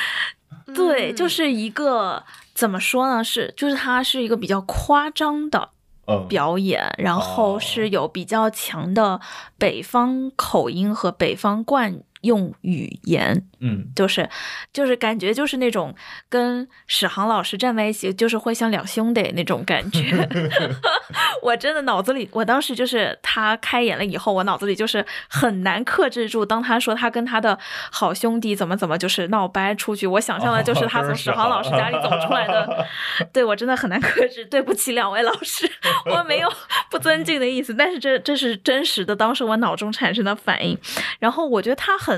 [0.76, 2.24] 对，嗯就是一个
[2.54, 3.24] 怎么说呢？
[3.24, 5.70] 是就是他是一个比较夸张的
[6.08, 9.20] 嗯，表演，然后哦是有比较强的
[9.58, 14.30] 北方口音和北方惯用语言，嗯就是
[14.74, 15.95] 就是感觉就是那种
[16.28, 20.28] 跟史航老师站在一起，就是会像两兄弟那种感觉。
[21.41, 26.45] 我真的脑子里，我当时就是他开演了以后，我脑子里就是很难克制住。
[26.45, 27.57] 当他说他跟他的
[27.91, 32.86] 好兄弟怎么怎么就是闹掰出去，我想象的就是他从史航老师家里走出来的。
[33.32, 35.70] 对我真的很难克制，对不起两位老师，
[36.05, 36.49] 我没有
[36.89, 40.78] 不尊敬的意思，但是这这是真实的，当时我脑中产生的反应。
[41.20, 42.09] 然后我觉得他很，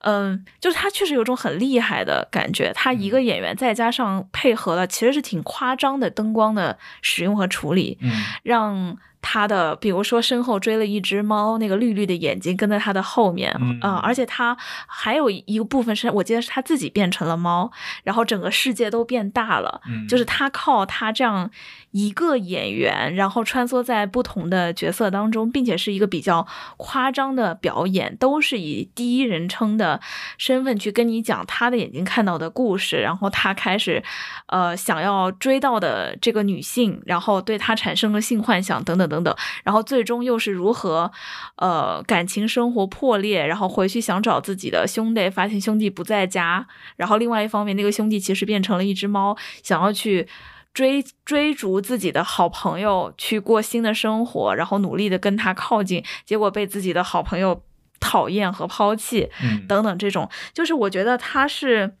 [0.00, 2.72] 嗯，就是他确实有种很厉害的感觉。
[2.74, 8.10] 他一个演员再加上配合了，其实是挺夸张的灯光的使用和处理，嗯
[8.42, 14.54] 让他的比如说身后追了一只猫，那个绿绿的眼睛跟在他的后面，嗯呃而且他
[14.86, 17.70] 还有一个部分是我记得是他自己变成了猫，
[18.02, 19.80] 然后整个世界都变大了。
[19.88, 21.50] 嗯，就是他靠他这样
[21.92, 26.46] 一个演员，然后穿梭在不同的角色当中，并且是一个比较
[26.76, 30.00] 夸张的表演，都是以第一人称的
[30.36, 34.02] 身份去跟你讲他的眼睛看到的故事，然后他开始
[34.46, 41.12] 呃想要追到的这个女性，然后对她产生了性幻想等等等等，然后最终又是如何
[41.56, 50.26] 呃感情生活破裂，然后回去想找自己的兄弟，发现兄弟不在家，然后另外一方面，那个兄弟其实变成了一只猫，想要去
[50.74, 57.62] 追追逐自己的好朋友，去过新的生活，然后努力的跟他靠近，结果被自己的好朋友
[58.00, 61.94] 讨厌和抛弃，嗯等等这种，就是我觉得他是。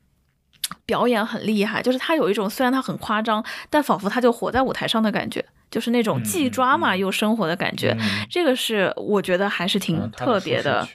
[0.86, 7.96] 表演很厉害，就是他有一种虽然他很夸张，但仿佛他就活在舞台上的感觉，就是那种既抓马又生活的感觉。
[7.98, 10.86] 嗯这个是我觉得还是挺特别的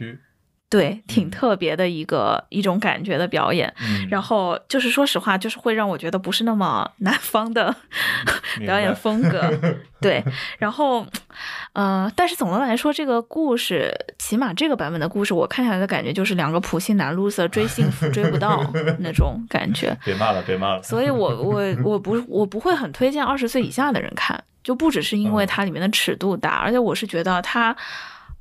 [0.70, 3.74] 对，挺嗯特别的一个、一种感觉的表演。
[3.80, 7.74] 嗯，然后就是说实话，就是会让我觉得不是那么 南方的
[8.60, 9.50] 表演风格，
[10.02, 10.22] 对。
[10.58, 11.08] 然后，
[11.72, 18.62] 呃，但是总的来说，这个故事，起码这个版本的故事，我看下来的感觉就是两个普信男 loser 追幸福追不到
[19.00, 19.98] 那种感觉。
[20.04, 20.84] 别骂了，别骂了。
[20.84, 27.74] 所以我我我不我不会很推荐二十岁以下的人看，就不只是因为嗯它里面的尺度大，而且我是觉得它。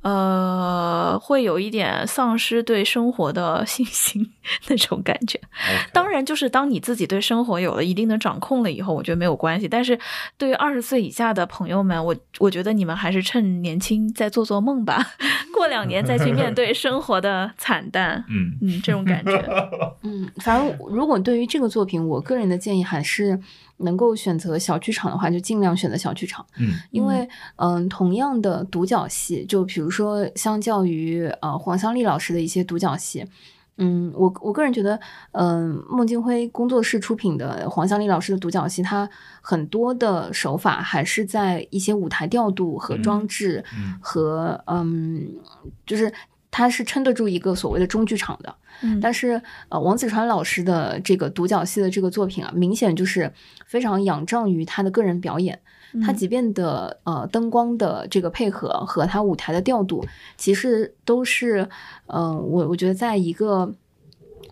[0.03, 4.25] 呃，会有一点丧失对生活的 信心
[4.69, 5.41] 那种感觉。
[5.91, 9.67] 当然，就是当你自己对生活有了一定的掌控了以后，我觉得没有关系。
[9.67, 9.99] 但是
[10.37, 15.03] 对于二十岁以下的朋友们，我我觉得你们还是趁年轻再做做梦吧，
[15.53, 18.23] 过两年再去面对生活的惨淡。
[18.29, 19.43] 嗯嗯，这种感觉。
[20.03, 23.37] 嗯，反正如果对于这个作品，我个人的建议还是
[23.77, 26.73] 能够选择小剧场的话，就尽量选择小剧场，嗯。
[26.91, 33.25] 因为嗯、同样的独角戏，就比如说相较于呃黄香丽老师的一些独角戏。
[33.79, 34.99] 嗯，我我个人觉得，
[35.33, 39.07] 嗯、孟京辉工作室出品的黄香丽老师的独角戏，它
[39.39, 43.93] 很多的手法还是在一些舞台调度和装置嗯。
[44.01, 45.27] 和嗯，
[45.85, 46.11] 就是
[46.49, 48.55] 它是撑得住一个所谓的中剧场的。
[48.81, 53.31] 嗯，但是呃，王子川老师的这个独角戏的这个作品啊，明显就是
[53.65, 55.59] 非常仰仗于他的个人表演。
[56.05, 61.61] 他嗯即便的呃灯光的这个配合和他舞台的调度，其实都是
[62.07, 63.73] 嗯、呃我我觉得在一个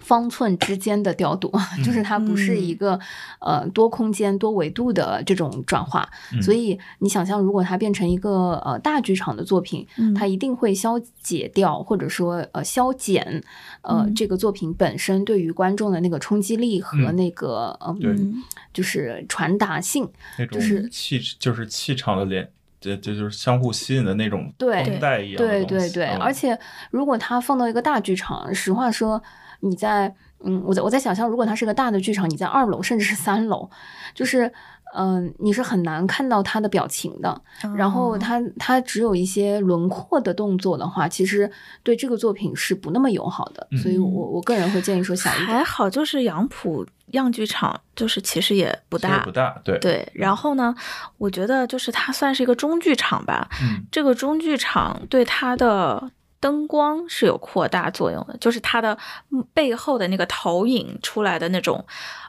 [0.05, 1.51] 方寸之间的调度，
[1.83, 2.99] 就是它不是一个
[3.39, 6.07] 呃多空间多维度的这种转化。
[6.31, 6.41] 嗯。
[6.41, 10.13] 所以你想象，如果它变成一个呃大剧场的作品，嗯。
[10.13, 13.43] 它一定会消解掉，或者说呃消减
[13.81, 14.13] 呃、嗯。
[14.13, 17.15] 这个作品本身对于观众的那个冲击力和嗯。
[17.15, 18.43] 那个、嗯
[18.73, 20.07] 就是传达性。
[20.37, 22.47] 那种就是气就是气场的连
[22.79, 26.19] 这这就是相互吸引的那种对绷带一样的对对对，嗯。
[26.19, 26.57] 而且
[26.91, 29.21] 如果它放到一个大剧场，实话说，
[29.66, 30.13] 你在
[30.43, 33.70] 嗯，我在我在想象，如果它是个大的剧场，你在二楼甚至是三楼，
[34.13, 34.51] 就是
[34.97, 37.41] 嗯、你是很难看到他的表情的。
[37.76, 41.51] 然后哦他他只有一些轮廓的动作的话，其实
[41.84, 43.68] 对这个作品是不那么友好的。
[43.78, 45.47] 所以我我个人会建议说小一点。
[45.47, 49.32] 还好，就是杨浦样剧场，就是其实也不大不。
[49.32, 50.74] 大，对，对，然后呢，
[51.18, 53.49] 我觉得就是它算是一个中剧场吧。
[53.61, 56.09] 嗯这个中剧场对它的
[56.39, 58.97] 灯光是有扩大作用的，就是它的
[59.31, 61.86] 嗯背后的那个投影出来的那种，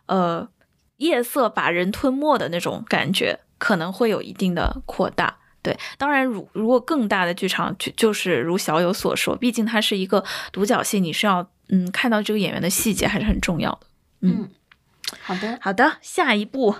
[0.06, 0.48] 呃，
[0.96, 5.36] 夜色把人吞没的那种感觉，可能会有一定的扩大。
[5.62, 13.80] 对，当然如如果更大的剧场，就就是如小友所说，毕竟它是一个独角戏，你是要嗯看到这个演员的细节还是很重要的。
[14.20, 14.48] 嗯，
[15.22, 16.76] 好的，好的，下一步，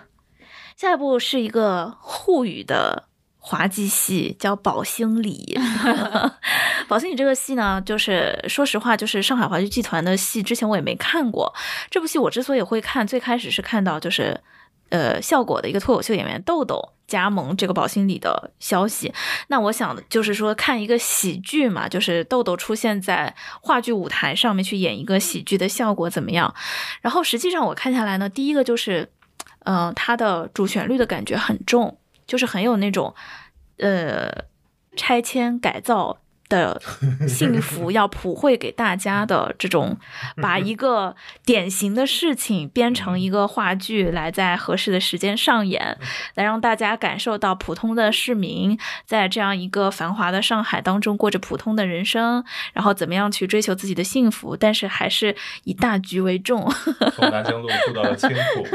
[0.77, 3.09] 下一步是一个沪语的
[3.49, 5.57] 滑稽戏，叫《宝兴里》。
[6.89, 11.55] 宝兴里这个戏呢，就是说实话，就是上海话剧剧团的戏，之前我也没看过。
[11.89, 14.41] 这部戏我之所以会看，最开始是看到就是
[14.89, 16.93] 呃效果的一个脱口秀演员豆豆。
[17.07, 19.15] 加盟这个宝兴里的消息，
[19.47, 23.33] 那我想就是说看一个喜剧嘛，就是豆豆出现在
[23.63, 26.53] 话剧舞台上面去演一个喜剧的效果怎么样？
[27.01, 29.09] 然后实际上我看下来呢，第一个就是，
[29.67, 31.97] 嗯、它的主旋律的感觉很重，
[32.27, 33.15] 就是很有那种，
[33.79, 34.45] 呃，
[34.97, 36.19] 拆迁改造
[36.49, 36.81] 的
[37.29, 39.97] 幸福要普惠给大家的这种，
[40.41, 45.99] 把一个典型的事情编成一个话剧，来在合适的时间上演，
[46.35, 55.35] 来让大家感受到普通的市民在这样一个繁华的上海当中过着普通的人生，然后怎么样去追求自己的幸福，但是还是
[55.65, 56.71] 以大局为重。
[57.15, 58.67] 从南京路住到了青浦，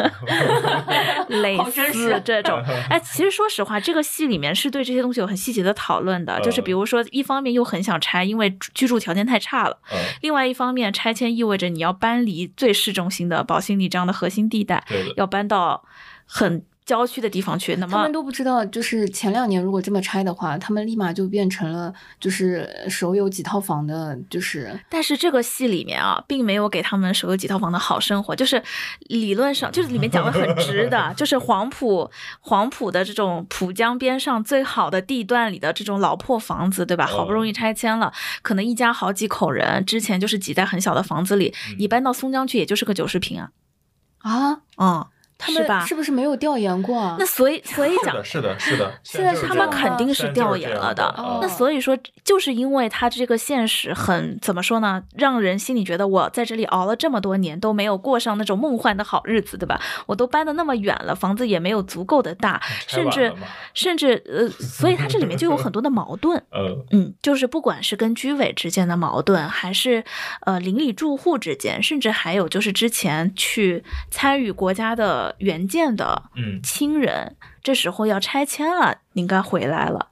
[1.41, 2.61] 类似这种。
[2.89, 14.84] 哎，其实说实话，这个戏里面是对这些东西有很细节的讨论的，就是比如说，一方面又很想拆，因为居住条件太差了；嗯，另外一方面，拆迁意味着你要搬离最市中心的宝兴里这样的核心地带，
[15.16, 15.84] 要搬到
[16.26, 17.76] 很郊区的地方去。
[17.76, 28.62] 那么他们都不知道，就是前两年如果这么拆的话，他们立马就变成了就是手有几套房的，就是但是这个戏里面啊，并没有给他们手有几套房的好生活，就是
[29.08, 32.10] 理论上就是里面讲的很直的， 就是黄埔
[32.40, 37.06] 黄埔的这种浦江边上最好的地段里的这种老破房子，对吧？
[37.06, 38.12] 好不容易拆迁了，
[38.42, 43.52] 可能一家好几口人，之前就是挤在很小的房子里，你搬到松江去，也就是个九十平啊，
[44.20, 45.06] 啊，嗯，
[45.42, 47.16] 他是吧们是不是没有调研过啊？
[47.18, 51.04] 那所以所以讲是的，是的，是的，现在是他们肯定是调研了的。
[51.18, 59.82] 哦那所以说，就是因为他这个现实很怎么说呢，让人心里觉得我在这里熬了这么多年都没有过上那种梦幻的好日子，对吧？
[60.06, 63.34] 我都搬的那么远了，房子也没有足够的大， 甚至
[63.74, 66.42] 甚至呃，所以它这里面就有很多的矛盾。
[66.54, 70.04] 嗯，嗯，就是不管是跟居委之间的矛盾，还是
[70.42, 80.08] 呃邻里住户之间，甚至还有就是之前去参与国家的援建的嗯，亲人，这时候要拆迁了，你应该回来了。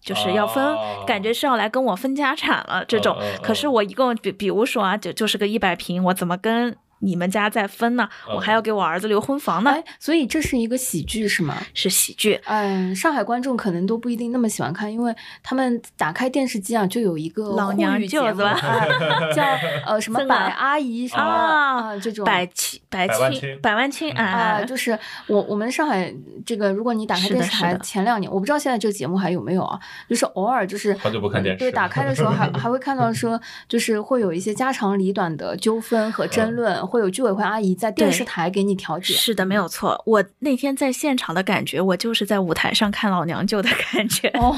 [0.00, 3.16] 就是要分，哦感觉是要来跟我分家产了这种。
[3.42, 8.08] 可是我一共比比如说啊，就就是个一百平，我怎么跟你们家再分呢？
[8.28, 8.34] 嗯。
[8.36, 9.70] 我还要给我儿子留婚房呢。
[9.70, 11.56] 哎，所以这是一个喜剧是吗？
[11.74, 18.58] 是喜剧，嗯，上海观众可能都不一定那么喜欢看，因为他们打开电视机啊，就有一个老娘舅子吧。
[18.62, 18.88] 哎
[19.34, 19.42] 叫
[19.86, 22.24] 呃什么百阿姨什么啊啊这种。
[22.24, 26.12] 百亲百亲百万亲百万亲啊、啊，就是我我们上海
[26.46, 29.78] 这个，如果你打开电视台前两年，我不知道现在这个节目还有没有啊，
[30.08, 31.58] 就是偶尔就是好久不看电视。
[31.58, 39.14] 对，打开的时候还还会看到说，就是会有一些家长里短的纠纷和争论，会有居委会阿姨在电视台给你调解。
[39.14, 40.00] 是的，没有错。
[40.06, 44.28] 我那天在现场的感觉，我就是在舞台上看老娘舅的感觉。
[44.34, 44.56] 哦，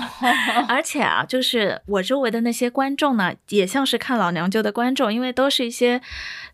[0.69, 5.99] 而且啊，就是我周围的那些观众呢，也像是看老娘舅的观众，因为都是一些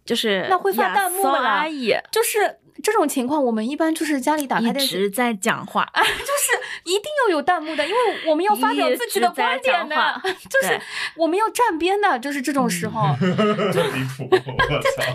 [0.04, 5.82] 就是那会发弹幕的阿姨，就是这种情况，我们一般就是家里打开电视，直在讲话。
[5.92, 7.98] 哎，就是一定要有弹幕的，因为
[8.28, 10.80] 我们要发表自己的观点的一直在讲话， 就是
[11.16, 13.02] 我们要站边的，就是这种时候。
[13.22, 15.12] 离谱，我操！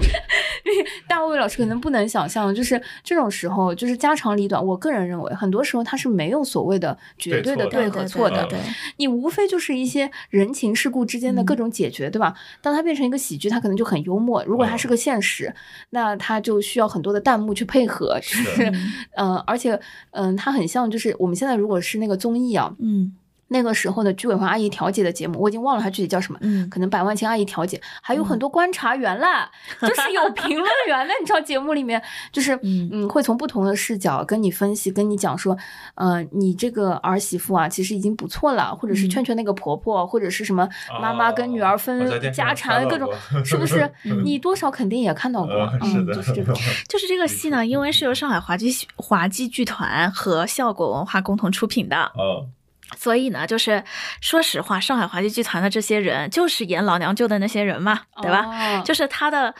[1.07, 4.63] 大卫老师可能不能想象，就是这种时候，就是家长里短。
[4.63, 8.59] 我个人认为，很多时候他是没有所谓的绝对的对错的对和错的，对，
[8.97, 12.33] 你无非就是一些人情世故之间的各嗯种解决，对吧？
[12.61, 15.53] 当它变成一个喜剧，它可能就很幽默；如果它是个现实，
[15.91, 18.71] 那它就需要很多的弹幕去配合，就是
[19.15, 19.79] 嗯、呃，而且
[20.11, 23.11] 嗯、它很像就是我们现在如果是那个综艺啊，嗯，
[23.49, 29.49] 那个时候的居委会阿姨调解的节目，我已经忘了它具体叫什么，嗯可能百万千阿姨调解，还有很多观察员啦，
[29.81, 35.57] 就是有 评论员的，你知道节目里面就是嗯嗯，会从不同的视角跟你分析，跟你讲说，
[35.95, 40.67] 呃，你这个儿媳妇啊，其实已经不错了，或者是嗯劝劝那个婆婆，或者是什么
[41.01, 43.09] 妈妈跟女儿分家产各种
[43.45, 43.89] 是不是？
[44.23, 46.53] 你多少肯定也看到过，嗯就是这种。
[46.87, 52.49] 就是这个戏呢，因为是由上海华剧华剧剧团和效果文化共同出品的，嗯，
[52.95, 53.83] 所以呢，就是
[54.21, 58.45] 说实话，上海华剧剧团的这些人就是演老娘舅的那些人嘛，对吧？
[58.45, 59.53] 哦就是他的。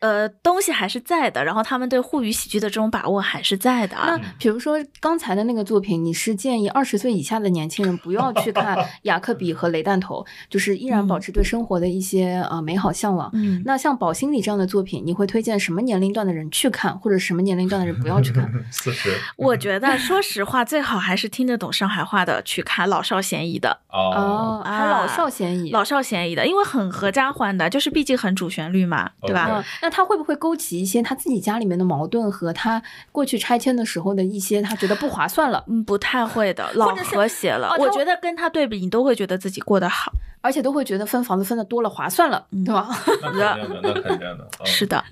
[0.00, 4.16] 呃，东西还是在的，然后他们对沪语喜剧的这种把握还是在的啊。
[4.16, 13.30] 那比如说刚才的那个作品，你是建议二十岁以下的年轻人不要去看 雅克比和雷弹头，就是依然保持对生活的一些呃美好向往。
[13.34, 18.50] 嗯，那像宝心理这样的作品，你会推荐什么年龄段的人去看，或者什么年龄段的人不要去看？
[18.72, 25.70] 四十我觉得说实话，最好还是听得懂上海话的去看，老少咸宜的，哦，哦，还老少咸宜。
[25.72, 37.68] 老少咸宜的，因为很合家欢的，就是毕竟很主旋律嘛，对吧那他会不会勾起一些他自己家里面的矛盾和他过去拆迁的时候的一些他觉得不划算了，嗯，不太会的，老和谐了。
[37.68, 40.12] 哦我觉得跟他对比，你都会觉得自己过得好。
[40.42, 42.88] 而且都会觉得分房子分的多了划算了，嗯对吧？
[43.34, 45.04] 那肯定的，那肯定的，嗯 是的，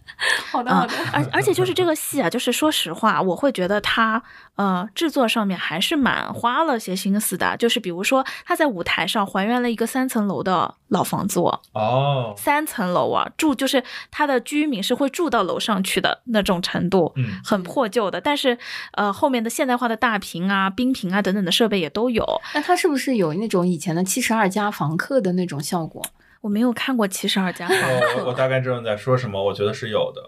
[0.50, 0.94] 好的，啊好的。
[1.12, 4.22] 而而且就是这个戏啊，就是说实话，我会觉得他
[4.56, 7.55] 呃制作上面还是蛮花了些心思的。
[7.59, 17.12] 就是比如说他在舞台上还原了一个三层楼的老房子哦，哦，三层楼啊，住就是他的居民是会住到楼上去的那种程度。
[17.16, 18.57] 嗯，很破旧的，但是，
[18.93, 22.24] 呃，后面的现代化的大屏啊、冰屏啊等等的设备也都有。
[22.55, 26.03] 那它是不是有那种以前的七十二家房客的那种效果？
[26.40, 30.23] 我没有看过七十二家房哦，我大概知道你在说什么，我觉得是有的，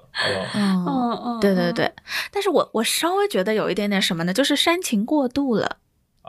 [0.56, 1.92] 嗯，嗯，嗯对对对，
[2.32, 5.76] 但是我我稍微觉得有一点点什么呢，就是煽情过度了。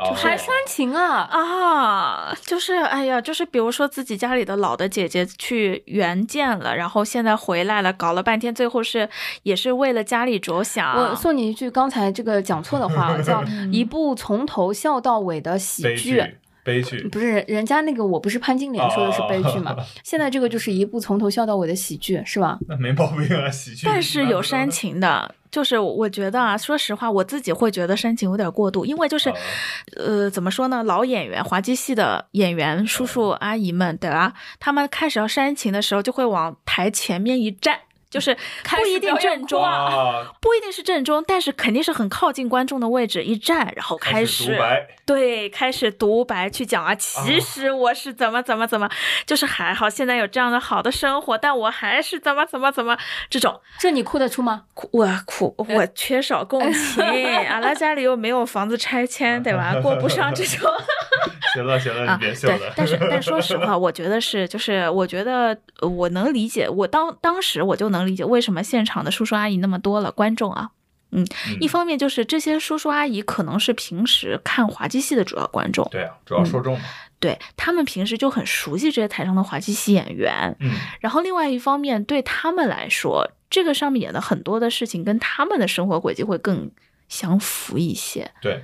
[0.04, 1.28] 哦还煽情啊！
[1.32, 9.08] 啊，就是哎呀，就是比如说自己家里的老的姐姐去援建了，然后现在回来了，搞了半天，最后是
[9.44, 10.96] 也是为了家里着想。
[10.98, 16.38] 我送你一句刚才这个讲错的话， 叫一部从头笑到尾的喜剧。
[16.64, 19.74] 剧，悲剧，不是人家那个我不是潘金莲说的是悲剧嘛？
[19.74, 22.58] 哦现在这个就是一部从头笑到尾的喜剧，是吧？
[22.68, 29.36] 那没毛病啊，喜剧，但是有煽情的，就是我觉得啊，说实话，我自己会觉得煽情有点过度，因为就是哦，
[29.96, 30.84] 呃，怎么说呢？
[30.84, 34.34] 老演员、滑稽戏的演员叔叔阿姨们，对吧？
[34.60, 37.80] 他们开始要煽情的时候，就会往台前面一站。
[38.12, 38.36] 就是
[38.70, 48.90] 不一定正中，啊，不一定是正中，但是肯定是很靠近观众的位置一站，然后开始独白，对，开始独白去讲啊，其实我是怎么怎么怎么，
[49.26, 52.98] 就是还好现在有这样的好的生活，但我还是怎么怎么怎么
[53.30, 54.66] 这种，这你哭得出吗？
[54.74, 57.04] 哭我哭，我缺少共情，
[57.48, 59.74] 阿拉家里又没有房子拆迁，对吧？
[59.82, 60.70] 过不上这种
[61.54, 70.72] 行 了行了，啊你，别秀对了，，但是但说实话，我觉得是，就是我觉得呃我能理解，我当当时我就能理解为什么现场的叔叔阿姨那么多了，观众啊。
[71.14, 71.28] 嗯
[71.60, 76.86] 一方面就是这些叔叔阿姨可能是平时看滑稽戏的主要观众，对啊，主要受众嘛，
[77.20, 86.72] 对他们平时就很熟悉这些台上的滑稽戏演员，嗯，然后另外一方面对他们来说，这个上面演的很多的事情跟他们的生活轨迹会更
[87.10, 88.32] 相符一些。
[88.42, 88.64] 对，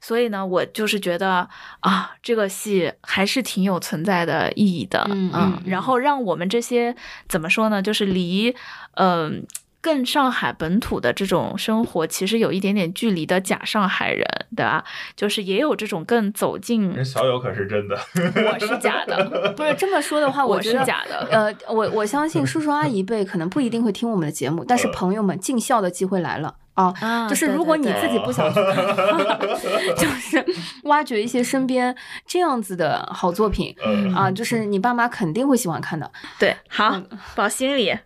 [0.00, 1.48] 所以呢，我就是觉得
[1.80, 6.94] 啊，这个戏还是挺有存在的意义的，嗯嗯然后让我们这些
[7.28, 8.54] 怎么说呢，就是离
[8.94, 9.46] 嗯。
[9.82, 14.24] 更上海本土的这种生活，其实有一点点距离的假上海人，
[14.56, 14.84] 对吧？
[15.16, 21.28] 就是也有这种更走近，人小友可是真的，我是假的， 不是这么说的话，我是觉得假的。
[21.32, 26.94] 呃，我我相信叔叔阿姨辈可能不一定会听我们的节目，但是朋友们尽孝的机会来了啊！
[27.00, 28.86] 啊就是如果你自己不想去看，
[29.98, 30.44] 就是
[30.84, 31.94] 挖掘一些身边
[32.24, 36.08] 这样子的好作品嗯啊，就是你爸妈肯定会喜欢看的。
[36.38, 37.02] 对，好，
[37.34, 37.98] 保心里。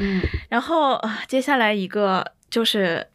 [0.00, 3.06] 嗯，然后啊，接下来一个就是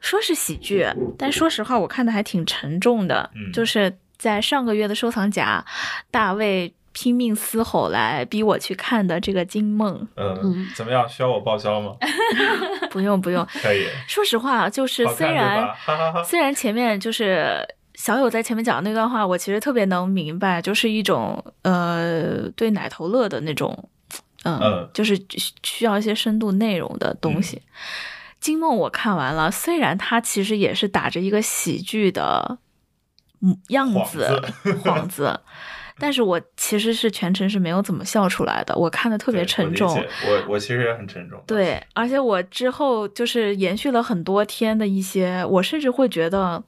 [0.00, 0.86] 说是喜剧，
[1.18, 3.28] 但说实话，我看的还挺沉重的。
[3.34, 5.64] 嗯就是在上个月的收藏夹，
[6.10, 11.08] 大卫拼命嘶吼来逼我去看的这个《惊梦嗯，怎么样？
[11.08, 11.94] 需要我报销吗？》，
[12.88, 13.46] 不用不用。
[13.62, 15.68] 可以，说实话，就是虽然
[16.24, 17.64] 虽然前面就是
[17.94, 23.88] 小友在前面讲的那段话，我其实特别能明白，就是一种呃对奶头乐的那种，
[24.44, 27.62] 嗯，嗯就是需需要一些深度内容的东西。
[28.40, 32.58] 惊梦我看完了，虽然它其实也是打着一个喜剧的
[33.42, 34.40] 嗯样子
[34.84, 35.40] 幌子，
[35.98, 39.92] 但是我其实是全程是没有怎么笑出来的，我看的特别沉重。
[39.92, 46.62] 我我我其实也很沉重，对，而且我之后就是延续了很多天的一些，我甚至会觉得，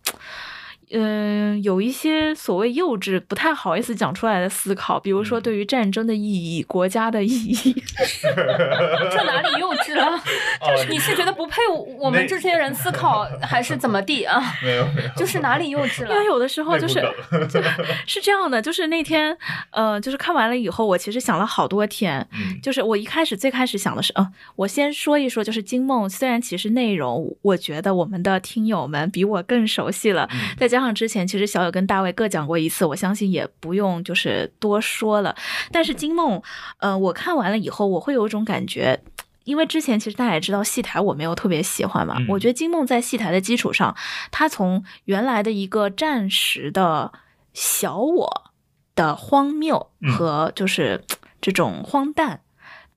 [0.93, 7.83] 嗯、有一些所谓幼稚、不太好意思讲出来的思考，比如说嗯对于战争的意义、国家的意义。
[9.11, 10.21] 这哪里幼稚了？
[10.67, 11.57] 就是你是觉得不配
[11.99, 14.43] 我们这些人思考， 还是怎么地啊？
[14.63, 16.19] 没有没有，就是哪里幼稚 了因？
[16.19, 17.01] 为有的时候就是
[18.07, 19.37] 是这样的，就是那天，
[19.71, 22.27] 呃，就是看完了以后，我其实想了好多天。
[22.33, 35.35] 嗯就是我一开始最开始想的是，嗯、我先说一说，就是《惊梦》，虽然其实内容，我觉得我们的听友们比我更熟悉了，嗯再加上之前其实小友跟大卫各讲过一次，我相信也不用就是多说了。
[35.71, 36.39] 但是《金梦》，
[36.79, 39.01] 呃，我看完了以后，我会有一种感觉。
[39.45, 43.97] 因为之前其实大家也知道戏台我没有特别喜欢嘛，嗯我觉得《金梦》在戏台的基础上，
[44.31, 47.11] 他从原来的一个暂时的
[47.55, 48.53] 小我
[48.95, 51.03] 的荒谬嗯和就是
[51.41, 52.43] 这种荒诞，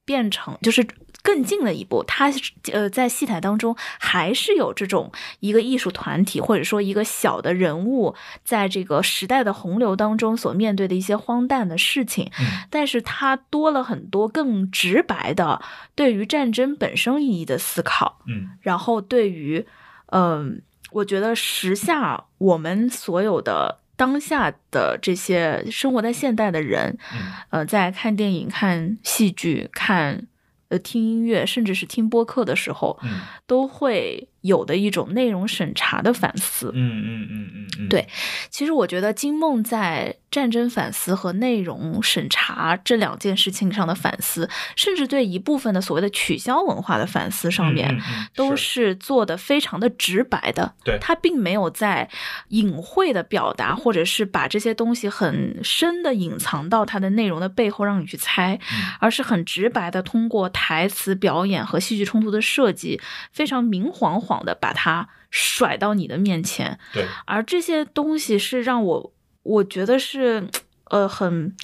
[0.06, 0.86] 变成就是
[1.24, 2.04] 更进了一步。
[2.04, 2.32] 它
[2.72, 8.14] 呃在戏台当中还是有这种一个艺术团体或者说一个小的人物，
[8.44, 15.62] 在这个时代的洪流当中所面对的一些荒诞的事情，嗯但是它多了很多更直白的
[15.96, 18.20] 对于战争本身意义的思考。
[18.28, 19.66] 嗯然后对于，
[20.08, 30.28] 嗯、我觉得时下我们所有的当下的这些生活在现代的人，嗯呃，在看电影、看戏剧、看
[30.74, 33.22] 呃听音乐，甚至是听播客的时候，嗯。
[33.46, 36.72] 都会有的一种内容审查的反思。
[36.74, 38.08] 嗯嗯嗯嗯嗯，对
[38.50, 50.74] 其实我觉得金梦在战争反思和内容审查这两件事情上的反思，甚至对一部分的所谓的取消文化的反思上面，嗯嗯嗯都是是做的非常的直白的。
[50.84, 52.10] 对他并没有在
[52.50, 63.00] 隐晦的表达，或者是把这些东西很深的隐藏到它的内容的背后让你去猜，嗯而是很直白的通过台词表演和戏剧冲突的设计，
[63.32, 66.80] 非常明晃晃的把它甩到你的面前。
[66.94, 70.50] 对，而这些东西是让我我觉得是
[70.86, 71.56] 呃很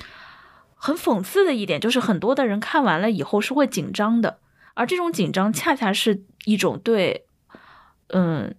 [0.75, 4.39] 很讽刺的一点，就是很多的人看完了以后是会紧张的，
[4.73, 7.25] 而这种紧张恰恰是一种对
[8.07, 8.55] 嗯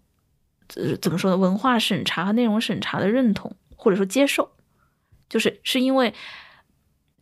[0.74, 4.52] 呃怎么说呢文化审查和内容审查的认同或者说接受，
[5.28, 6.12] 就是是因为。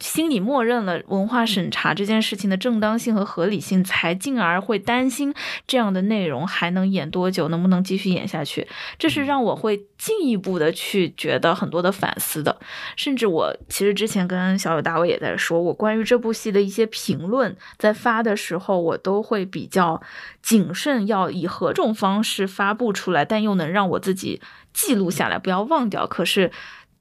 [0.01, 5.35] 心里默认了文化审查这件事情的正当性和合理性，才进而会担心
[5.67, 8.69] 这样的内容还能演多久，能不能继续演下去。
[8.99, 12.61] 这是让我会进一步的去觉得很多的反思的。
[12.95, 20.01] 甚至我其实之前跟小友大卫也在说，我关于这部戏的一些评论，在发的时候，我都会比较
[20.41, 24.41] 谨慎，要以何种方式发布出来，但又能让我自己
[24.73, 26.07] 记录下来，不要忘掉。
[26.07, 26.53] 可是。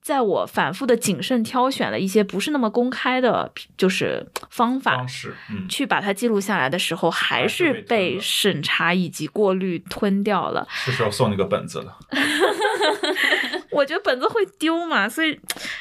[0.07, 10.65] 在我反复的谨慎挑选了一些不是那么公开的，就是方法方式，嗯，去把它记录下来的时候，还还是被审查以及过滤吞掉了。
[10.69, 11.97] 是时候送你个本子了。
[13.71, 15.37] 我觉得本子会丢嘛，所以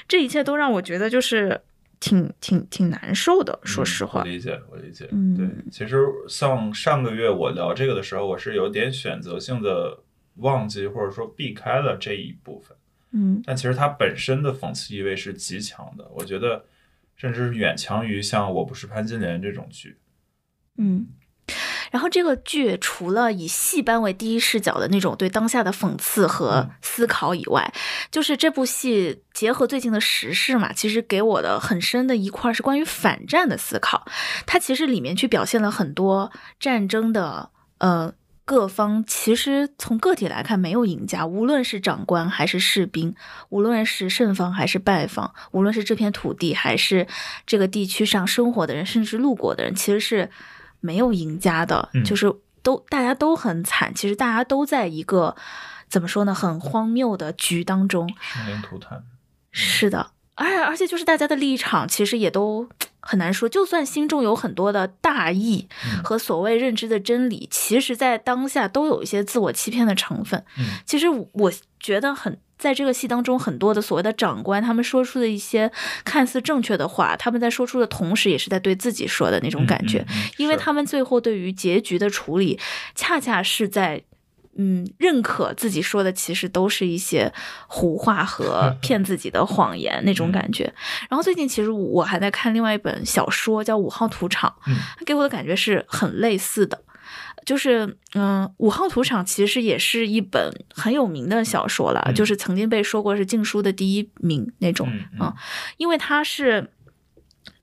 [0.08, 1.60] 这一切都让我觉得就是
[2.00, 3.56] 挺挺挺难受的。
[3.62, 5.08] 说实话嗯我，理解，我理解。
[5.12, 10.00] 嗯对，其实像上个月我聊这个的时候，我是有点选择性的
[10.38, 12.75] 忘记或者说避开了这一部分，
[13.16, 16.66] 嗯但其实它本身的讽刺意味是极强的，我觉得
[17.16, 19.98] 甚至是远强于像《我不是潘金莲》这种剧。
[20.76, 21.06] 嗯。
[21.92, 27.72] 然后这个剧除了以戏班为第一视角的那种对当下的讽刺和嗯思考以外，
[28.10, 34.04] 就是这部戏结合最近的时事嘛，其实给我的很深的一块是关于反战的思考。
[34.44, 38.12] 它其实里面去表现了很多战争的呃
[38.46, 43.14] 各方，其实从个体来看没有赢家，无论是长官还是士兵，
[43.48, 47.08] 无论是胜方还是败方，无论是这片土地还是
[47.44, 50.30] 这个地区上生活的人，甚至路过的人，其实是
[50.78, 52.32] 没有赢家的，嗯就是
[52.62, 55.34] 都大家都很惨，其实大家都在一个
[55.88, 58.08] 怎么说呢，很荒谬的局当中。
[58.20, 59.02] 生灵涂炭。
[59.50, 62.68] 是的，而而且就是大家的立场其实也都
[63.00, 70.44] 很难说，就算心中有很多的大义嗯和所谓认知的真理，其实在当下都有一些自我欺骗的成分。
[70.58, 72.38] 嗯其实我觉得很。
[72.58, 75.70] 在这个戏当中，很多的所谓的长官，他们说出的一些
[76.06, 79.98] 看似正确的话，他们在说出的同时，也是在对自己说的那种感觉。
[79.98, 82.58] 嗯嗯嗯因为他们最后对于结局的处理，
[82.94, 84.02] 恰恰是在
[84.58, 87.32] 嗯认可自己说的其实都是一些
[87.66, 90.64] 胡话和 骗自己的谎言那种感觉。
[91.08, 96.82] 然后最近其实我还在看另外一本小说，叫《五号土场》，嗯它给我的感觉是很类似的。
[97.44, 105.34] 就是，嗯，五号土场其实也是一本很有名的小说了，嗯就是曾经被说过是禁书的第一名那种，嗯嗯
[105.76, 106.72] 因为它是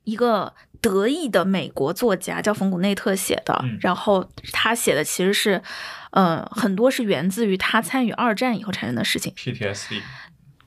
[0.06, 0.54] 一个
[0.84, 3.78] 德裔的美国作家叫冯古内特写的，嗯。
[3.82, 5.62] 然后他写的其实是，
[6.12, 9.34] 呃，很多是源自于他参与二战以后产生的事情。
[9.34, 10.02] PTSD，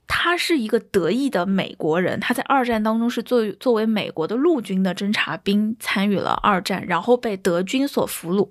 [0.07, 8.49] 他是一个德意的美国人，他在二战当中是作为作为美国的陆军的侦察兵参与了二战，然后被德军所俘虏，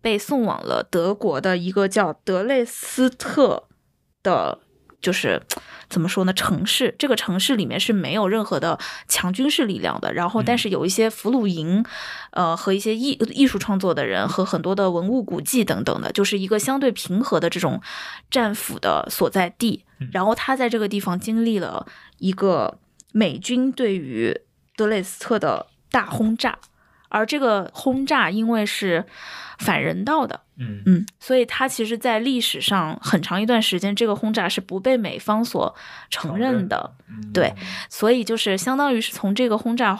[0.00, 3.64] 被送往了德国的一个叫德累斯特
[4.22, 4.60] 的，
[5.00, 5.40] 就是
[5.88, 6.94] 怎么说呢，城市。
[6.98, 8.78] 这个城市里面是没有任何的
[9.08, 11.84] 强军事力量的，然后但是有一些俘虏营，
[12.32, 17.80] 呃，和一些艺艺术创作的人和很多的文物古迹等等的，就是一个相对平和的这种
[18.30, 19.84] 战俘的所在地。
[20.12, 21.86] 然后他在这个地方经历了
[22.18, 22.78] 一个
[23.12, 24.40] 美军对于
[24.76, 26.58] 德累斯特的大轰炸，
[27.10, 29.04] 而这个轰炸因为是
[29.58, 35.74] 反人道的，嗯嗯，所以它其实，在历史上很长一段时间，这个轰炸是不被美方所
[36.08, 36.94] 承认的。
[37.08, 37.52] 嗯对，
[37.88, 39.98] 所以就是相当于是从这个轰炸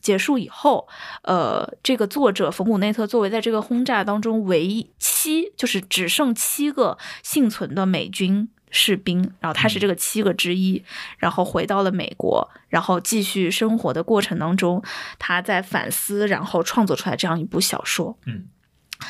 [0.00, 0.86] 结束以后，
[1.22, 10.82] 呃，这个作者冯古内特作为在这个轰炸当中唯一七，就是只剩七个幸存的美军士兵，然后他是这个七个之一，
[11.18, 14.82] 然后回到了美国，然后继续生活的过程当中，
[15.18, 18.16] 他在反思，然后创作出来这样一部小说。
[18.26, 18.46] 嗯，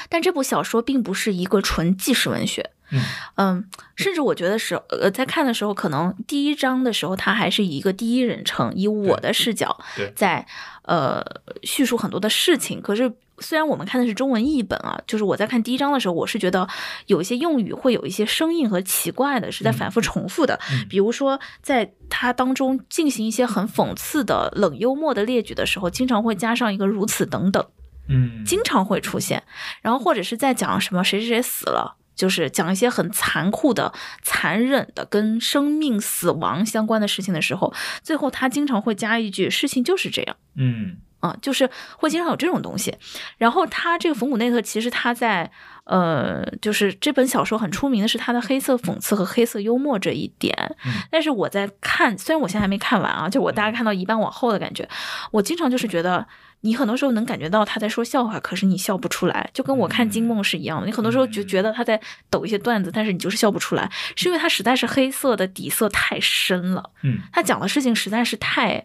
[0.09, 2.71] 但这部小说并不是一个纯纪实文学。
[2.93, 3.01] 嗯
[3.37, 9.79] 嗯，甚至我觉得是呃，在看的时候，可能第一章的时候，他还是以一个第一人称，以我的视角
[10.17, 10.45] 在
[10.83, 11.25] 呃
[11.63, 12.83] 叙述很多的事情。
[12.83, 16.69] 可是虽然我们看的是中文译本啊，就是我在看第一章的时候，我是觉得
[17.07, 20.59] 有一些用语会有一些生硬和奇怪的，是在反复重复的。
[20.71, 27.65] 嗯比如说，在它当中进行一些很讽刺的冷幽默的列举的时候，经常会加上一个如此等等。
[28.09, 29.43] 嗯，经常会出现，
[29.83, 33.93] 然后或者是在讲什么谁谁谁死了，就是讲一些很残酷的、
[34.23, 37.73] 残忍的跟生命死亡相关的事情的时候，
[38.03, 40.37] 最后他经常会加一句“事情就是这样”。
[40.59, 42.95] 嗯啊，就是会经常有这种东西。
[43.39, 45.51] 然后他这个冯古内特，其实他在
[45.85, 50.55] 呃，就是这本小说很出名的是他的黑色讽刺和黑色幽默这一点。
[50.85, 54.89] 嗯但是我在看，虽然我现在还没看完啊，就我大概看到一半往后的感觉，
[55.31, 56.27] 我经常就是觉得。
[56.63, 60.87] 你很多时候能感觉到他在说笑话，可是你笑不出来，就跟我看金梦是一样的。
[60.87, 61.99] 你很多时候就觉得他在
[62.29, 68.85] 抖一些段子，但是你就是笑不出来，是因为他实在是黑色的底色太深了，嗯，他讲的事情实在是太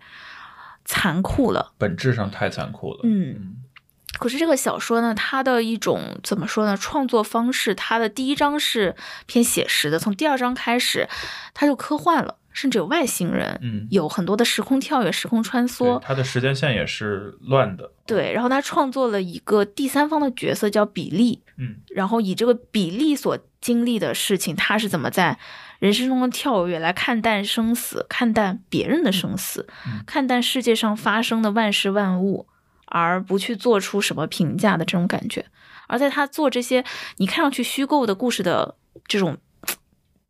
[0.85, 1.73] 残酷了。
[1.77, 3.01] 本质上太残酷了。
[3.03, 3.57] 嗯
[4.17, 6.77] 可是这个小说呢，它的一种怎么说呢？
[6.77, 8.95] 创作方式，它的第一章是
[9.25, 11.09] 偏写实的，从第二章开始，
[11.53, 15.99] 它就科幻了，甚至有外星人，嗯，有很多的时空跳跃、时空穿梭。
[15.99, 17.91] 它的时间线也是乱的。
[18.05, 25.37] 对，然后他创作了一个第三方的角色叫比利，嗯然后以这个比利所经历的事情，他是怎么在
[25.85, 32.47] 人生中的跳跃来看淡生死，看淡别人的生死，嗯看淡世界上发生的万事万物，
[32.87, 35.45] 而不去做出什么评价的这种感觉。
[35.85, 36.83] 而在他做这些
[37.17, 38.73] 你看上去虚构的故事的
[39.07, 39.37] 这种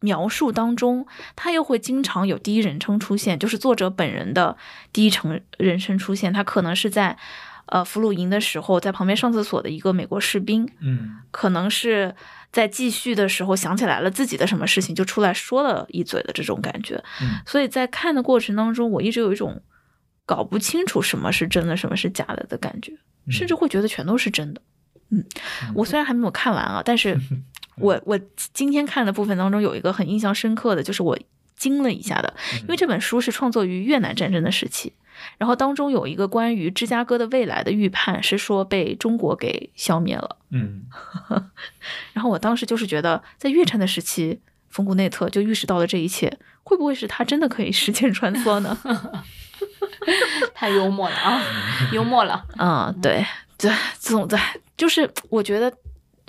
[0.01, 1.07] 描述当中，
[1.37, 4.57] 他又会经常有第一人称出现，就是作者本人的
[4.91, 6.33] 第一成人称出现。
[6.33, 7.17] 他可能是在
[7.67, 12.13] 呃俘虏营的时候，在旁边上厕所的一个美国士兵，嗯可能是
[12.55, 16.95] 在继续的时候想起来了自己的什么事情，就出来说了一嘴的这种感觉。
[17.21, 19.61] 嗯所以在看的过程当中，我一直有一种
[20.25, 22.93] 搞不清楚什么是真的，什么是假的的感觉，
[23.27, 24.61] 嗯甚至会觉得全都是真的。
[25.09, 25.21] 嗯，
[25.75, 27.19] 我虽然还没有看完啊，但是
[27.75, 28.17] 我我
[28.53, 31.19] 今天看的部分当中有一个很印象深刻的，就是我
[31.57, 34.93] 惊了一下的，因为这本书是创作于越南战争的时期，
[35.37, 40.37] 然后当中有一个关于芝加哥的未来的预判，是说被中国给消灭了。
[40.55, 40.85] 嗯
[42.13, 48.77] 然后我当时就是觉得，在月城的时期，冯古内特就预示到了这一切，会不会是他真的可以时间穿梭呢？
[50.53, 51.41] 太幽默了啊，
[51.91, 52.45] 幽默了。
[52.57, 53.25] 嗯，对，
[53.57, 54.39] 对，总在
[54.77, 55.71] 就是我觉得。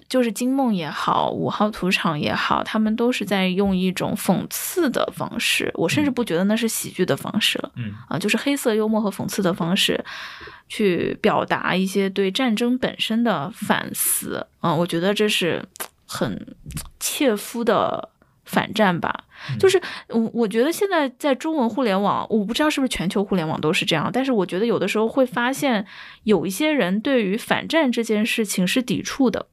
[0.09, 10.05] 就是金梦也好，五号屠场也好，他们都是在用一种讽刺的方式，我甚至不觉得那是喜剧的方式了嗯啊，就是黑色幽默和讽刺的方式，
[10.69, 15.65] 去表达一些对战争本身的反思啊，我觉得这是
[16.07, 16.55] 很
[17.01, 18.11] 切肤的
[18.45, 19.25] 反战吧。
[19.59, 25.85] 就是我我觉得现在在中文互联网，我不知道是不是全球互联网都是这样，但是我觉得有的时候会发现
[26.23, 29.47] 有一些人对于反战这件事情是抵触的。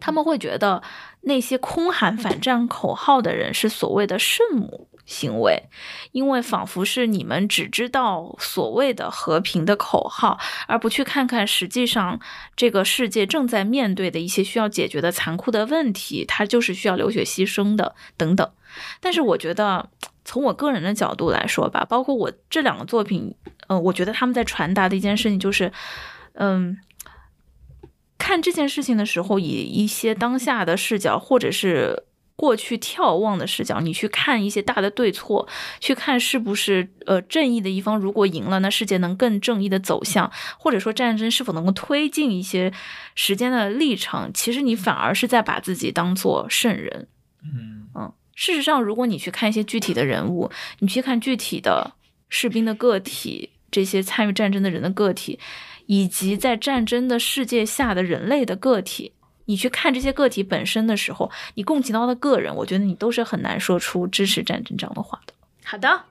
[0.00, 0.82] 他们会觉得
[1.22, 5.64] 那些空喊反战口号的人是所谓的圣母行为，
[6.12, 12.18] 因为仿佛是你们只知道所谓的和平的口号，而不去看看实际上
[12.56, 18.50] 这个世界正在面对的一些需要解决的残酷的问题，它就是需要流血牺牲的等等。
[19.00, 19.88] 但是我觉得
[20.24, 23.34] 从我个人的角度来说吧，包括我这两个作品，
[23.68, 25.70] 呃，我觉得他们在传达的一件事情就是，
[26.34, 26.78] 嗯。
[28.24, 32.04] 看这件事情的时候，以一些当下的视角，或者是
[32.36, 35.46] 过去眺望的视角，你去看一些大的对错，
[35.78, 42.72] 去看是不是呃正义的一方如果赢了，那世界能更正义的走向，或者说战争是否能够推进一些
[43.14, 47.06] 时间的历程，其实你反而是在把自己当做圣人。
[47.42, 51.92] 嗯嗯，事实上，如果你去看一些具体的人物，你去看具体的
[52.30, 55.38] 士兵的个体，这些参与战争的人的个体。
[55.86, 59.12] 以及在战争的世界下的人类的个体，
[59.44, 65.34] 你去看这些个体本身的时候，你共情到的个人，我觉得你都是很难说出支持战争这样的话的。
[65.64, 66.02] 好的，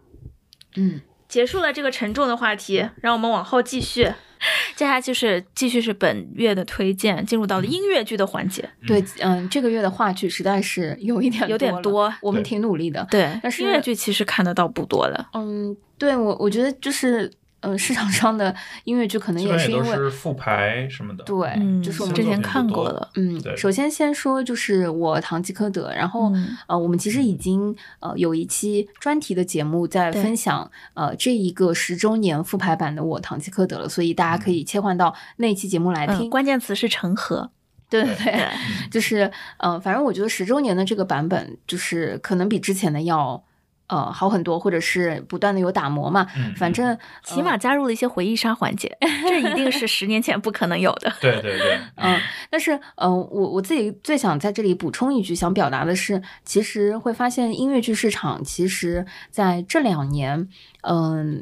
[0.75, 4.11] 嗯，结束了这个沉重的话题，让我们往后继续。
[4.75, 8.69] 接下来就是继续是本月的推荐，进入到了音乐剧的环节。
[8.85, 13.07] 对，嗯，这个月的话剧实在是有一点有点多，我们挺努力的。
[13.09, 15.25] 对，但是音乐剧其实看得到不多的。
[15.33, 17.31] 嗯，对我我觉得就是。
[17.63, 18.53] 嗯，市场上的
[18.83, 21.49] 音乐剧可能也是因为是复排什么的，对，
[21.81, 23.09] 就是我们之前看过的。
[23.15, 26.31] 嗯，首先先说就是我堂吉诃德，然后
[26.67, 36.29] 呃，我们其实已经呃有一期专题的节目在分享呃这一个十周年复排版的我堂吉诃德了，所以大家可以切换到那期节目来听。
[36.29, 37.49] 关键词是成河，
[37.89, 38.47] 对 对对，
[38.91, 43.41] 就是嗯，反正我觉得十周年的这个版本就是可能比之前的要。
[43.87, 48.95] 呃，好很多，或者是不断的有打磨嘛，反正起码加入了一些回忆杀环节，
[49.27, 51.13] 这一定是十年前不可能有的。
[51.19, 52.19] 对对对，嗯，
[52.49, 60.47] 但是呃，我我自己最想在这里补充一句，想表达的是，其实会发现音乐剧市场，其实在这两年，
[60.83, 61.41] 嗯，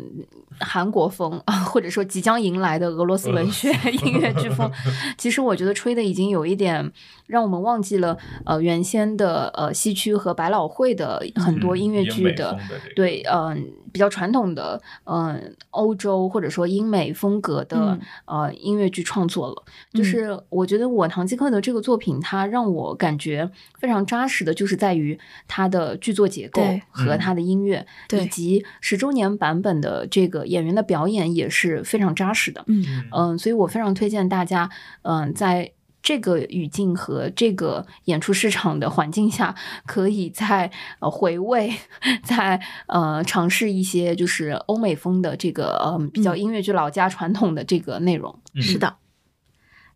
[0.60, 3.72] 韩国风啊， 或者说即将迎来的俄罗斯文学
[4.04, 4.72] 音乐剧风，
[5.18, 6.92] 其实我觉得吹的已经有一点
[7.28, 12.32] 让我们忘记了，呃，原先的呃西区和百老汇的很多音乐剧。
[12.34, 12.58] 的
[12.96, 19.64] 对，嗯，比较传统的，嗯，欧洲或者说英美风格的呃音乐剧创作了。
[19.92, 23.50] 就是我觉得我堂吉诃德这个作品，它让我感觉
[23.80, 32.64] 非常扎实的，就是在于它的剧作结构和它的音乐，以及十周年版本的这个演员的表演也是非常扎实的。
[32.68, 34.70] 嗯嗯，所以我非常推荐大家，
[35.04, 35.72] 嗯，在。
[36.04, 39.54] 这个语境和这个演出市场的环境下，
[39.86, 41.72] 可以在呃回味，
[42.26, 48.36] 在呃尝试一些就是欧美风的这个呃比较音乐剧老家传统的这个内容。
[48.56, 48.96] 是的。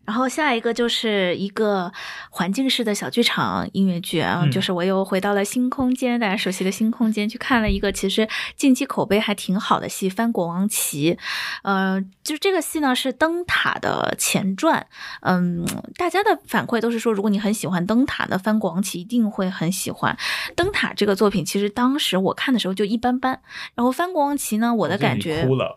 [0.06, 1.92] 然后下一个就是一个
[2.30, 11.14] 环境式的小剧场音乐剧啊，就是我又回到了新空间，大家熟悉的新空间，去看了一个其实近期口碑还挺好的戏《翻国王旗》。
[11.62, 14.86] 呃，就这个戏呢是灯塔的前传，
[15.20, 15.66] 嗯，
[15.96, 20.16] 大家的反馈都是说，如果你很喜欢灯塔的《翻国王旗》，一定会很喜欢
[20.54, 21.44] 灯塔这个作品。
[21.44, 23.40] 其实当时我看的时候就一般般，
[23.74, 25.74] 然后《翻国王旗》呢，我的感觉哭了。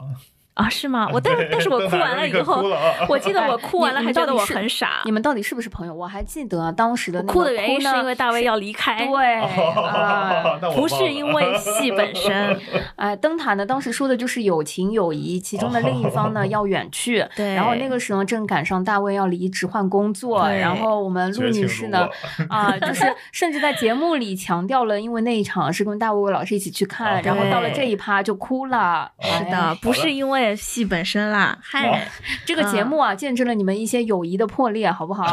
[0.59, 1.07] 啊，是吗？
[1.13, 2.61] 我 但是但是我哭完了以后，
[3.07, 5.01] 我记得我哭完了还觉得我很傻。
[5.05, 5.93] 你们到底是不是朋友？
[5.93, 12.59] 我还记得当时的哭的原因是因为大卫要离开，对，不是因为戏本身。
[12.97, 17.25] 哎，灯塔呢，当时说的就是友情友谊，其中的另一方呢要远去。
[17.37, 22.05] 对，然后那个时候正赶上大卫要离职换工作，然后我们陆女士呢，
[22.49, 29.09] 啊，就是甚至在节目里强调了，因为那一场是跟大卫老师一起去看，然后到了这一趴就哭了。
[29.21, 30.48] 是的，不是因为。
[30.55, 32.09] 戏本身啦，嗨，
[32.45, 35.25] 这个节目啊，见证了你们一些友谊的破裂，好不好？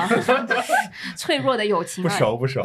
[1.17, 2.61] 脆弱的友情，不熟不熟。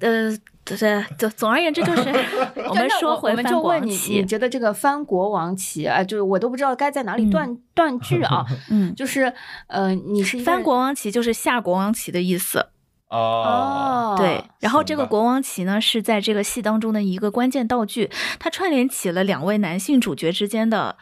[0.00, 0.30] 呃，
[0.64, 0.76] 对，
[1.16, 2.08] 总总而言之，就是
[2.68, 8.44] 我们说回翻国王旗，你觉得这个翻国王旗啊，就是我都不知道该在哪里断断句啊。
[8.70, 9.32] 嗯，就是
[9.68, 12.66] 呃，你是翻国王旗，就是下国王旗的意思。
[13.10, 20.98] 哦，对，然后这个国王旗呢，是在这个戏当中的一个关键道具，它串联起了两位男性主角之间的，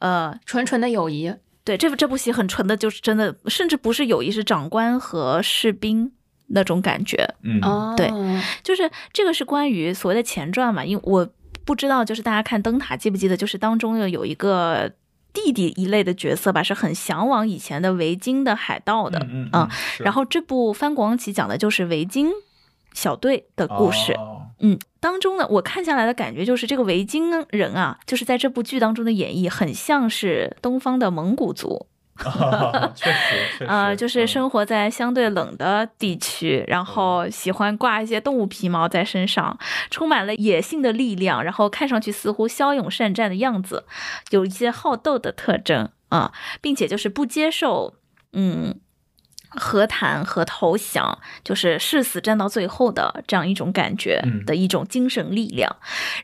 [0.00, 1.32] 呃，纯纯的友谊。
[1.64, 6.12] 对，这部这部戏很纯的，就是真的，甚至不是友谊，是长官和士兵
[6.48, 7.34] 那种感觉。
[7.42, 8.10] 嗯，对，
[8.62, 11.28] 就是这个是关于所谓的前传嘛，因为我
[11.64, 14.92] 不知道，就是大家看灯塔记不记得，就是当中有有一个。
[15.32, 19.68] 弟弟一类的角色吧，是很向往以前的维京的海盗的，嗯嗯，
[20.00, 22.30] 然后这部《翻国王旗》讲的就是维京
[22.94, 24.12] 小队的故事，
[24.60, 31.86] 嗯，当中呢，我看下来的感觉就是这个维京人啊，就是在这部剧当中的演绎，很像是东方的蒙古族。
[32.94, 39.58] 确实，呃，就是生活在相对冷的地区，然后喜欢挂一些动物皮毛在身上，
[39.90, 43.86] 充满了野性的力量，然后看上去似乎骁勇善战的样子，
[44.32, 46.30] 有一些好斗的特征啊，
[46.60, 47.94] 并且就是不接受，
[48.34, 48.78] 嗯，
[49.50, 55.74] 和谈和投降，就是誓死战到最后的这样一种感觉嗯的一种精神力量。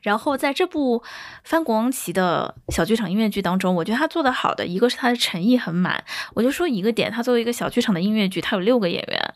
[0.03, 1.03] 然后在这部
[1.43, 6.05] 翻国王旗的小剧场音乐剧当中，我觉得他做的好的一个是他的诚意很满。
[6.35, 9.35] 我就说一个点，他作为一个小剧场的音乐剧，他有六个演员，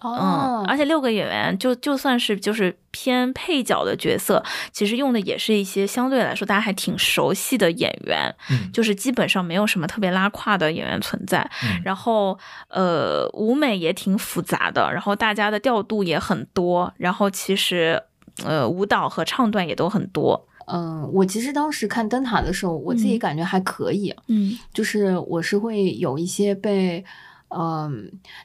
[0.00, 11.40] 哦嗯，，而且六个演员就就算是就是偏配角的角色，其实用的也是一些相对来说大家还挺熟悉的演员，嗯就是基本上没有什么特别拉胯的演员存在。
[11.64, 18.02] 嗯然后呃，舞美也挺复杂的，然后大家的调度也很多，然后其实
[18.44, 20.46] 呃舞蹈和唱段也都很多。
[20.66, 26.98] 嗯，我其实当时看灯塔的时候，我自己嗯感觉还可以，嗯就是我是会有一些被。
[27.00, 27.04] 嗯，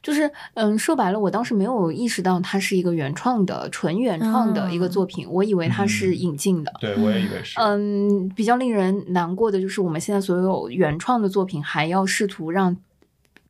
[0.02, 6.74] 就是嗯，说白了，我当时没有意识到它是一个原创的、纯原创的一个嗯作品，我以为它是嗯引进的。
[6.80, 12.76] 对我也以为是，嗯，比较令人难过的就是，我们现在所有原创的作品还要试图让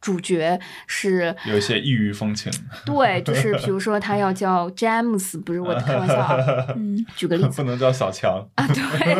[0.05, 2.51] 主角是有一些异域风情，
[2.85, 6.37] 对，就是比如说他要叫詹姆斯，不是我开玩笑啊，
[6.77, 7.03] 嗯。
[7.15, 7.63] 举个例子。
[7.63, 9.15] 不能叫小强，啊，对，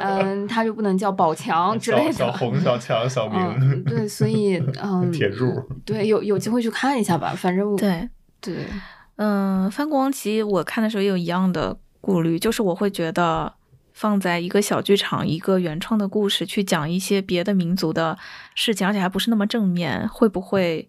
[0.00, 5.52] 嗯，他就不能叫宝强之类的，小小红、小强、小明，嗯，对，所以嗯， 铁柱，
[5.84, 8.08] 对，有有机会去看一下吧，反正我对，
[8.40, 8.54] 对，
[9.16, 13.52] 嗯，翻国王旗我看的时候也有一样的顾虑，就是我会觉得
[13.92, 18.18] 放在一个小剧场、一个原创的故事去讲一些别的民族的
[18.54, 20.88] 事情，而且还不是那么正面，会不会？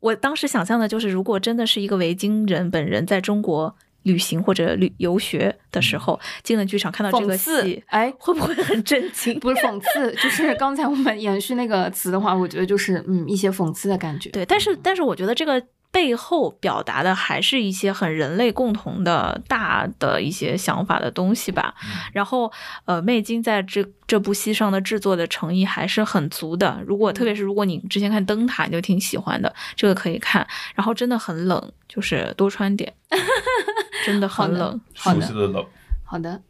[0.00, 3.74] 我当时想象的就是，如果真的是一个维京人本人在中国
[4.04, 8.14] 旅行或者旅游学的时候，进了剧场看到这个戏，，哎。
[8.18, 9.38] 会不会很震惊？
[9.40, 14.30] 不是讽刺，就是刚才我们延续那个词的话，我觉得就是嗯一些讽刺的感觉。
[14.30, 15.60] 对，但是但是我觉得这个
[15.90, 21.74] 背后表达的还是一些很人类共同的大的一些想法的东西吧。
[22.12, 22.52] 然后
[22.84, 26.80] 呃，魅晶在这这部戏上的制作的诚意还是很足的。
[26.86, 30.46] 如果特别是如果你之前看灯塔你就挺喜欢的，这个可以看。
[30.74, 32.92] 然后真的很冷，就是多穿点，
[34.04, 34.80] 真的很冷。
[34.94, 35.66] 好的熟悉的冷，
[36.04, 36.40] 好的，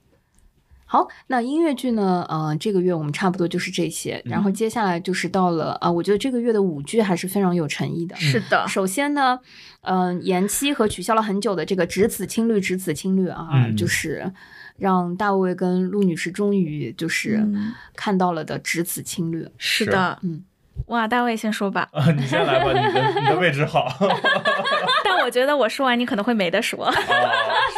[0.91, 2.25] 好，那音乐剧呢？
[2.31, 8.17] 呃，这个月我们差不多就是这些，然后接下来就是到了啊、呃我觉得这个月的舞剧还是非常有诚意的。
[8.17, 9.39] 是的，首先呢，
[9.83, 14.33] 嗯、延期和取消了很久的这个只此青绿，只此青绿啊，嗯就是
[14.79, 19.47] 让大卫跟陆女士终于就是嗯看到了的只此青绿。
[19.59, 20.43] 是是的，嗯，
[20.87, 21.87] 哇，大卫先说吧。
[21.93, 23.87] 啊，你先来吧，你的你的位置好。
[25.05, 26.87] 但我觉得我说完你可能会没得说。
[26.89, 26.95] 啊，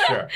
[0.07, 0.29] 是，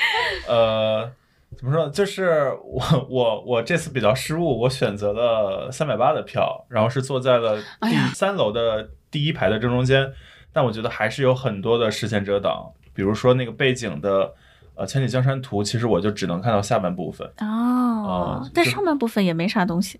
[0.49, 1.09] 呃，
[1.57, 1.91] 怎么说呢？
[1.91, 10.11] 就是我我我这次比较失误，我选择了三百八的票，然后是坐在了第三楼的第一排的正中间，
[10.51, 14.33] 但我觉得还是有很多的视线遮挡，比如说那个背景的。
[14.77, 19.97] 呃，《千里江山图》其实我就只能看到下半部分，哦，但上半部分也没啥东西。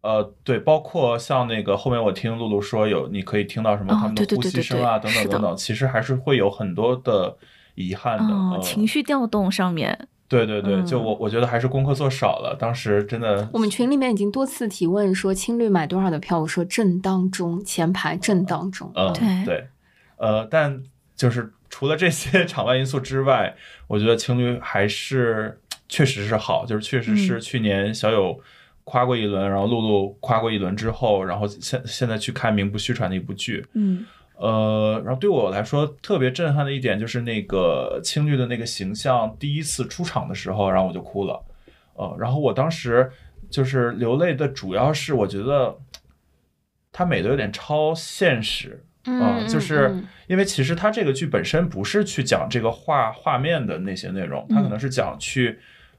[0.00, 7.36] 呃，对，包括像那个后面我听露露说有，你可以听到什么哦他们的呼吸声啊，等等等等，其实还是会有很多的
[7.74, 11.04] 遗憾的，哦，呃情绪调动上面，对对对，就嗯。
[11.04, 18.90] 我我觉得还是功课做少了，当时真的我们群里面已经多次提问说青绿买多少的票，我说正当中前排正当中。
[18.94, 19.44] 嗯对。
[19.44, 19.66] 对，
[20.16, 20.82] 呃，但
[21.14, 23.54] 就是除了这些场外因素之外，
[23.86, 27.40] 我觉得青绿还是确实是好，就是确实是嗯。
[27.40, 28.40] 去年小友
[28.84, 34.04] 夸过一轮，然后露露夸过一轮之后，然后现现在去看名不虚传的一部剧，嗯
[34.42, 41.40] 呃，然后对我来说特别震撼的一点就是那个青绿的那个形象第一次出场的时候，然后我就哭了，
[41.94, 43.08] 呃，然后我当时
[43.48, 45.78] 就是流泪的主要是我觉得
[46.90, 50.08] 它美的有点超现实，嗯，就是嗯。
[50.28, 55.58] 因为其实它这个剧本身不是去讲这个画画面的那些内容，它可能是讲去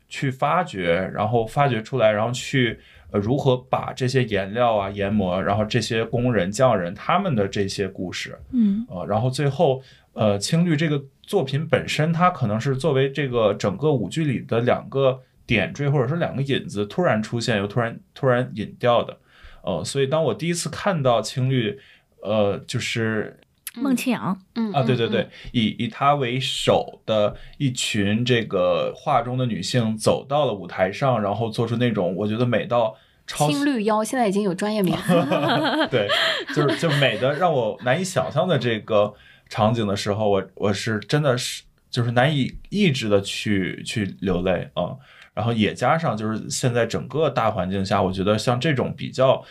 [0.10, 2.80] 去发掘，然后发掘出来，然后去
[3.14, 8.86] 呃如何把这些颜料啊、研磨，然后这些工人、匠人他们的这些故事，嗯。
[8.90, 9.82] 呃，然后最后
[10.14, 19.16] 呃青绿这个作品本身，它可能是作为这个整个舞剧里的两个点缀或者说两个引子突然出现又突然突然引掉的，
[19.62, 21.78] 呃，所以当我第一次看到青绿，
[22.22, 23.40] 呃，就是
[23.76, 32.96] 孟庆阳，嗯啊，对对对嗯，以以她为首的一群这个画中的女性走到了舞台上，然后做出那种我觉得美到
[33.26, 35.88] 超青绿腰现在已经有专业名字了。
[35.92, 36.08] 对，
[36.56, 39.14] 就是就美的让我难以想象的这个
[39.50, 44.98] 场景的时候，我我是真的是就是难以抑制的去去流泪啊、
[45.34, 49.44] 然后也加上就是现在整个大环境下，我觉得像这种比较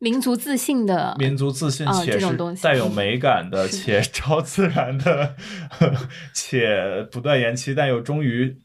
[0.00, 5.34] 民族自信的民族自信啊且是这种东西带有美感的， 且 超自然的，
[6.32, 8.56] 且不断延期，但又终于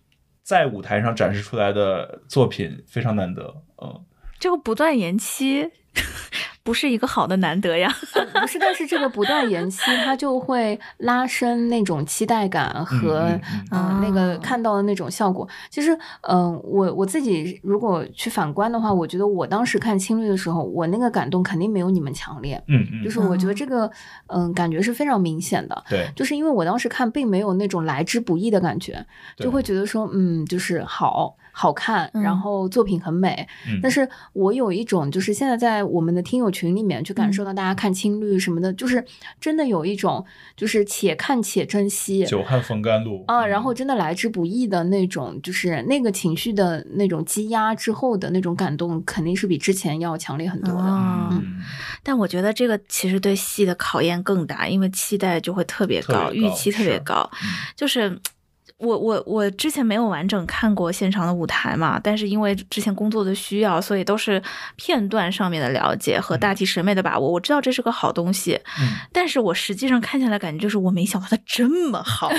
[0.44, 3.56] 在舞台上展示出来的作品非常难得。
[3.82, 4.04] 嗯，
[4.40, 5.70] 这个不断延期，
[6.64, 7.94] 不是一个好的难得呀。
[8.42, 13.42] 不是，但是这个不断延期，它就会拉伸那种期待感和嗯
[13.72, 15.48] 嗯、嗯那个哦看到的那种效果。
[15.70, 22.62] 其实，嗯、我我自己如果去反观的话，我觉得我当时看青绿的时候，我那个感动肯定没有你们强烈。
[22.68, 23.90] 嗯嗯，就是我觉得这个，
[24.28, 25.84] 嗯，感觉是非常明显的。
[25.90, 29.06] 对，就是因为我当时看，并没有那种来之不易的感觉，
[29.38, 33.48] 就会觉得说，嗯，就是好好看，然嗯后作品很美。
[33.68, 39.06] 嗯但是我有一种，就是现在在我们的听友群里面去感受到大家看青绿什么的，就是
[39.40, 40.26] 真的有一种，
[40.58, 42.26] 就是且看且珍惜。
[42.26, 50.82] 久旱逢甘露啊，然后真的来之不易的那种，就是那个情绪的那种积压之后的那种感动，肯定是比之前要强烈很多的。
[50.82, 51.62] 哦嗯，
[52.02, 57.30] 但我觉得这个其实对戏的考验更大，因为期待就会特别高，特别高预期特别是高。
[57.44, 58.20] 嗯就是
[58.84, 64.42] 我我我之前没有完整看过现场的舞台嘛，但是因为之前工作的需要，所以都是
[64.76, 67.32] 片段上面的了解和大体审美的把握。
[67.32, 72.30] 我知道这是个好东西，嗯但是我实际上看下来感觉就是我没想到它这么好。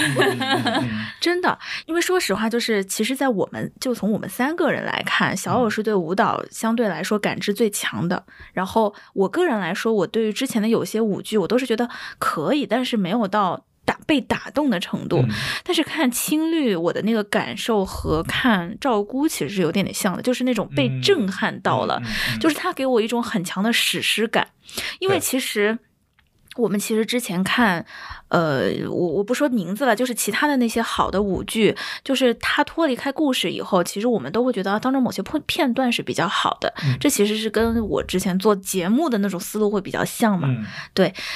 [1.21, 8.25] 真的，因为说实话，就是其实，在我们就从我们三个人来看，小友是对舞蹈相对来说感知最强的。
[8.53, 11.89] 然后我个人来说，我对于之前的有些舞剧，我都是觉得
[12.19, 15.19] 可以，但是没有到打被打动的程度。
[15.19, 15.31] 嗯
[15.63, 22.03] 但是看青绿，我的那个感受和看赵姑其实是有点点像的，就是那种被嗯震撼到了，
[22.41, 24.49] 就是他给我一种很强的史诗感，
[24.99, 25.79] 因为其实。
[26.57, 27.85] 我们其实之前看，
[28.35, 36.97] 呃，我我不说名字了，就是其他的那些好的舞剧，就是它脱离开故事以后，其实我们都会觉得啊当中某些片片段是比较好的，嗯。
[36.99, 40.49] 这其实是跟我之前做节目的那种思路会比较像嘛。
[40.49, 40.65] 嗯。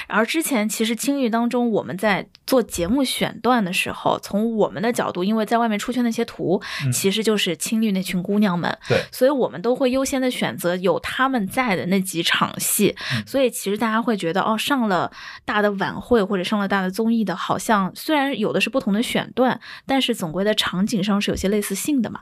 [0.09, 9.01] 而之前其实青玉当中，我们在做节目选段的时候，从我们的角度，因为在外面出圈那些图，嗯其实就是青绿那群姑娘们，对。
[9.12, 13.23] 所以我们都会优先的选择有他们在的那几场戏，嗯。
[13.25, 15.12] 所以其实大家会觉得哦，上了
[15.45, 22.20] 大的晚会或者上了大的综艺的，好像虽然有的是不同的选段，但是总归在场景上是有些类似性的嘛，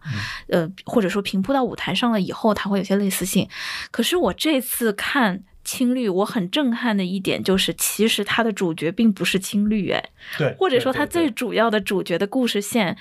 [0.49, 3.49] 呃，或者说平铺到舞台上了以后，它会有些类似性。
[3.91, 5.45] 可是我这次看。
[5.69, 12.97] 青绿，我很震撼的一点就是，其实它的主角并不是青绿，哎，对，或者说它最主要的主角的故事线，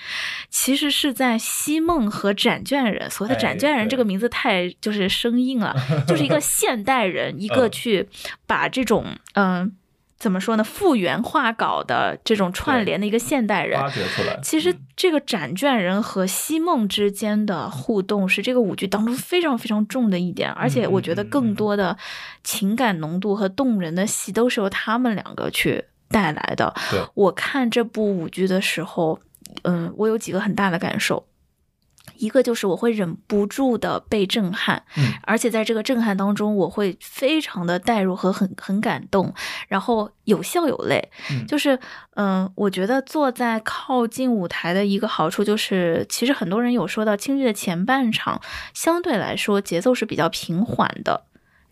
[0.50, 3.08] 其实是在西梦和展卷人。
[3.08, 5.76] 所谓的哎展卷人这个名字太就是生硬了，
[6.08, 8.08] 就是一个现代人，一个嗯去
[8.48, 9.72] 把这种嗯、
[10.18, 13.90] 怎么说呢复原画稿的这种串联的一个现代人挖。
[13.90, 14.38] 掘出来。
[14.42, 21.96] 其实嗯这个展卷人和西梦之间的互动是这个舞剧当中非常非常重的一点，而且我觉得更多的
[22.42, 26.72] 情感浓度和动人的戏都是由他们两个去带来的。
[27.12, 29.20] 我看这部舞剧的时候，
[29.64, 31.26] 嗯，我有几个很大的感受。
[32.18, 39.34] 一个就是我会忍不住的被震撼，嗯而且在这个震撼当中，我会非常的带入和很很感动，
[39.68, 41.10] 然后有笑有泪。
[41.30, 41.78] 嗯就是，
[42.14, 48.40] 嗯、我觉得坐在靠近舞台的一个好处就是，其实很多人有说到青剧的前半场
[48.72, 51.25] 相对来说节奏是比较平缓的，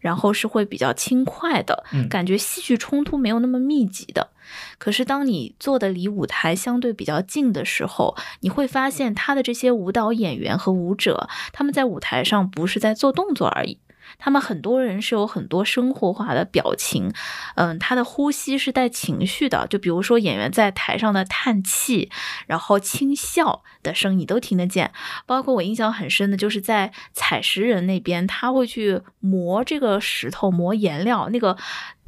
[0.05, 4.29] 然后是会比较轻快的，嗯感觉戏剧冲突没有那么密集的。
[4.77, 13.79] 可是当你坐的离舞台相对比较近的时候，你会发现他的这些舞蹈演员和舞者，他们在舞台上不是在做动作而已。
[14.19, 17.13] 他们很多人是有很多生活化的表情，
[17.57, 22.11] 嗯，他的呼吸是带情绪的，就比如说演员在台上的叹气，
[22.47, 24.93] 然后轻笑的声音你都听得见。
[25.27, 31.57] 包括我印象很深的就是在采石人那边，他会去磨这个石头，磨颜料，那个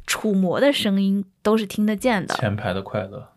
[0.05, 2.33] 杵磨的声音都是听得见的。
[2.35, 3.29] 前排的快乐，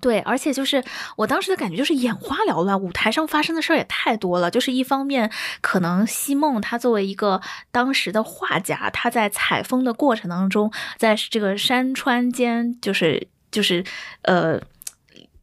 [0.00, 0.82] 对，而且就是
[1.16, 4.50] 我当时的感觉就是眼花缭乱，舞台上发生的事儿也太多了。
[4.50, 5.30] 就是一方面，
[5.60, 7.40] 可能西梦他作为一个
[7.70, 13.84] 当时的画家，他在采风的过程当中，在这个山川间，就是就是
[14.22, 14.60] 呃。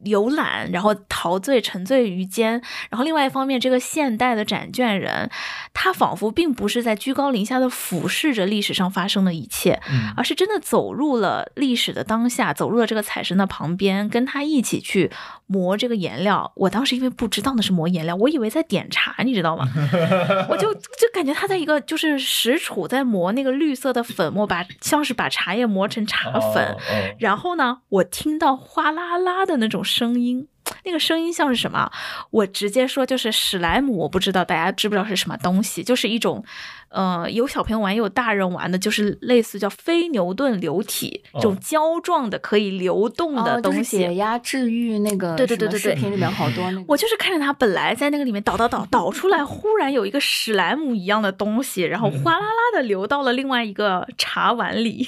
[0.04, 2.60] 游览，然后陶醉、沉醉于间。
[2.90, 5.30] 然后另外一方面，这个现代的展卷人，
[5.72, 15.10] 他仿佛并不是在居高临下的俯视着历史上发生的一切，嗯而是真的走入了历史的当下，走入了这个彩神的旁边，跟他一起去
[15.46, 16.52] 磨这个颜料。
[16.56, 19.66] 我当时因为不知道那是磨颜料，我以为在点茶，你知道吗？
[20.48, 26.64] 我就就感觉他在一个就是石杵在磨那个绿色的粉末，把像是把茶叶磨成茶粉。
[26.64, 30.48] 哦哦然后呢，我听到哗啦啦的那种声音，
[30.84, 31.90] 那个声音像是什么？
[32.30, 36.44] 我直接说就是史莱姆，我不知道大家知不知道是什么东西，就是一种，
[36.88, 43.98] 呃，有小朋友玩，也有大人玩的，就是类似叫非牛顿流体这种哦胶状的可以流动的哦就是东西。
[43.98, 55.06] 解压治愈那个对对对对对视频里面好多那个，我就是看着它本来在那个里面倒倒倒倒出来，忽然有一个史莱姆一样的东西，然后哗啦啦的流到了另外一个茶碗里，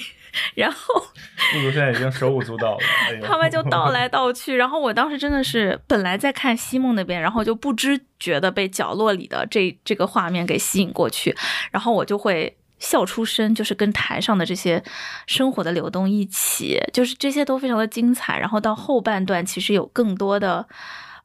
[0.55, 0.77] 然后
[1.53, 2.79] 露露现在已经手舞足蹈了，
[3.09, 11.35] 哎他们就倒 来倒去，然后我当时真的是本来在看西梦那边，然后就不知觉的被角落里的这这个画面给吸引过去，
[11.71, 12.57] 然后我就会。
[12.77, 14.83] 笑出声，就是跟台上的这些
[15.25, 18.37] 生活的流动一起，就是这些都非常的精彩。
[18.37, 20.67] 然后到后半段，其实有更多的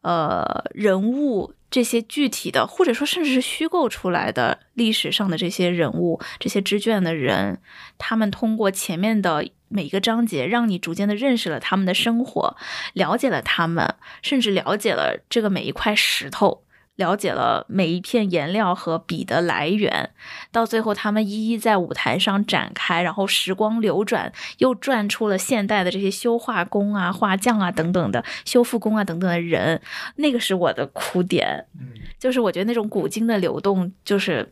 [0.03, 7.61] 呃人物，这些具体的，或者说甚至是虚构出来的历史上的这些人物，这些知卷的人，
[7.99, 12.57] 他们通过前面的每一个章节，让你逐渐的认识了他们的生活，
[12.93, 16.65] 了解了他们，甚至了解了这个每一块石头。
[16.97, 20.11] 了解了每一片颜料和笔的来源，
[20.53, 29.81] 到最后他们一一在舞台上展开，然后时光流转，又转出了现代的这些修画工啊、画匠啊等等的修复工啊等等的人，
[30.17, 31.65] 那个是我的哭点。
[31.81, 31.89] 嗯
[32.19, 34.47] 就是我觉得那种古今的流动，就是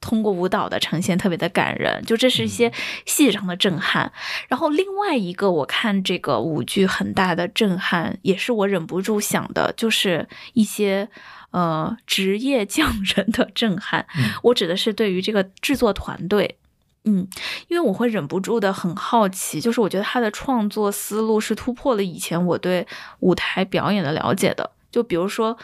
[0.00, 2.72] 通过舞蹈的呈现特别的感人，就这是一些
[3.04, 4.12] 细节上的震撼。
[4.48, 11.08] 然后另外一个我看这个舞剧很大的震撼，也是我忍不住想的，就是一些。
[11.52, 16.58] 呃，职业匠人的震撼，嗯我指的是对于这个制作团队，
[17.04, 17.26] 嗯，
[17.68, 22.86] 因为我会忍不住的很好奇，就是我觉得他的创作思路是突破了以前我对
[23.20, 24.70] 舞台表演的了解的。
[24.90, 25.56] 就比如说，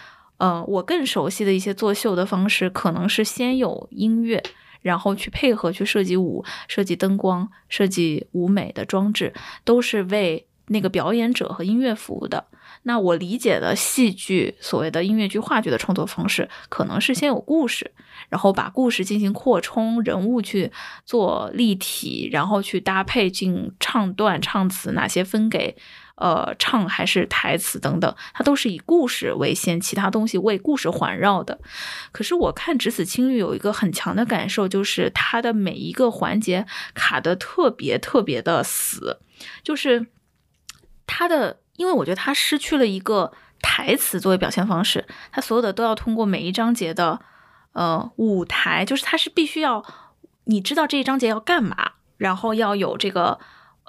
[0.42, 4.42] 呃，我更熟悉的一些作秀的方式，可能是先有音乐，
[4.80, 9.32] 然后去配合去设计舞、设计灯光、设计舞美的装置，
[9.62, 12.46] 都是为那个表演者和音乐服务的。
[12.82, 17.92] 那我理解的戏剧，所谓的音乐剧、话剧的创作方式，可能是先有故事，
[18.28, 20.72] 然后把故事进行扩充，人物去
[21.04, 25.76] 做立体，然后去搭配进唱段、唱词，哪些分给
[26.22, 31.58] 呃唱还是台词等等，它都是以故事为先，其他东西为故事环绕的。
[32.12, 39.18] 可是我看《只此青绿》有一个很强的感受，就是它的每一个环节卡的特别特别的死，
[39.64, 40.06] 就是
[41.08, 47.20] 它的，因为我觉得它失去了一个台词作为表现方式，它所有的都要通过每一章节的
[47.72, 49.84] 呃舞台，就是它是必须要
[50.44, 53.40] 你知道这一章节要干嘛，然后要有这个。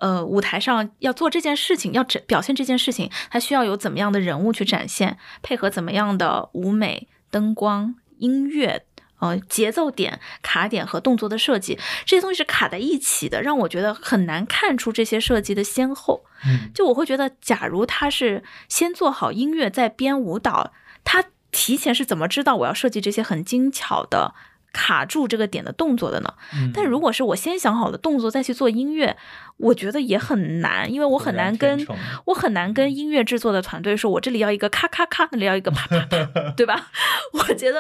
[0.04, 8.84] 呃，舞台上要做这件事情，要展表现这件事情，它需要有怎么样的人物去展现，配合怎么样的舞美、灯光、音乐，
[9.20, 16.26] 呃，节奏点、卡点和动作的设计，这些东西是卡在一起的，让我觉得很难看出这些设计的先后。
[16.46, 20.74] 嗯就我会觉得，假如他是先做好音乐再编舞蹈，
[21.06, 24.34] 他提前是怎么知道我要设计这些很精巧的
[24.74, 26.34] 卡住这个点的动作的呢？
[26.56, 29.16] 嗯但如果是我先想好了动作再去做音乐，
[29.58, 31.86] 我觉得也很难，因为我很难跟
[32.26, 36.92] 我很难跟音乐制作的团队说，我这里要一个咔咔咔，那里要一个啪啪啪，对吧？
[37.34, 37.80] 我觉得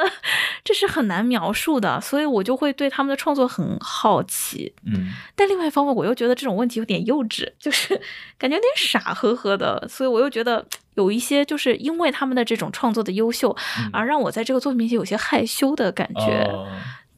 [0.63, 4.73] 这是很难描述的，所以我就会对他们的创作很好奇。
[4.85, 7.99] 嗯但另外一方面，我又觉得这种问题有点幼稚，就是
[8.37, 16.47] 感觉有点傻呵呵的，所以我又觉得有一些就是因为他们的这种创作的优秀，嗯而让我在这个作品面前有些害羞的感觉。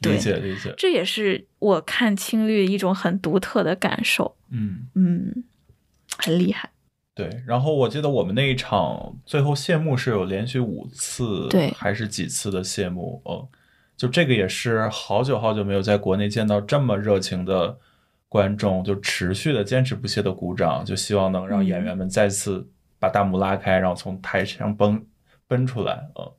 [0.02, 4.88] 理解理解，这也是我看青绿一种很独特的感受，嗯。
[4.96, 5.44] 嗯，
[6.18, 6.70] 很厉害。
[7.14, 13.22] 对，然后我记得我们那一场最后谢幕是有连续五次，对还是几次的谢幕？
[13.24, 13.48] 哦，
[13.96, 17.78] 就这个也是好久好久没有在国内见到这么热情的
[18.28, 22.68] 观众，就持续的坚持不懈的鼓掌，就希望能让嗯演员们再次
[23.00, 25.02] 把大幕拉开，然后从台上蹦
[25.48, 26.10] 奔出来。
[26.20, 26.32] 嗯，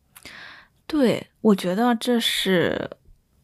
[0.86, 2.90] 对，我觉得这是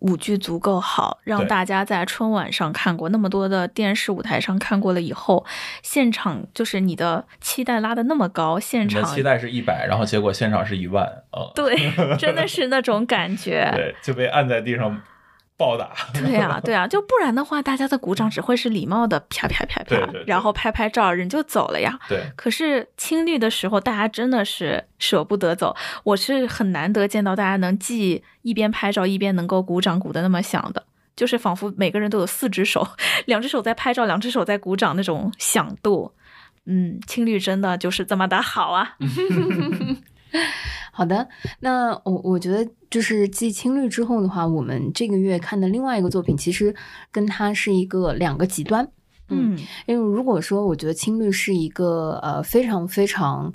[0.03, 5.45] 舞剧足够好，让大家在春晚上看过那么多的电视舞台上看过了以后，
[5.83, 11.07] 现场就是你的期待拉的那么高，现场期待是一百，然后结果现场是一万，
[11.37, 13.70] 嗯，对， 真的是那种感觉。
[13.74, 15.01] 对，就被按在地上
[15.63, 15.93] 暴打。
[16.13, 21.97] 对呀、 对呀、就不然的话，大家的鼓掌只会是礼貌的啪啪啪啪，对对对然后拍拍照，人就走了呀。
[22.09, 25.77] 对，可是青绿的时候，大家真的是舍不得走。
[26.03, 30.85] 我是很难得见到大家能既一边拍照一边能够鼓掌鼓得那么响的，
[31.15, 32.87] 就是仿佛每个人都有四只手，
[33.27, 36.13] 两只手在拍照，两只手在鼓掌那种响度。
[36.67, 38.97] 嗯，青绿真的就是这么的好啊。
[40.94, 41.27] 好的，
[41.60, 46.74] 那我我觉得就是继青绿之后的话，我们这个月看的另外一个作品，其实
[47.10, 48.86] 跟它是一个两个极端。
[49.28, 49.56] 嗯
[49.86, 53.51] 因为如果说我觉得青绿是一个呃非常非常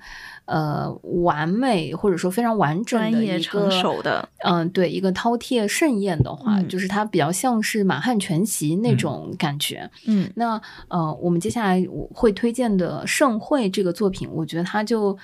[0.45, 0.91] 呃
[1.23, 9.87] 完美或者说非常完整的专业一个成熟的，嗯、对一个饕餮盛宴的话，嗯就是它比较像是满汉全席那嗯种感觉。
[10.07, 15.15] 嗯那呃，我们接下来我会推荐的《盛会》这个作品，我觉得它就。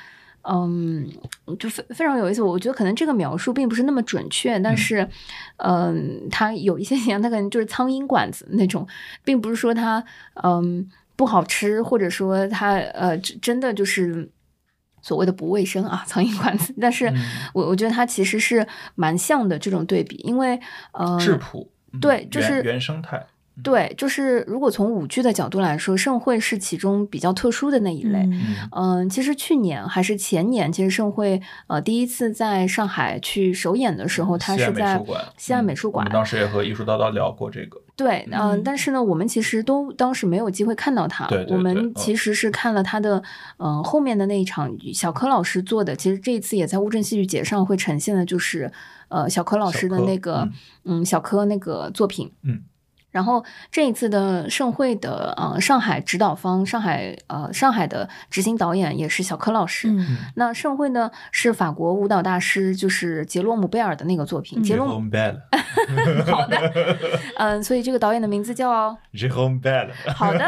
[0.44, 1.10] 嗯，
[1.58, 2.42] 就非非常有意思。
[2.42, 5.10] 我觉得可能这个描述并不是那么准确，但嗯是，
[5.58, 8.86] 嗯、它有一些像它可能就是苍蝇馆子那种，
[9.24, 10.04] 并不是说它
[10.44, 14.30] 嗯不好吃，或者说它呃真真的就是
[15.02, 16.74] 所谓的不卫生啊，苍蝇馆子。
[16.82, 17.16] 但是嗯
[17.54, 20.60] 我我觉得它其实是蛮像的这种对比，因为
[20.92, 21.70] 呃质朴，
[22.02, 23.26] 对就是原生态，
[23.62, 28.28] 对，就是如果从舞剧的角度来说，盛会是其中比较特殊的那一类。
[28.76, 29.08] 嗯。
[29.08, 38.64] 其实去年还是前年，其实盛会呃第一次在上海去首演的时候，它西安美是在术馆，西安美嗯术馆我们当时也和艺术叨叨聊过这个，对，嗯、嗯。
[38.64, 43.22] 但是呢，我们其实都当时没有机会看到他，对对我们其实是看了他的，
[43.58, 48.72] 嗯、后面的那一场小柯老师做的，其实这一次也在乌镇戏剧节上会呈现的，就是
[49.10, 50.50] 呃小柯老师的那个，
[50.86, 51.02] 嗯。
[51.02, 52.64] 嗯小柯那个作品，嗯。
[53.14, 53.42] 然后
[53.72, 59.88] 这一次的盛会的呃上海指导方，上海呃上海的执行导演也是小柯老师。
[59.90, 60.18] 嗯。
[60.36, 64.60] 那盛会呢是法国舞蹈大师，就是杰洛姆贝尔的那个作品。
[64.60, 65.10] 嗯杰洛姆
[66.26, 66.58] 好的，
[67.38, 70.40] 嗯，所以这个导演的名字叫 Jérôme Bell，好的，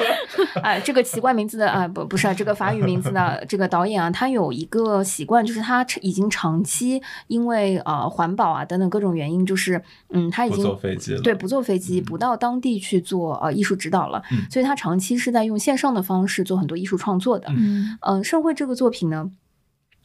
[0.62, 17.48] 哎，这个奇怪名字的啊，不不是啊，这个法语名字的这个导演啊，他有一个习惯，就是他已经长期因为呃环保啊等等各种原因，就是嗯，他已不经坐飞机了，对不坐飞机，嗯不到当地去做呃艺术指导了，嗯所以他长期是在用线上的方式做很多艺术创作的。
[17.50, 19.30] 嗯嗯、盛会这个作品呢，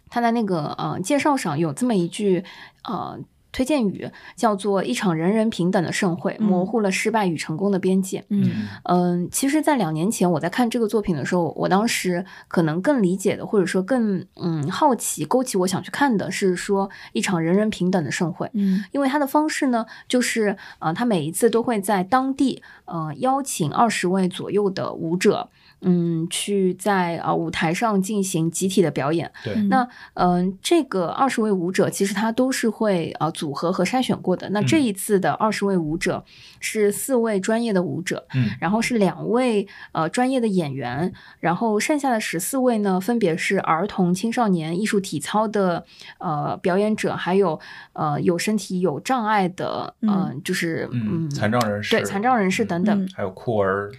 [0.09, 2.43] 他在那个呃介绍上有这么一句
[2.83, 3.17] 呃
[3.51, 8.23] 推荐语，叫做“一场人人平等的盛会，嗯模糊了失败与成功的边界”。
[8.29, 18.49] 嗯嗯，其实，在两年前我在看这个作品的时候，我当时可能更理解的，或者说更嗯好奇，勾起我想去看的是说一场人人平等的盛会。
[18.53, 25.49] 嗯因为它的方式呢，就是呃，他每一次都会在当地呃邀请二十位左右的舞者，
[25.81, 29.31] 嗯，去在呃舞台上进行集体的表演。
[29.43, 34.49] 对，嗯那嗯、这个二十位舞者其实他都是会呃组合和筛选过的。
[34.49, 34.83] 那这嗯。
[34.83, 36.23] 一次的二十位舞者
[36.59, 38.49] 是四位专业的舞者，嗯。
[38.59, 45.85] 然后是两位呃专业的演员，然后剩下的十四位呢，分别是儿童、青少年艺术体操的
[46.19, 47.59] 呃表演者，还有
[47.93, 53.09] 呃有身体有障碍的，嗯、嗯就是嗯，残障人士，对残障人士等等，嗯。
[53.15, 53.91] 还有酷儿，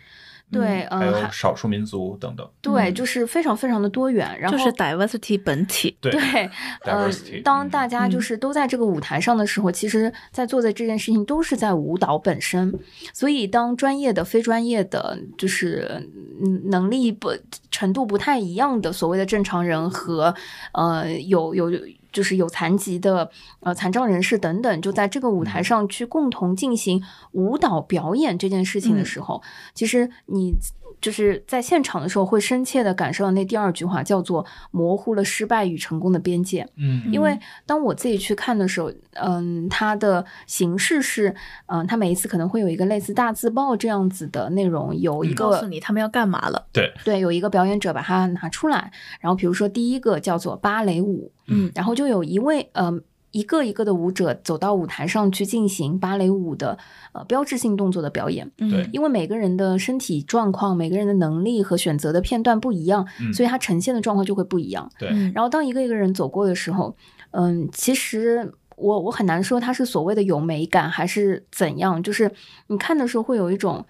[0.53, 6.21] 对，还呃，有少数民族等等，对，嗯就是非常非常的多元，然后就是 diversity 本体，对对，
[6.85, 12.73] 呃 diversity，，当嗯大家就嗯是都在这个舞台上的时候，其实在做的这件事情都是在舞蹈本身。
[13.15, 16.09] 所以，当专业的、非专业的，就是
[16.45, 17.31] 嗯能力不
[17.71, 20.35] 程度不太一样的所谓的正常人和
[20.73, 21.73] 呃有有。
[22.13, 23.31] 就是有残疾的
[23.61, 27.03] 呃残障人士等等，就在这个舞台上去共同进行
[27.33, 29.05] 舞蹈表演这件事情的嗯。
[29.05, 29.43] 时候，
[29.75, 30.55] 其实你
[31.03, 36.67] 就是在现场的时候会深切的感受到那第二句话叫做模糊了失败与成功的边界。
[36.77, 41.35] 嗯因为当我自己去看的时候，嗯，它的形式是，
[41.67, 46.67] 嗯，它每一次可能会有一个类似大字报这样子的内容，有一个告、诉你他们要干嘛了。
[46.73, 52.93] 对，对，有一个表演者把它拿出来，然后比如说第一个叫做芭蕾舞，嗯然后就有一位呃
[53.33, 56.79] 一个一个的舞者走到舞台上去进行芭蕾舞的
[57.13, 58.71] 呃标志性动作的表演，嗯。
[58.71, 58.89] 对。
[58.93, 63.33] 因为每个人的身体状况、每个人的能力和选择的片段不一样，嗯。
[63.33, 64.91] 所以它呈现的状况就会不一样。
[64.99, 65.33] 对，嗯。
[65.35, 66.97] 然后当一个一个人走过的时候，
[67.33, 72.31] 嗯，其实我我很难说他是所谓的有美感还是怎样，就是
[72.69, 73.85] 你看的时候会有一种。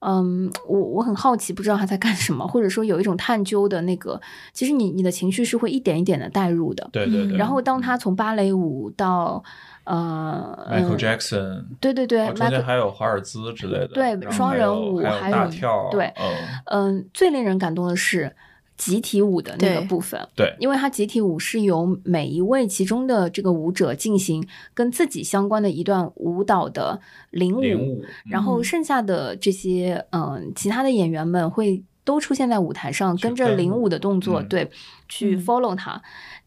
[0.00, 4.20] 嗯，我我很好奇，不知道他在干什么，或者说有一种探究的那个，
[4.52, 6.88] 其实你你的情绪是会一点一点的带入的。
[6.92, 7.36] 对对对。
[7.36, 9.42] 然后当他从芭蕾舞到
[9.84, 18.34] 呃 Michael 嗯 Jackson，对对对哦中间还有华尔兹之类的，对双人舞还有大跳，对嗯，嗯，最令人感动的是
[18.80, 24.42] 集体舞的那个部分，对，因为它集体舞是由每一位其中的这个舞者进行
[24.72, 26.98] 跟自己相关的一段舞蹈的
[27.30, 28.64] 领舞，领舞，然后嗯。
[28.64, 31.84] 剩下的这些嗯、其他的演员们会。
[32.10, 34.68] 都出现在舞台上，跟跟着领舞的动作，嗯对，
[35.08, 36.02] 去嗯 follow 他。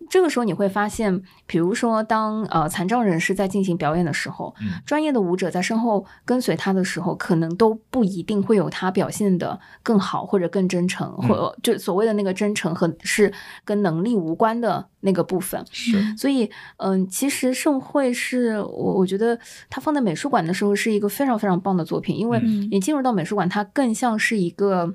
[0.10, 13.32] 这个时候你会发现，比如说当呃残障人士在进行表演的时候，嗯专业的舞者在身后跟随他的时候，可能都不一定会有他表现的更好或者更真诚，嗯或者就所谓的那个真诚和是
[13.64, 15.66] 跟能力无关的那个部分。
[15.72, 24.94] 是所以，嗯，其实盛会是我我觉得它放在美术馆的时候是一个非常非常棒的作品，因为嗯你进入到美术馆，它更像是一个，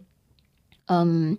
[0.88, 1.38] 嗯。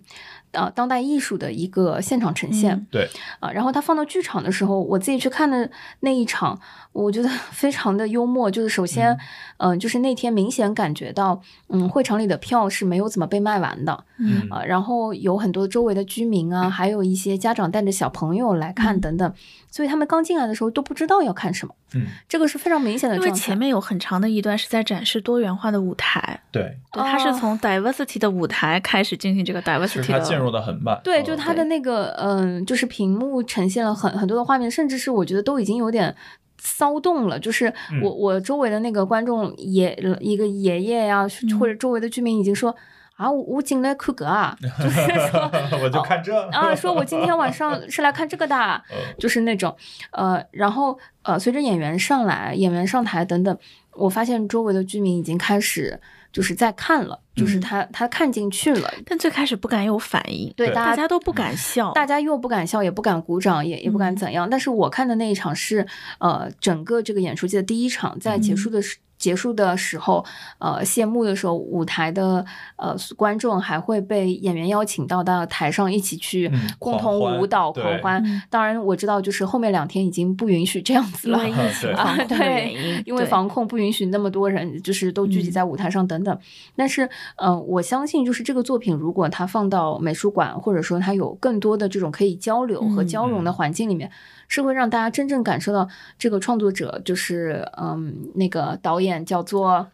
[0.52, 3.08] 呃，当代艺术的一个现场呈现嗯对，
[3.38, 5.70] 啊、然后他放到剧场的时候，我自己去看的
[6.00, 6.58] 那一场，
[6.90, 8.50] 我觉得 非常的幽默。
[8.50, 9.16] 就是首先，
[9.58, 19.32] 嗯、就是那天明显感觉到，嗯，会场里的票是没有怎么被卖完的，嗯啊，然后有很多周围的居民啊，还有一些家长带着小朋友来看嗯等等，
[19.70, 23.30] 所以他们刚进来的时候都不知道要看什么，嗯，这个是非常明显的因为。
[23.32, 36.14] 前面有很长的一段是在展示多元化的舞台，对，对，它是哦从 diversity 的舞台开始进行这个 diversity 的，他进入的很慢，对，嗯就它的那个嗯，就是屏幕呈现了很很多的画面，甚至是我觉得都已经有点。
[36.62, 42.76] 骚动了，就是嗯我我周围的那个观众爷一个爷爷呀、嗯或者周围的居民已经说
[43.20, 45.50] 啊，我我进来看个啊， 就是说
[45.82, 49.76] 我就看这啊，说我今天晚上是来看这个的，呃就是那种
[50.12, 53.54] 呃，然后呃，随着演员上来、演员上台等等，
[53.92, 56.00] 我发现周围的居民已经开始
[56.32, 64.48] 就是在看了，就是嗯他他看进去了，但最开始不敢有反应，对大家家都不敢笑，大家又不敢笑，也不敢鼓掌，也也不敢嗯怎样。
[64.48, 65.86] 但是我看的那一场是，
[66.20, 70.24] 呃，整个这个演出季的第一场，在结束的时、结束的时候，
[70.58, 72.44] 呃，谢幕的时候，舞台的
[72.76, 78.22] 呃观众还会被演员邀请到到台上一起去嗯共同舞蹈、对狂欢。
[78.24, 81.38] 嗯当然，我知道就是后面两天已经不允许这样子了。
[81.46, 86.36] 因为疫 情对防控的对原因，因为防控不允许那么多人，就是都聚集嗯在舞台上等等。
[86.74, 94.10] 但是，呃，我相信就是这个作品，如果它放到美术馆，或者说它有更多的这种可以交流和嗯交融的环境里面，
[94.50, 99.86] 是会让大家真正感受到这个创作者，就是嗯，那个导演叫做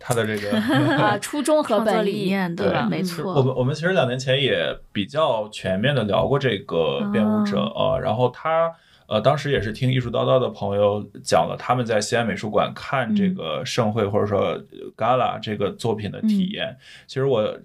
[0.00, 0.58] 他的这个
[0.96, 2.86] 啊、 初衷和本意，理念对吧？
[2.86, 8.72] 嗯没错我们我们其实两年前也比较全面的聊过这个编舞者啊呃，然后他
[9.06, 14.58] 呃当时也是听艺术叨叨的朋友讲了他们在西安美术馆看这个盛会或者说
[14.96, 16.76] Gala 这个作品的体验。
[17.06, 17.58] 其实我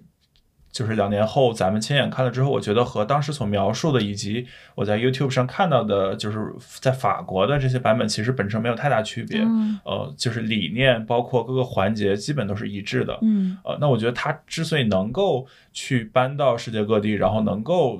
[0.76, 9.40] 就是两年后咱们亲眼看了之后，我觉得和当时所描述的以及我在 YouTube 上看到的，就是在法国的这些版本，其实本身没有太大区别。
[9.40, 13.18] 嗯呃，就是理念包括各个环节基本都是一致的。
[13.22, 17.98] 嗯呃，那我觉得他之所以能够去搬到世界各地，然后能够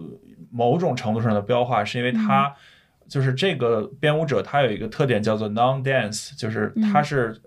[0.50, 2.54] 某种程度上的标化，是因为他
[3.08, 7.40] 就是这个编舞者，他有一个特点叫做 non dance，就是他嗯是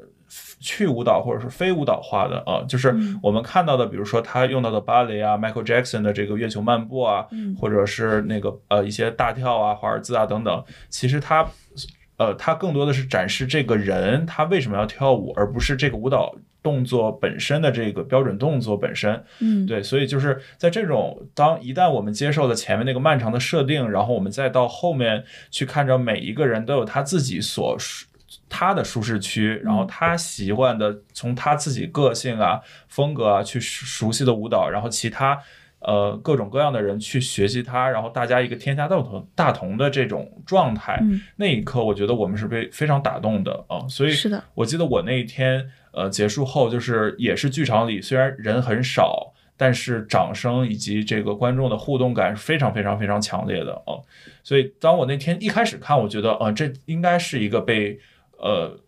[0.60, 3.20] 去舞蹈或者是非舞蹈化的啊、呃就是嗯。
[3.24, 7.56] 我们看到的，比如说他用到的芭蕾啊，Michael Jackson 的这个月球漫步啊，嗯。
[7.56, 11.48] 或者是那个呃一些大跳啊、华尔兹啊等等，其实他
[12.18, 19.24] 呃他更多的是展示这个人他为什么要跳舞，而不是这个舞蹈动作本身的这个标准动作本身。
[19.40, 28.06] 嗯，对，所以就是在这种当一旦我们接受了前面那个漫长的设定，然后我们再到后面去看着每一个人都有他自己所舒
[28.50, 35.40] 他的舒适区，然后他习惯的从他自己个性啊、风格啊去熟熟悉的舞蹈，然后其他。
[35.82, 53.96] 呃，各种各样的人去学习他，然后大家一个天下大同大同的这种状态，嗯那一刻，我觉得我们是被非常打动的啊、所以是的，我记得我那一天呃结束后，就是也是剧场里虽然人很少，但是掌声以及这个观众的互动感是非常非常非常强烈的啊、
[54.44, 57.98] 所以当我那天一开始看，我觉得啊、呃这应该是一个被
[58.40, 58.80] 呃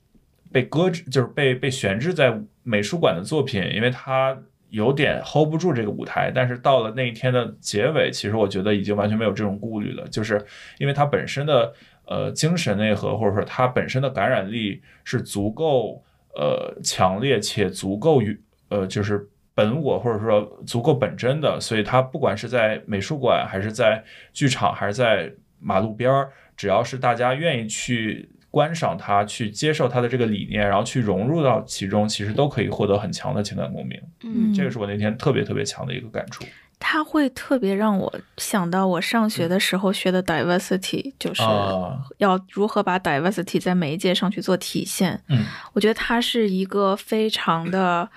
[0.51, 4.37] 被搁置，就是被被悬置在美术馆的作品，因为它。
[4.71, 10.41] 有点 hold 不住这个舞台，但是到了那一天的结尾，其实我觉得已经完全没有这种顾虑了，就是
[10.77, 11.73] 因为它本身的
[12.05, 16.01] 呃精神内核，或者说它本身的感染力是足够
[16.35, 24.01] 呃强烈且足够于呃就是本我或者说足够本真的，所以它不管是在美术馆还是在
[24.31, 25.29] 剧场还是在
[25.59, 28.29] 马路边儿，只要是大家愿意去。
[28.51, 33.99] 观赏它，去接受它的这个理念，然后去融入到其中，其实都可以获得很强的情感共鸣。
[34.23, 36.43] 嗯这个是我那天特别特别强的一个感触。
[36.77, 45.21] 它会特别让我想到我上学的时候学的 diversity，就是啊要如何把 diversity 在媒介上去做体现。
[45.29, 48.09] 嗯，我觉得它是一个非常的。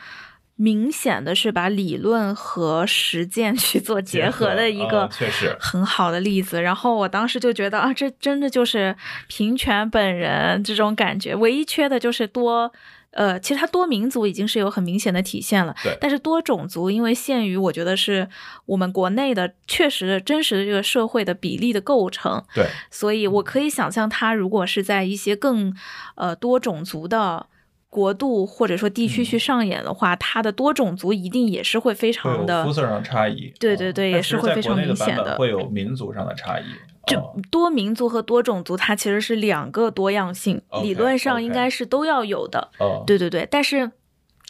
[0.56, 6.62] 明显的是把理论和实践去做结合的一个啊确实很好的例子。
[6.62, 8.94] 然后我当时就觉得啊，这真的就是
[9.26, 12.72] 平权本人这种感觉，唯一缺的就是多
[13.10, 15.96] 呃，其实它多民族已经是有很明显的体现了，对。
[16.00, 18.28] 但是多种族因为限于我觉得是
[18.66, 25.72] 我们国内的确实真实的这个社会的比例的构成，对，所以我可以想象，它如果是在一些更
[26.16, 27.46] 呃多种族的
[27.94, 33.52] 国度或者说地区去上演的话，它的多种族一定也是会非常的肤色上差异。
[33.60, 36.64] 对对对嗯也是会非常明显的会有民族上的差异。
[37.06, 42.70] 就嗯多民族和多种族，它其实是两个多样性理论上应该是都要有的。
[42.80, 43.92] 哦，对对对，但是。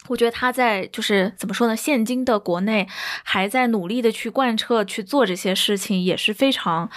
[0.07, 1.75] 我觉得他在就是怎么说呢？
[1.75, 2.87] 现今的国内
[3.23, 6.87] 还在努力的去贯彻去做这些事情，也是非常，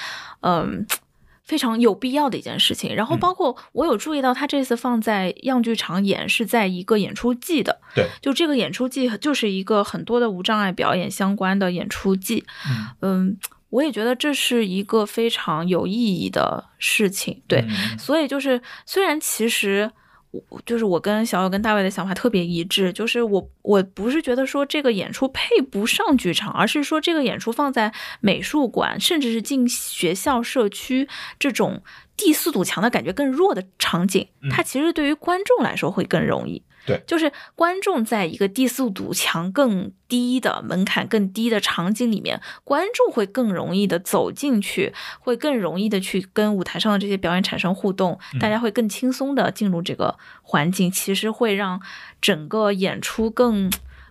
[0.42, 0.86] 嗯、
[1.48, 2.94] 非常有必要的一件事情。
[2.94, 12.44] 然后嗯包括我有注意到，他这次放在样剧场演是在一个演出季的，对，就这个演出季就是一个很多的无障碍表演相关的演出季。
[12.68, 13.38] 嗯嗯，
[13.70, 17.42] 我也觉得这是一个非常有意义的事情。
[17.48, 19.90] 对，嗯所以就是虽然其实。
[20.48, 31.08] 我就是我跟小友跟大卫的想法特别一致，就是我我不是觉得说这个演出配不上剧场，而是说这个演出放在美术馆，甚至是进学校社区
[31.38, 31.82] 这种
[32.16, 36.62] 第四堵墙的感觉更弱的场景，嗯它其实对于观众来说会更容易。
[36.88, 37.00] 对。
[37.06, 48.40] 就是观众在一个第四堵墙更低的门槛更低的场景里面，观众会更容易的走进去，会更容易的去跟舞台上的这些表演产生互动，嗯。
[48.40, 51.80] 大家会更轻松的进入这个环境，其实会让
[52.20, 53.70] 整个演出更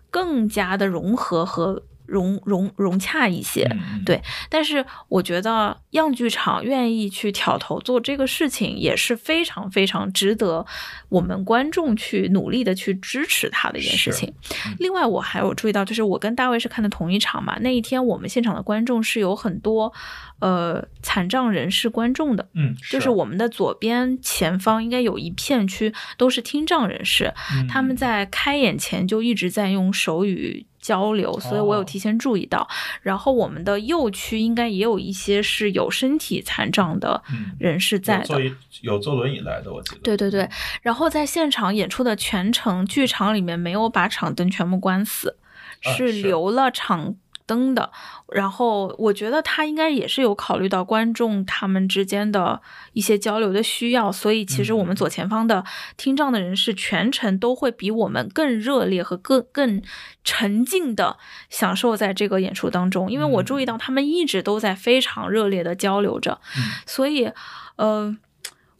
[0.09, 3.69] 更加的融合和融融融洽一些。
[4.05, 10.65] 对但是我觉得样剧场愿意去挑头做这个事情，也是非常非常值得
[11.09, 14.33] 我们观众去努力的去支持它的一件事情。
[14.65, 19.91] 嗯另外，我还有注意到，就是我跟大卫是看的同一场嘛，那一天我们现场的观众是有很多
[20.39, 22.47] 呃残障人士观众的。
[22.53, 32.65] 嗯，就是我们的左边前方应该有一片区都是听障人士，嗯他们在开演前就一直在用手语交流，所以我有哦提前注意到。
[33.01, 38.23] 然后我们的右区应该也有一些是有身体残障的嗯人士在的。
[38.23, 40.01] 有坐椅有坐轮椅来的，我记得。
[40.01, 40.49] 对对对，
[40.81, 45.35] 然后在现场演出的全程，剧场里面没有把场灯全部关死，
[45.81, 47.15] 是留了场
[47.47, 47.89] 灯的。
[48.31, 52.61] 然后我觉得他应该也是有考虑到观众他们之间的
[52.91, 54.97] 一些交流的需要，所以其实我们嗯。
[54.97, 55.63] 左前方的
[55.95, 59.79] 听障的人士全程都会比我们更热烈和更更
[60.23, 61.17] 沉浸的
[61.51, 66.63] 享受在这个演出当中，因为我注意到他们一直都在非常热烈的交流着，嗯。
[66.87, 67.31] 所以，
[67.75, 68.17] 呃，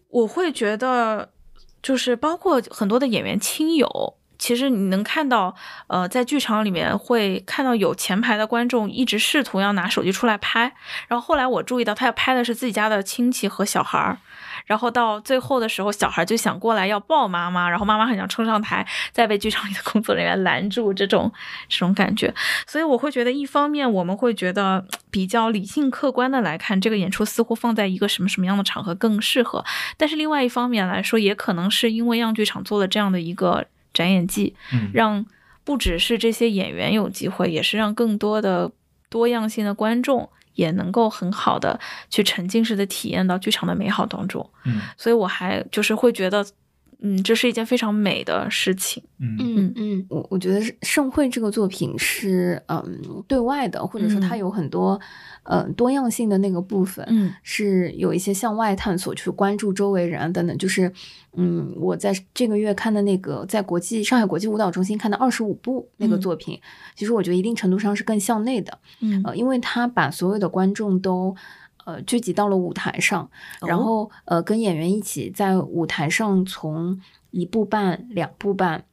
[0.10, 1.30] 我会觉得，
[1.84, 5.55] 就是包括很多的演员亲友，其实你能看到，
[5.88, 10.73] 呃，在剧场里面会看到有前排的观众一直试图要拿手机出来拍，
[11.07, 14.18] 然后后来我注意到他要拍的是自己家的亲戚和小孩儿。
[14.65, 21.31] 然后到最后的时候，小孩就想过来要抱妈妈，然后妈妈很想冲上台，再被剧场里的工作人员拦住，这种
[21.69, 22.34] 这种感觉。
[22.65, 29.64] 所以我会觉得，一方面我们会觉得比较理性客观的来看，这个演出似乎放在一个什么什么样的场合更适合。
[29.95, 33.65] 但是另外一方面来说，也可能是因为样剧场做了这样的一个
[33.97, 35.25] 展演季，嗯让
[35.63, 38.71] 不只是这些演员有机会，也是让更多的
[39.09, 41.79] 多样性的观众也能够很好的
[42.09, 44.49] 去沉浸式的体验到剧场的美好当中。
[44.65, 46.45] 嗯所以我还就是会觉得，
[46.99, 49.03] 嗯，这是一件非常美的事情。
[49.19, 54.99] 嗯嗯嗯，我我觉得是盛会这个作品是嗯对外的，或者说它嗯有很多
[55.43, 60.57] 呃多样性的那个部分，嗯是有一些向外探索，去关注周围人啊等等。
[60.57, 60.91] 就是
[61.33, 66.59] 嗯，我在这个月看的那个在国际上海国际舞蹈中心看的二十五部那个嗯作品，
[66.95, 71.35] 其实我觉得一定程度上是更向内的，嗯呃，因为他把所有的观众都。
[71.88, 73.30] 呃，聚集到了舞台上，
[73.61, 76.99] 然哦后呃，跟演员一起在舞台上从
[77.31, 78.84] 一步半、两步半、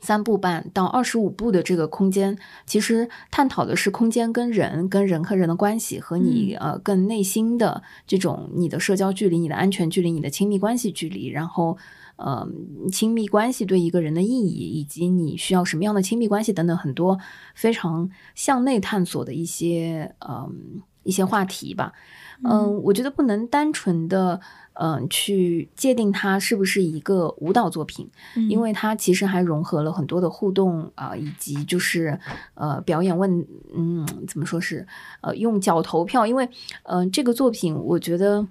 [0.00, 2.36] 三步半到二十五步的这个空间，
[2.66, 11.78] 其实探讨的是空间跟人、跟人和人的关系，和你、呃更内心的这种你的社交距离、你的安全距离、你的亲密关系距离，然后。
[12.18, 12.48] 呃，
[12.90, 17.18] 亲密关系对一个人的意义，以及你需要什么样的亲密关系等等，很多
[17.54, 21.92] 非常向内探索的一些嗯、一些话题吧。
[22.44, 24.40] 嗯，我觉得不能单纯的
[24.78, 28.50] 嗯、去界定它是不是一个舞蹈作品，嗯。
[28.50, 32.20] 因为它其实还融合了很多的互动啊、以及就是
[32.54, 34.86] 呃表演问嗯怎么说是
[35.22, 36.44] 呃用脚投票，因为
[36.82, 38.46] 嗯、呃这个作品我觉得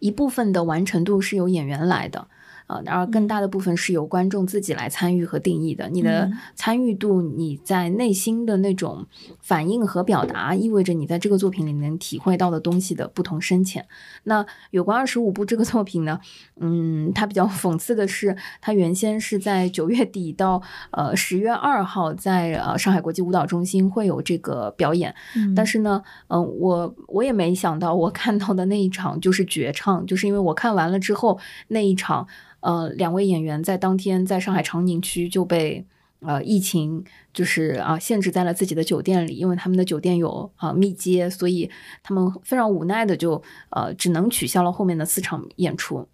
[0.00, 2.26] 一部分的完成度是由演员来的。
[2.66, 5.88] 呃，然而更大的部分是由观众自己来参与和定义的。
[5.88, 9.06] 你的嗯参与度，你在内心的那种
[9.40, 13.86] 反应和表达，意味着你在这个作品里能体会到的东西的不同深浅。
[14.24, 16.18] 那有关二十五部这个作品呢，
[16.60, 20.60] 嗯，它比较讽刺的是，它原先是在九月底到
[20.90, 31.38] 呃十月二号在呃上海国际舞蹈中心会有这个表演，嗯但是呢，嗯、我我也没想到，我看到的那一场就是绝唱，就是因为我看完了之后
[31.68, 32.26] 那一场，
[32.66, 35.86] 呃，两位演员在当天在上海长宁区就被。
[36.20, 41.70] 呃，疫情就是啊、限制在了自己的酒店里，因为他们的酒店有啊、密接，所以
[42.02, 46.08] 他们非常无奈的就呃只能取消了后面的四场演出。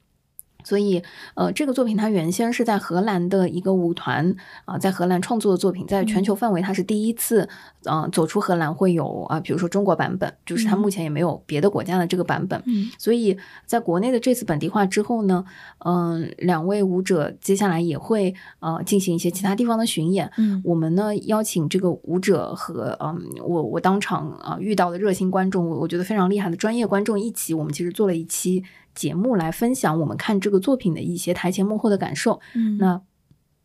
[0.65, 1.03] 所以，
[1.35, 4.35] 呃，这个作品它原先是在荷兰的一个舞团
[4.65, 7.49] 啊、在荷兰创作的作品，在全球范围它是第一次，
[7.85, 12.63] 呃，走出荷兰会有啊、比如说中国版本，就是它嗯目前也没有别的国家的这个版本。
[12.67, 13.37] 嗯所以
[13.67, 15.45] 在国内的这次本地化之后呢，
[15.85, 20.31] 嗯、两位舞者接下来也会呃进行一些其他地方的巡演。
[20.37, 28.63] 嗯我们呢邀请这个舞者和嗯，我我当场啊、遇到的热心观众，我我觉得非常厉害的专业观众一起，我们其实做了一期
[28.94, 32.40] 节目来分享我们看这个作品的一些台前幕后的感受。
[32.55, 33.01] 嗯那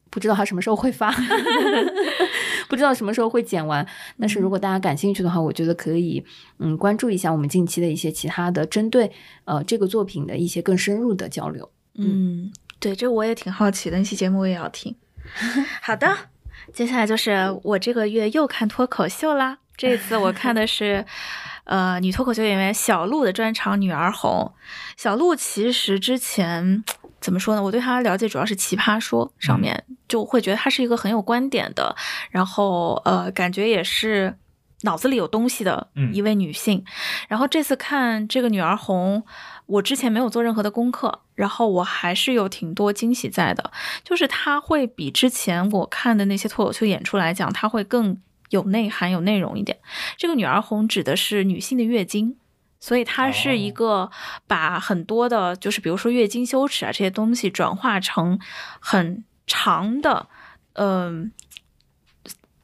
[0.09, 1.13] 不知道他什么时候会发，
[2.69, 3.85] 不知道什么时候会剪完。
[4.17, 6.23] 但是如果大家感兴趣的话，我觉得可以
[6.59, 9.11] 嗯关注一下我们近期的一些其他的针对
[9.43, 11.69] 呃这个作品的一些更深入的交流。
[11.95, 14.95] 嗯，对，这我也挺好奇的，那期节目我也要听。
[15.83, 16.17] 好的，
[16.71, 19.59] 接下来就是我这个月又看脱口秀啦。
[19.75, 21.05] 这次我看的是，
[21.67, 24.53] 呃，女脱口秀演员小鹿的专场《女儿红》。
[24.95, 26.83] 小鹿其实之前
[27.19, 27.61] 怎么说呢？
[27.61, 31.95] 我对她了解主要是《奇葩说》上面，就会觉得她是一个很有观点的，
[32.31, 34.37] 然后呃，感觉也是
[34.83, 36.85] 脑子里有东西的嗯一位女性。
[37.27, 39.21] 然后这次看这个《女儿红》，
[39.65, 43.71] 我之前没有做任何的功课，然后我还是有挺多惊喜在的，
[44.05, 48.17] 就是她会比之前我看的那些脱口秀演出来讲，她会更
[48.49, 49.77] 有内涵、有内容一点。
[50.17, 52.37] 这个女儿红指的是女性的月经。
[52.79, 54.11] 所以它是一个
[54.45, 58.39] 把很多的，就是比如说月经羞耻啊这些东西转化成
[58.79, 60.27] 很长的，
[60.73, 61.31] 嗯、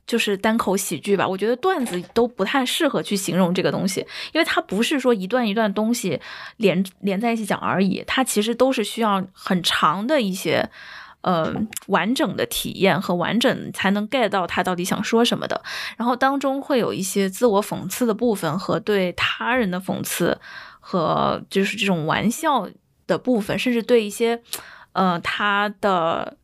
[0.05, 1.27] 就是单口喜剧吧。
[1.27, 4.01] 我觉得段子都不太适合去形容这个东西，
[4.33, 6.21] 因为它不是说一段一段东西
[6.57, 10.69] 连连在一起讲而已，它其实都是需要很长的一些。
[11.23, 11.53] 呃，
[11.87, 15.61] 完整的体验和完整才能 get 到他到底想说什么的。
[15.97, 20.37] 然后当中会有一些自我讽刺的部分和对他人的讽刺，
[20.79, 22.69] 和就是这种玩笑
[23.07, 24.41] 的部分，甚至对一些
[24.91, 26.37] 呃他的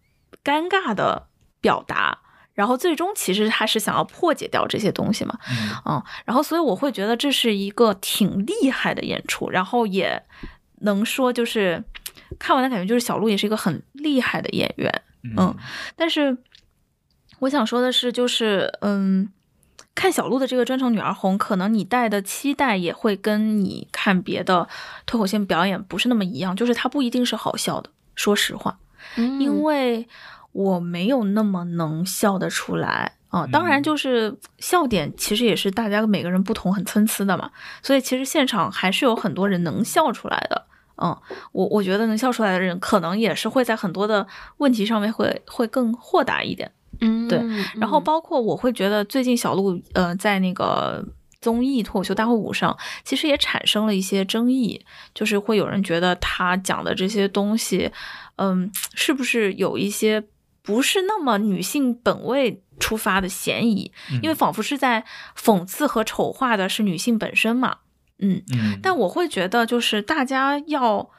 [0.43, 1.27] 尴尬的
[1.61, 2.19] 表达。
[2.53, 10.21] 然后最终其实他是想要破解掉这些东西嘛，嗯嗯，然后所以我会觉得这是一个挺厉害的演出，然后也
[10.81, 11.81] 能说就是
[12.37, 15.01] 看完的感觉就是小鹿也是一个很厉害的演员，
[15.37, 15.55] 嗯
[15.95, 16.37] 但是
[17.39, 19.31] 我想说的是，就是嗯，
[19.95, 24.67] 看小鹿的这个专场《女儿红》，可能你带的期待也会跟你看别的
[25.05, 28.77] 脱口秀表演不是那么一样，就是它不一定是好笑的，说实话，
[29.15, 30.07] 嗯因为
[30.51, 33.13] 我没有那么能笑得出来。
[33.29, 37.51] 啊、当然，嗯就是笑点其实也是大家每个人不同，很参差的嘛。
[37.83, 40.65] 所以其实现场还是有很多人能笑出来的。
[41.01, 41.17] 嗯，
[41.51, 44.25] 我我觉得能笑出来的人，可能也是会在很多的
[44.57, 46.71] 问题上面会会更豁达一点。
[47.01, 47.39] 嗯对
[47.79, 51.01] 然后嗯包括我会觉得最近小鹿呃在那个
[51.39, 57.89] 综艺脱口秀大会舞上，其实也产生了一些争议，就是会有人觉得他讲的这些东西，
[58.35, 60.21] 嗯，是不是有一些
[60.61, 63.89] 不是那么女性本位出发的嫌疑？
[64.21, 65.05] 因为仿佛是在
[65.37, 67.77] 讽刺和丑化的是女性本身嘛。
[68.19, 71.09] 嗯，嗯，但我会觉得，就是大家要，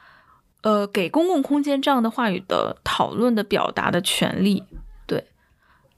[0.61, 4.63] 呃，给公共空间这样的话语的讨论的表达的权利，
[5.05, 5.27] 对，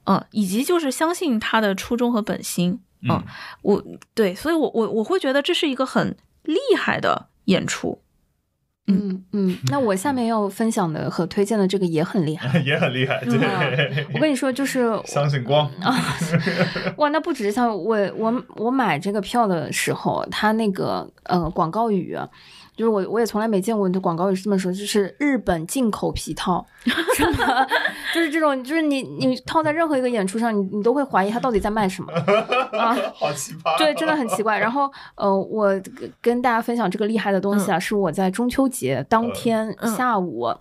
[0.06, 3.22] 嗯，以及就是相信他的初衷和本心，嗯。
[3.62, 3.82] 我
[4.14, 8.02] 对，所以我我我会觉得这是一个很厉害的演出，
[8.86, 9.22] 嗯。
[9.32, 12.58] 嗯，那我下面要分享的和推荐的这个也很厉害。
[12.62, 15.66] 也很厉害，对，我跟你说，就是 相信光。
[15.82, 15.96] 啊，
[16.98, 22.28] 哇，那不只是像我我我买这个票的时候，它那个呃广告语啊，
[22.76, 26.66] 就是我我也从来没见过你的广告语是这么说，就是日本进口皮套，
[27.14, 27.66] 什么
[28.12, 32.12] 就是这种，就是你你套在任何一个演出上，你你都会怀疑他到底在卖什么
[32.76, 32.96] 啊。
[33.14, 34.58] 好奇葩，对，真的很奇怪。
[34.58, 40.52] 然后，呃，我跟跟大家分享这个厉害的东西啊，是我在中秋节当天嗯下午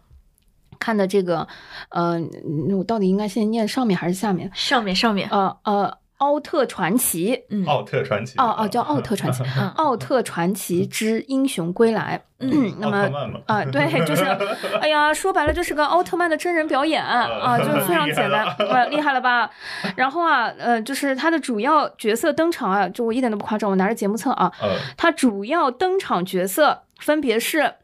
[0.79, 1.47] 看的这个，
[1.89, 4.51] 呃，嗯我到底应该先念上面还是下面？
[4.53, 7.35] 上面上面，呃呃，奥特传奇》。
[7.49, 7.65] 嗯。
[7.65, 8.37] 奥特传奇。
[8.39, 9.67] 哦哦，叫奥特传奇， 嗯。
[9.75, 12.23] 奥特传奇之英雄归来。
[12.39, 12.97] 嗯，那么
[13.45, 14.23] 啊，对，就是，
[14.81, 19.49] 哎呀，说白了就是个奥特曼的真人表演啊，就是非常简单，呃， 厉害了吧？
[19.95, 27.75] 然后啊，呃，就是他的主要角色登场啊，就我一点都不夸张，我拿着节目册啊，呃，他主要登场角色分别是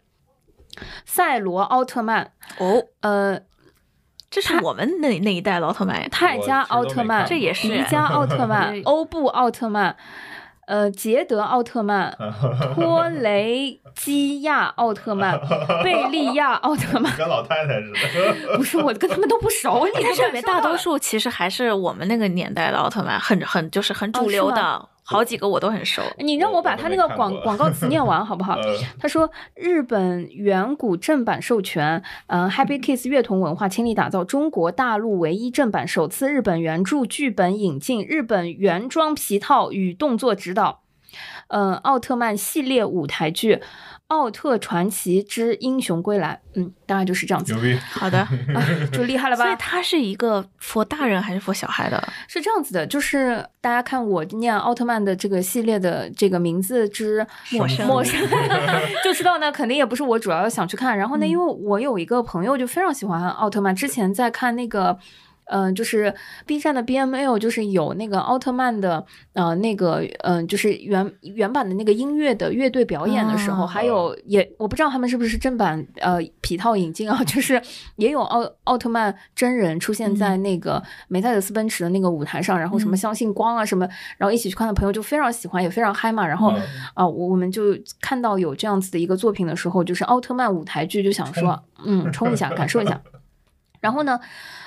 [1.06, 3.40] 赛罗奥特曼，哦，呃，
[4.30, 6.08] 这是我们那那一代的奥特曼呀。
[6.12, 9.96] 泰迦奥特曼，这这也是迪迦奥特曼， 欧布奥特曼，
[10.68, 12.16] 呃，捷德奥特曼，
[12.76, 15.40] 托雷基亚奥特曼，
[15.84, 17.12] 贝利亚奥特曼。
[17.18, 17.92] 跟老太太似
[18.48, 18.58] 的。
[18.58, 26.04] 不是我跟他们都不熟，你但是这大多数其实还是我们那个年代的奥特曼，很很就是很主流的，好几个我都很熟。
[26.20, 28.54] 你让我把他那个广广告词念完好不好？
[28.54, 40.84] 呃， 他说，日本远古正版授权，嗯、h a p p y Kiss 乐童文化倾力打造中国大陆唯一正版，首次日本原著剧本引进，日本原装皮套与动作指导，
[41.48, 43.56] 嗯、奥特曼系列舞台剧
[44.10, 47.76] 《奥特传奇之英雄归来》，嗯，大概就是这样子牛，逼！
[47.92, 48.18] 好的，
[48.54, 48.62] 啊
[48.92, 49.58] 就厉害了吧所以吧？
[49.60, 52.04] 它是一个 for 大人还是 for 小孩的？
[52.28, 58.20] 是这样子的，就是大家看我念奥特曼的这个系列的这个名字之陌生陌生，
[59.06, 60.98] 就知道呢，肯定也不是我主要想去看。
[60.98, 64.98] 然后呢，嗯因为我有一个朋友就非常喜欢奥特曼，之前在看那个。
[65.50, 66.14] 嗯、就是
[66.46, 69.04] B 站的 BML，就是有那个奥特曼的，
[69.34, 77.60] 呃，那个，嗯、就是原原版的那个音乐的乐队表演的时候，哦还有也我不知道他们是不是正版呃皮套引进啊， 就是
[77.96, 83.00] 也有奥奥特曼真人出现在那个梅赛德斯奔驰的那个舞台上，然后什么嗯。
[83.00, 86.62] 相信光啊什么，然后一起去看的朋友就非常喜欢，也非常嗨嘛，然后嗯。
[86.94, 87.62] 啊、我我们就
[88.02, 93.02] 看到有这样子的一个作品的时候，就是奥特曼舞台剧，就想说，嗯，冲一下，感受一下。
[93.80, 94.20] 然后呢，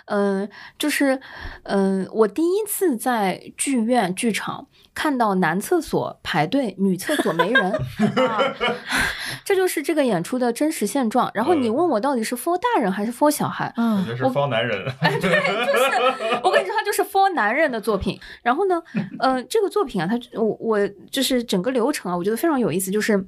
[0.07, 0.49] 嗯、
[0.79, 1.21] 就是，
[1.65, 7.73] 嗯、我第一次在剧院剧场看到男厕所排队，女厕所没人
[8.29, 8.43] 啊，
[9.45, 11.31] 这就是这个演出的真实现状。
[11.35, 13.73] 然后你问我到底是 for 大人还是 for 小孩？
[13.77, 14.85] 我嗯觉得是方男人。
[15.21, 18.19] 对，就是我跟你说，它就是 for 男人的作品。
[18.43, 18.83] 然后呢，
[19.19, 23.25] 呃，这个作品啊，它我我就是整个流程啊，我觉得非常有意思，就是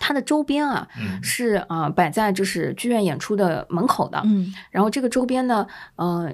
[0.00, 4.20] 它的周边啊嗯，是啊、摆在就是剧院演出的门口的。
[4.24, 5.64] 嗯然后这个周边呢，
[5.94, 6.32] 呃，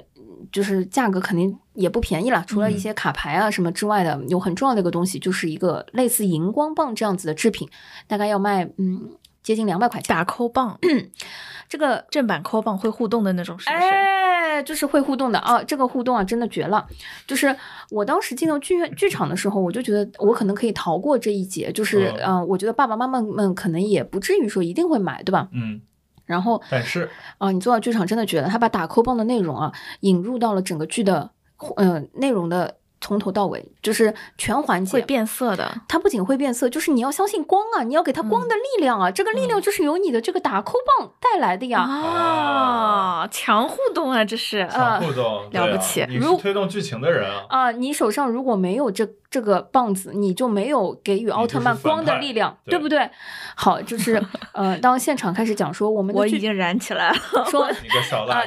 [0.50, 7.68] 就是价格肯定也不便宜了，除了嗯一些卡牌啊什么之外的，有很重要的一个东西，就是一个类似荧光棒这样子的制品，
[8.06, 9.10] 大概要卖嗯
[9.42, 10.14] 接近两百块钱。
[10.14, 10.78] 打扣棒，
[11.68, 13.82] 这个正版扣棒会互动的那种，是不是？
[13.82, 14.15] 哎，
[14.62, 15.62] 就是会互动的啊！
[15.62, 16.86] 这个互动啊，真的绝了。
[17.26, 17.54] 就是
[17.90, 21.70] 我当时进到剧院剧场的时候，我就觉得我可能可以逃过这一劫。
[21.72, 25.48] 就是嗯呃，我觉得爸爸妈妈们可能也不至于说一定会买，对吧？
[25.52, 25.80] 嗯，
[26.24, 27.08] 然后但是
[27.38, 31.30] 啊，你坐到剧场真的觉得他把打扣棒的内容啊引入到了整个剧的
[31.76, 35.82] 呃内容的从头到尾，就是全环节会变色的。
[35.88, 41.80] 它不仅会变色，就是你要相信光啊，你要给它光的力量啊，这个力量就是由你的这个打扣棒带来的呀。
[41.80, 44.66] 啊，强互动啊，这是。
[44.68, 47.44] 强互动，了不起你是推动剧情的人啊。
[47.48, 49.06] 啊，你手上如果没有这
[49.36, 53.06] 这个棒子，你就没有给予奥特曼光的力量，对不对？
[53.54, 54.22] 好，就是
[54.52, 57.16] 呃，当现场开始讲说我们的剧我已经燃起来了。
[57.50, 57.68] 说。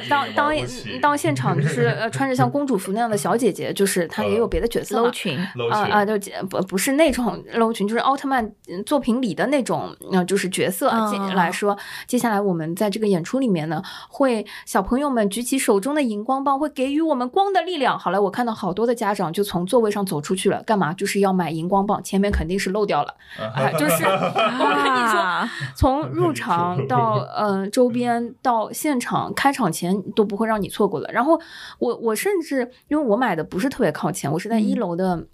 [0.08, 0.52] 当当
[1.00, 5.38] 当现场就是呃穿着像公主服那样的小姐姐，就是她也有别的角色嘛搂裙，
[5.70, 6.18] 啊啊，就
[6.48, 17.96] 不不是那种 low 群，就是奥特曼嗯作品里的那种，呃，就是角色嗯接来说，接下来我们在这个演出里面呢，会小朋友们举起手中的荧光棒，会给予我们光的力量。
[17.96, 20.79] 好了，我看到好多的家长就从座位上走出去了，干嘛？
[20.94, 23.14] 就是要买荧光棒，前面肯定是漏掉了，
[23.54, 25.20] 哎，就是 我跟你说。
[25.20, 31.10] 啊从 入场到呃周边到现场开场前都不会让你错过的。
[31.12, 31.40] 然后
[31.78, 35.26] 我我甚至因为我买的不是特别靠前，我是在一嗯楼的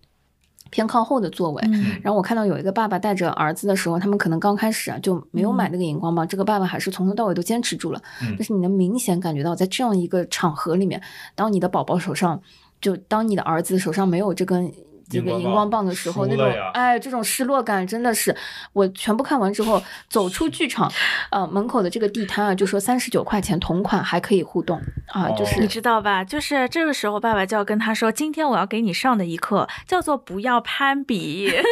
[0.70, 1.62] 偏靠后的座位。
[1.66, 8.00] 嗯然后我看到有一个爸爸带着儿子的时候，他们可能刚开始啊就没有买那个荧光棒，这个爸爸还是从头到尾都坚持住了。
[8.22, 11.02] 嗯但是你能明显感觉到，在这样一个场合里面，
[11.34, 12.40] 当你的宝宝手上，
[12.80, 14.72] 就当你的儿子手上没有这根。
[15.08, 18.34] 这个荧光棒的时候，那种哎，这种失落感真的是，
[18.72, 20.90] 我全部看完之后 走出剧场，
[21.30, 26.24] 呃，门口的这个地摊啊，就说三十九块钱同款还可以互动啊，就哦是你知道吧？
[26.24, 31.52] 就是这个时候，爸爸就要跟他说：“今天我要给你上的一课叫做不要攀比。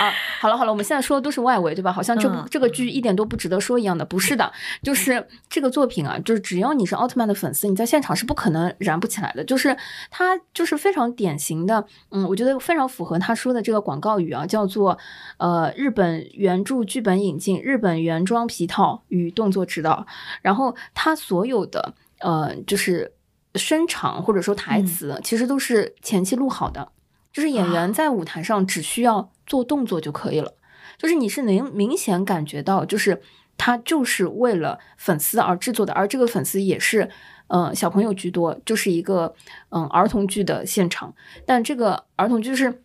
[0.00, 0.10] 啊，
[0.40, 1.92] 好了好了，我们现在说的都是外围，对吧？
[1.92, 4.50] 好像这部、嗯这个剧一点都不值得说一样的，不是的，
[4.82, 9.44] 就是这个作品啊，就是只要你是奥特曼的粉丝，你在现场是不可能燃不起来的。
[9.44, 9.76] 就是
[10.10, 11.71] 它就是非常典型的，
[12.10, 14.98] 嗯，我觉得非常符合他说的这个广告语啊，叫做
[15.36, 20.06] 呃日本原著剧本引进，日本原装皮套与动作指导，
[20.40, 23.12] 然后他所有的呃就是。
[23.54, 26.88] 声场或者说台词，其实都是前期录好的，
[27.34, 30.54] 就是演员在舞台上只需要做动作就可以了，
[30.96, 33.20] 就是你是能明显感觉到，就是
[33.58, 37.10] 他就是为了粉丝而制作的，而这个粉丝也是。
[37.54, 39.34] 嗯，小朋友居多，就是一个
[39.68, 41.14] 嗯儿童剧的现场。
[41.44, 42.82] 但这个儿童剧是，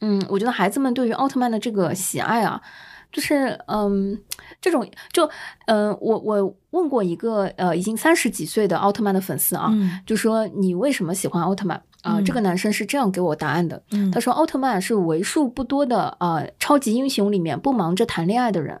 [0.00, 2.62] 嗯，我觉得孩子们对于奥特曼的这个喜爱啊，
[3.10, 4.16] 就是嗯，
[4.60, 5.28] 这种就
[5.66, 9.72] 嗯，我我问过一个呃已经三十几岁的奥特曼的粉丝啊，
[10.06, 12.20] 就说你为什么喜欢奥特曼啊？
[12.24, 18.80] 这个男生是这样给我答案的，他说奥特曼是为数不多的啊超级英雄里面不忙着谈恋爱的人。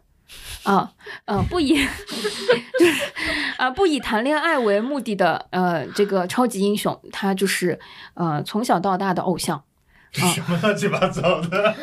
[0.62, 0.92] 啊，
[1.24, 1.74] 呃，不以
[2.78, 3.12] 就是
[3.56, 7.78] 啊，不以谈恋爱为目的的，呃，这个超级英雄，他就是
[8.14, 9.62] 呃从小到大的偶像。
[10.12, 11.74] 什么乱七八糟的？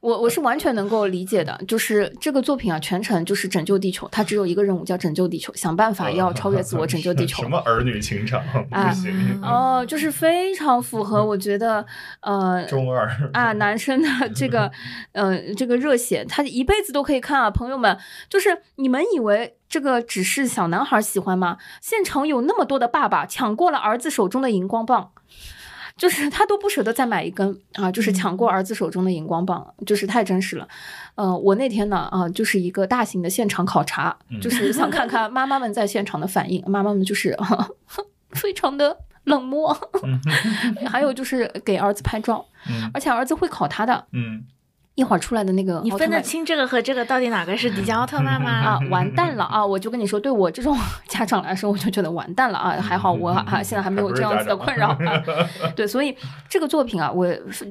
[0.00, 7.42] 我我是完全能够理解的，就是这个作品啊，全程就是拯救地球，它只有一个任务叫拯救地球，想办法要超越自我，拯救地球。
[7.44, 8.42] 什么儿女情长？
[8.68, 11.86] 不行哦，就是非常符合，我觉得
[12.20, 14.70] 呃， 中二啊，男生的这个
[15.12, 17.96] 呃这个热血，他一辈子都可以看啊，朋友们，
[18.28, 21.58] 就是你们以为这个只是小男孩喜欢吗？
[21.80, 25.12] 现场有那么多的爸爸抢过了儿子手中的荧光棒。
[25.96, 27.90] 就是他都不舍得再买一根啊！
[27.90, 30.68] 就是抢过儿子手中的荧光棒，就是太真实了。
[31.14, 36.62] 嗯，我那天呢啊，就是一个大型的现场考察，就是想看看妈妈们在现场的反应。
[36.66, 37.36] 妈妈们就是
[38.32, 39.74] 非常的冷漠，
[40.86, 42.44] 还有就是给儿子拍照，
[42.92, 44.06] 而且儿子会考他的。
[44.12, 44.44] 嗯。
[44.96, 48.50] 一会儿出来的那个，你分得清这个和这个到底哪个是迪迦奥特曼吗？
[48.50, 49.64] 啊，完蛋了啊！
[49.64, 52.70] 我就跟你说，对我这种家长来说，我就觉得完蛋了啊！
[52.80, 55.22] 还好我啊 现在还没有这样子的困扰啊。
[55.76, 56.16] 对，所以
[56.48, 57.26] 这个作品啊，我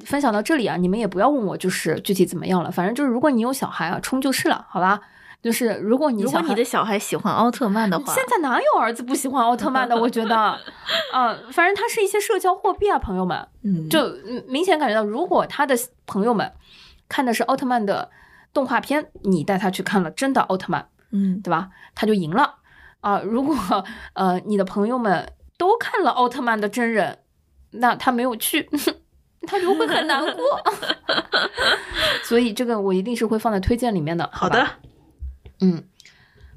[0.06, 5.02] 分享到这里啊，你们也不要问我就是具体怎么样了，反正就是如果你有小孩啊，冲就是了，好吧？
[5.42, 9.96] 就是如果你如果你的小孩喜欢奥特曼的话，现在哪有儿子不喜欢奥特曼的？
[9.96, 14.00] 我觉得，啊，反正它是一些社交货币啊，朋友们，嗯，就
[14.48, 15.76] 明显感觉到，如果他的
[16.06, 16.52] 朋友们。
[17.08, 18.10] 看的是奥特曼的
[18.54, 21.70] 动画片，你带他去看了真的奥特曼，嗯，对吧？
[21.94, 22.56] 他就赢了
[23.02, 23.20] 啊！
[23.20, 23.56] 如果
[24.14, 27.20] 呃你的朋友们都看了奥特曼的真人，
[27.72, 28.70] 那他没有去，
[29.48, 30.64] 他就会很难过。
[32.24, 34.30] 所以这个我一定是会放在推荐里面的。
[34.32, 34.66] 好的，
[35.62, 35.84] 嗯，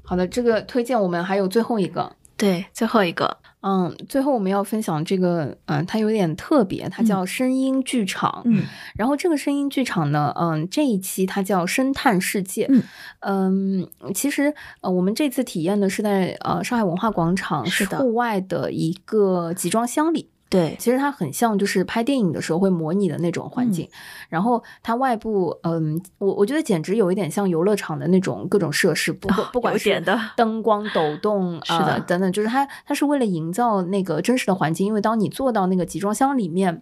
[0.03, 3.38] 好的，这个推荐我们还有最后一个，对，最后一个。
[3.61, 8.41] 嗯，最后我们要分享这个，嗯，它有点特别，它叫声音剧场。
[8.45, 8.63] 嗯，
[8.95, 12.67] 然后这个声音剧场呢，嗯，这一期它叫声探世界。
[12.69, 12.83] 嗯，
[13.19, 17.65] 嗯，其实呃，我们这次体验的是在呃上海文化广场
[17.97, 20.29] 户外的一个集装箱里。
[20.49, 23.87] 对，其实它很像，就是拍电影的时候会模拟的那种环境。
[24.29, 30.03] 然后它外部，嗯，我我觉得简直有一点像游乐场的那种各种设施，不不管是
[30.35, 34.87] 灯光抖动啊等等，就是它它是为了营造那个真实的环境。
[34.87, 36.81] 因为当你坐到那个集装箱里面，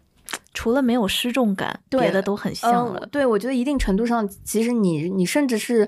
[0.57, 3.07] 除了没有失重感，别的都很像了。
[3.11, 5.87] 对，我觉得一定程度上，其实你你甚至是。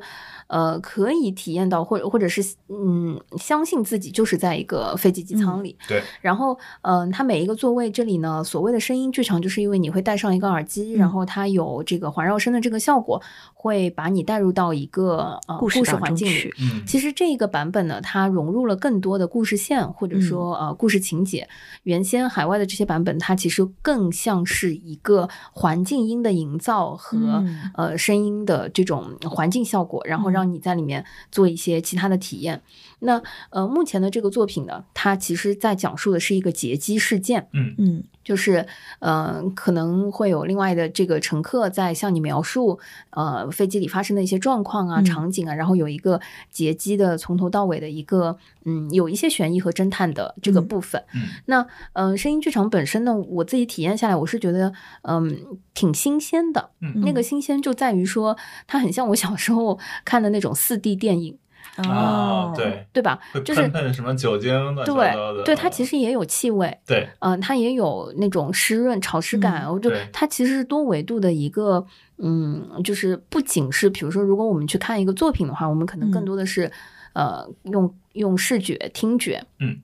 [0.50, 5.78] 呃，可以体验到，或者或者是，嗯，相信自己就是在一个飞机机舱里。
[5.88, 6.02] 对。
[6.22, 13.22] 然后，嗯，它每一个座位这里呢，所谓的声音剧场，就是因为你会戴上一个耳机，然后它有这个环绕声的这个效果，
[13.54, 16.52] 会把你带入到一个呃故事环境里。
[16.60, 16.84] 嗯。
[16.84, 21.48] 其实这个版本呢，它融入了更多的故事线，或者说呃故事情节。
[21.84, 27.46] 原先海外的这些版本，它其实更像是一个环境音的营造和
[27.76, 30.40] 呃声音的这种环境效果，然后让。
[30.40, 32.62] 让你在里面做一些其他的体验。
[33.00, 37.50] 那呃，目前的这个作品呢，它其实在讲述的是一个劫机事件。
[37.52, 38.64] 嗯嗯，就是
[39.00, 42.80] 呃，可能会有另外的这个乘客在向你描述
[43.10, 51.04] 呃飞机里发生的一些状况啊、场景啊，然后有一个劫机的从头到尾的一个嗯，有一些悬疑和侦探的这个部分。
[51.16, 56.70] 嗯，那嗯，声音剧场本身呢，我自己体验下来，我是觉得嗯挺新鲜的。
[56.82, 58.38] 嗯，那个新鲜就在于说，
[58.68, 61.40] 它很像我小时候看的那种四 D 电影。
[61.78, 62.86] 哦，对。
[62.92, 63.20] 对吧？
[63.46, 71.86] 就是喷喷什么酒精的，对对，它其实也有气味，对，嗯，它也有那种湿润潮湿感，我就它其实是多维度的一个，
[72.18, 76.70] 嗯，就是不仅是比如说，如果我们去看一个作品的话，我们可能更多的是
[77.14, 79.78] 呃用用视觉、听觉，嗯，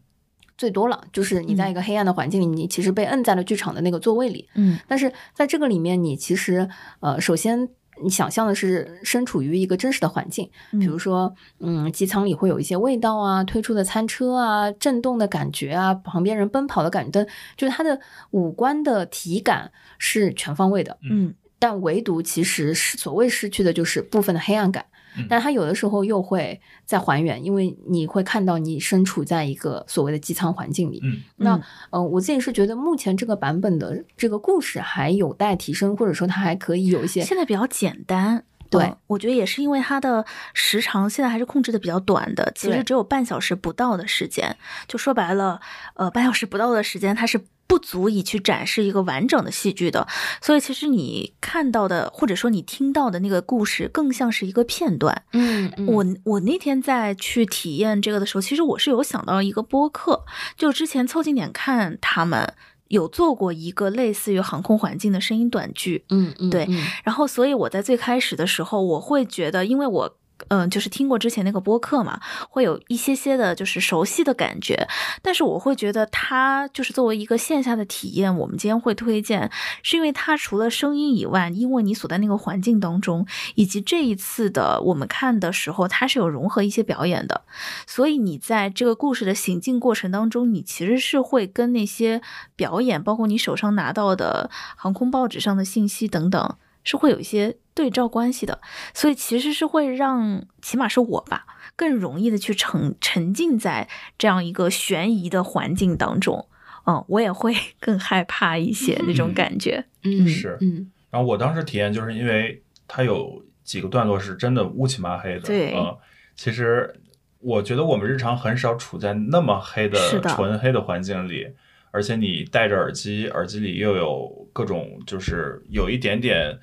[0.57, 1.05] 最多了。
[1.13, 6.67] 就是你在一个黑暗的环境里，你其实被摁在了剧场的那个座位里，嗯，但是在这个里面，你其实
[6.99, 7.69] 呃，首先。
[8.03, 17.99] 你想象的是身处于一个真实的环境，比如说，嗯，机舱里会有一些味道啊，推出的餐车啊，震动的感觉啊，旁边人奔跑的感觉，就是它的
[18.31, 24.94] 五官的体感是全方位的，嗯，但唯独其实是所谓失去的就是部分的黑暗感，嗯
[25.29, 30.99] 但它有的时候又会再还原，因为你会看到你身处在一个所谓的机舱环境里。
[31.03, 31.61] 嗯那嗯
[31.91, 38.43] 呃，我自己是觉得目前这个版本的这个故事还有待提升，或者说它还可以有一些现在比较简单。
[38.69, 44.57] 对嗯我觉得也是因为它的时长现在还是控制的比较短的，其实只有半小时不到的时间。
[44.87, 45.59] 就说白了，
[45.95, 50.07] 呃，半小时不到的时间，它是不足以去展示一个完整的戏剧的。
[50.41, 55.23] 所以其实你看到的，或者说你听到的那个故事，更像是一个片段。
[55.33, 60.25] 嗯，嗯我我那天在去体验这个的时候，其实我是有想到一个播客，
[60.57, 62.53] 就之前凑近点看他们
[62.87, 70.17] 有做过一个类似于航空环境的声音短剧，嗯嗯对嗯然后，所以我在最开始的时候，我会觉得，因为我。
[70.49, 74.87] 嗯，就是听过之前那个播客嘛，会有一些些的，就是熟悉的感觉。
[75.21, 79.49] 但是我会觉得它就是作为一个线下的体验，我们今天会推荐，
[79.81, 83.25] 是因为它除了声音以外，因为你所在那个环境当中，
[83.55, 87.43] 以及这一次的我们看的时候，它是有融合一些表演的，
[87.87, 92.21] 所以你在这个故事的行进过程当中，你其实是会跟那些
[92.55, 96.55] 表演，包括你手上拿到的航空报纸上的信息等等。
[96.85, 98.61] 是会有一些对照关系的，
[98.93, 101.45] 所以其实是会让，起码是我吧，
[101.75, 106.47] 更容易的去沉沉浸在这样一个悬疑的环境当中。
[106.87, 109.83] 嗯，我也会 更害怕一些那种感觉。
[110.03, 115.97] 嗯是嗯然后我当时体验就是因为它有几个段落是真的乌漆麻黑的，对嗯，
[116.35, 116.93] 其实
[117.39, 121.47] 我觉得我们日常很少处在那么黑的的纯黑的环境里，
[121.89, 126.59] 而且你戴着耳机，耳机里又有各种就是有一点点。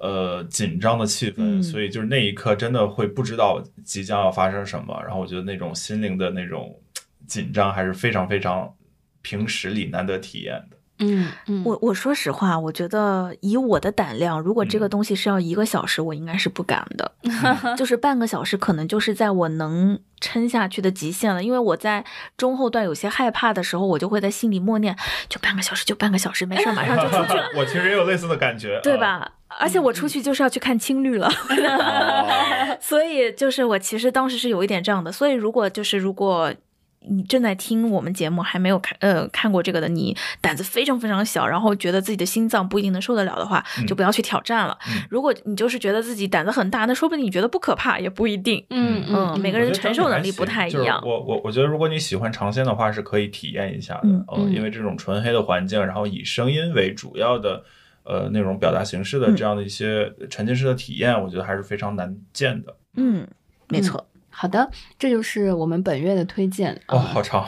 [0.00, 6.74] 呃，紧张的气氛，嗯所以就是那一刻真的会不知道即将要发生什么，然后我觉得那种心灵的那种
[7.26, 8.72] 紧张还是非常非常
[9.20, 10.76] 平实里难得体验的。
[11.02, 17.12] 嗯嗯，我我说实话，我觉得以我的胆量，如果这个嗯东西是要一个小时，我应该是不敢的。
[17.76, 21.42] 就是半个小时，可能就是在我能撑下去的极限了。
[21.42, 22.04] 因为我在
[22.36, 24.94] 中后段有些害怕的时候，我就会在心里默念：
[25.28, 28.98] 就半个小时，就半个小时，没事儿，马上就出去了， 我其实也有类似的感觉，对啊？
[28.98, 29.32] 吧？
[29.58, 31.28] 而且我出去就是要去看青绿了。
[31.28, 32.28] 哦
[32.80, 36.52] 所以就是我其实当时是有一点这样的，所以如果就是如果
[37.08, 44.76] 你正在听我们节目还没有看呃看过这个的，你胆子非常非常小，然后觉得自己的心脏不一定能受得了的话，嗯就不要去挑战了。
[44.86, 48.64] 嗯如果你就是觉得自己胆子很大，那说不定你觉得不可怕，也不一定。
[48.70, 54.00] 嗯嗯每个人承受能力不太一样我我我觉得，如果你喜欢尝鲜的话，是可以体验一下的。
[54.04, 57.62] 嗯嗯因为这种纯黑的环境，然后以声音为主要的
[58.04, 62.76] 呃那种表达形式的嗯这样的一些沉浸式的体验，我觉得还是非常难见的。
[62.96, 63.26] 嗯，
[63.68, 64.06] 没错。
[64.32, 66.72] 好的，这就是我们本月的推荐。
[66.86, 67.46] 哦，啊好长。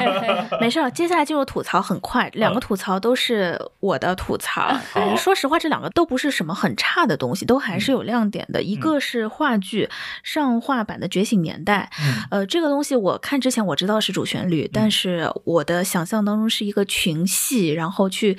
[0.60, 4.74] 没事儿，接下来进入吐槽，很快，两个嗯吐槽都是我的吐槽。
[4.92, 8.62] 好说实话，这两个都不是什么很差的东西，都还是有亮点的。
[8.62, 9.88] 一个是话剧
[10.22, 18.36] 上画版的《觉醒年代》，嗯呃，这个东西我看之前我知道是主旋律，但是我的想象当中是一个群戏，然后去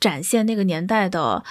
[0.00, 1.44] 展现那个年代的。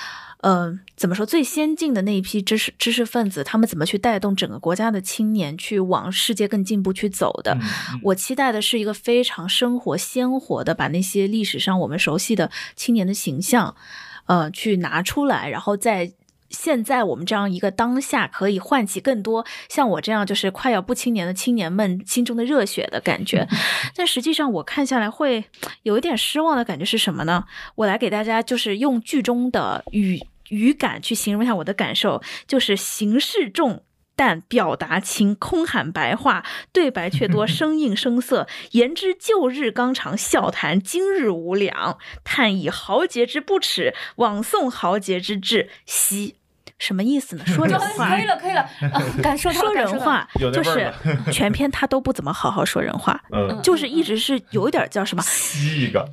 [0.46, 7.56] 呃，怎么说最先进的那一批知识知识分子，他们怎么去带动整个国家的青年去往世界更进步去走的？
[7.56, 7.62] 嗯
[7.94, 13.76] 嗯我期待的是一个非常生活鲜活的，把那些历史上我们熟悉的青年的形象，
[14.28, 16.14] 呃，去拿出来，然后在
[16.52, 23.48] 现在我们这样一个当下，可以唤起更多像我这样就是快要不青年的青年们心中的热血的感觉。
[23.96, 25.46] 但实际上我看下来会
[25.82, 27.46] 有一点失望的感觉是什么呢？
[27.74, 33.84] 我来给大家就是用剧中的语语感去形容一下我的感受，就是形式重。
[34.18, 38.48] 但表达轻，空喊白话，对白却多， 生硬生涩。
[38.72, 41.98] 言之旧日纲常笑谈，今日无两。
[42.24, 45.70] 叹以豪杰之不耻，枉送豪杰之志。
[45.86, 46.36] 惜，
[46.78, 47.46] 什么意思呢？
[47.48, 48.26] 说人话 可以。
[48.26, 48.62] 了，可以了，
[48.94, 50.92] 啊感受说人，话就是
[51.32, 55.24] 全篇他都不怎么好好说人话，嗯，就是一直是有一点叫什么。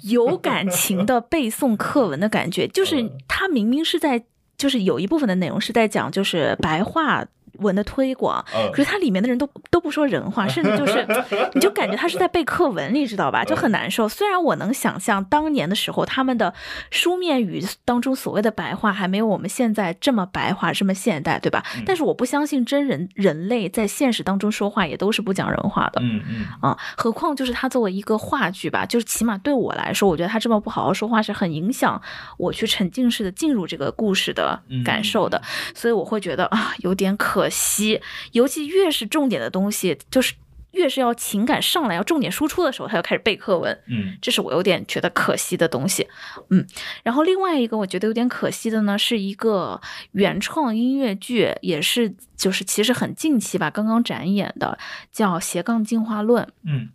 [0.03, 4.23] 有感情的背诵课文的感觉，就是嗯他明明是在，
[4.57, 7.25] 就是有一部分的内容是在讲就是白话。
[7.63, 11.07] 文的推广，嗯可是它里面的人都都不说人话，甚至就是，
[11.55, 13.45] 你就感觉他是在背课文，你知道吧？
[13.45, 14.09] 就很难受。
[14.09, 16.53] 虽然我能想象当年的时候，他们的
[16.91, 21.65] 书面语当中所谓的白话还没有我们现在这么白话、这么现代，对吧？
[21.77, 26.01] 嗯但是我不相信真人人类在现实当中说话也都是不讲人话的。
[26.03, 32.01] 嗯嗯啊，何况就是他作为一个话剧吧，就是起码对我来说，我觉得他这么不好好说话是很影响
[32.39, 35.41] 我去沉浸式的进入这个故事的感受的，
[35.75, 38.01] 所以我会觉得啊有点可惜，
[38.33, 40.35] 尤其越是重点的东西，就是。
[40.73, 43.79] 越是要情感上来要重点输出的时候，他就开始背课文。
[43.89, 46.09] 嗯这是我有点觉得可惜的东西，
[46.49, 46.67] 嗯，
[47.03, 49.79] 然后另外一个我觉得有点可惜的呢，是一个
[50.13, 54.79] 原创音乐剧，也是就是其实很近期吧，刚刚展演的，
[55.13, 56.43] 叫《斜杠进化论》。
[56.65, 56.89] 嗯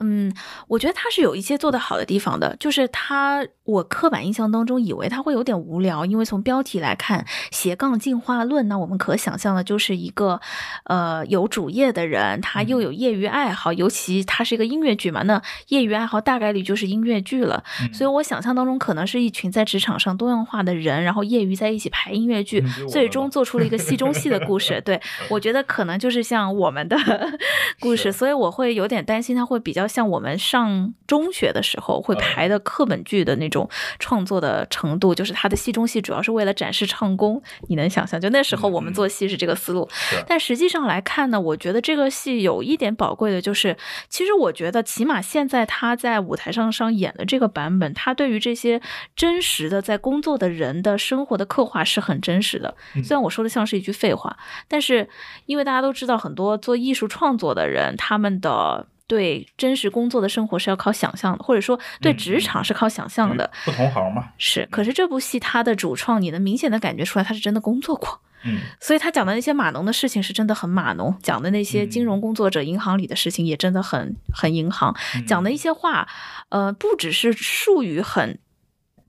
[0.00, 0.32] 嗯，
[0.68, 10.40] 我觉得他是有一些做得好的地方的，就是他我刻板印象当中以为他会有点无聊，因为从标题来看，斜杠进化论，那我们可想象的就是一个
[10.84, 17.92] 呃有主业的人，他又有业余爱好，尤其他是一个音乐剧嘛，那业余爱好大概率就是音乐剧了，嗯。
[17.94, 24.80] 所以我想象当中可能是一群在职场上多样化的人，然后业余在一起排音乐剧嗯，最终做出了一个戏中戏的故事。
[24.84, 26.96] 对我觉得可能就是像我们的
[27.78, 33.68] 故事，所以我会有点担心它会比较像我们上中学的时候会排的课本剧的那种
[33.98, 38.20] 创作的程度，就是它的戏中戏主要是为了展示唱功，你能想象？
[38.20, 43.76] 就那时候我们嗯做戏是这个思路，是但实际上来看呢，我觉得这个戏有一点宝贵的就是，
[44.08, 48.80] 其实我觉得起码现在他在舞台上上演的这个版本，他对于这些
[49.14, 52.74] 真实的在工作的人的生活的刻画是很真实的。
[52.94, 54.36] 嗯虽然我说的像是一句废话，
[54.68, 55.08] 但是
[55.46, 58.86] 因为大家都知道，很多做艺术创作的人，他们的。
[59.12, 64.66] 对真实工作的生活是要靠想象的，或者说对嗯职场是靠想象的，不同行嘛，是。
[64.70, 76.08] 可是这部戏它的主创，你能明显的感觉出来，他是真的工作过，嗯 所以他讲的那些码农的事情是真的很码农，讲的那些金融工作者、银行里的事情也真的很很银行，嗯讲的一些话，
[76.48, 78.38] 呃，不只是术语很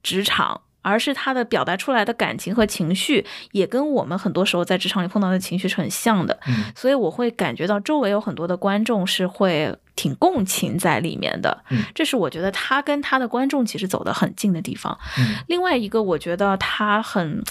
[0.01, 0.63] 职场。
[0.83, 14.95] 而是他的表达出来的感情和情绪，也跟我们很多时候在职场里碰到的情绪是很像的，嗯所以我会感觉到周围有很多的观众是会挺共情在里面的，嗯这是我觉得他跟他的观众其实走得很近的地方。
[15.17, 17.41] 嗯另外一个，我觉得他很。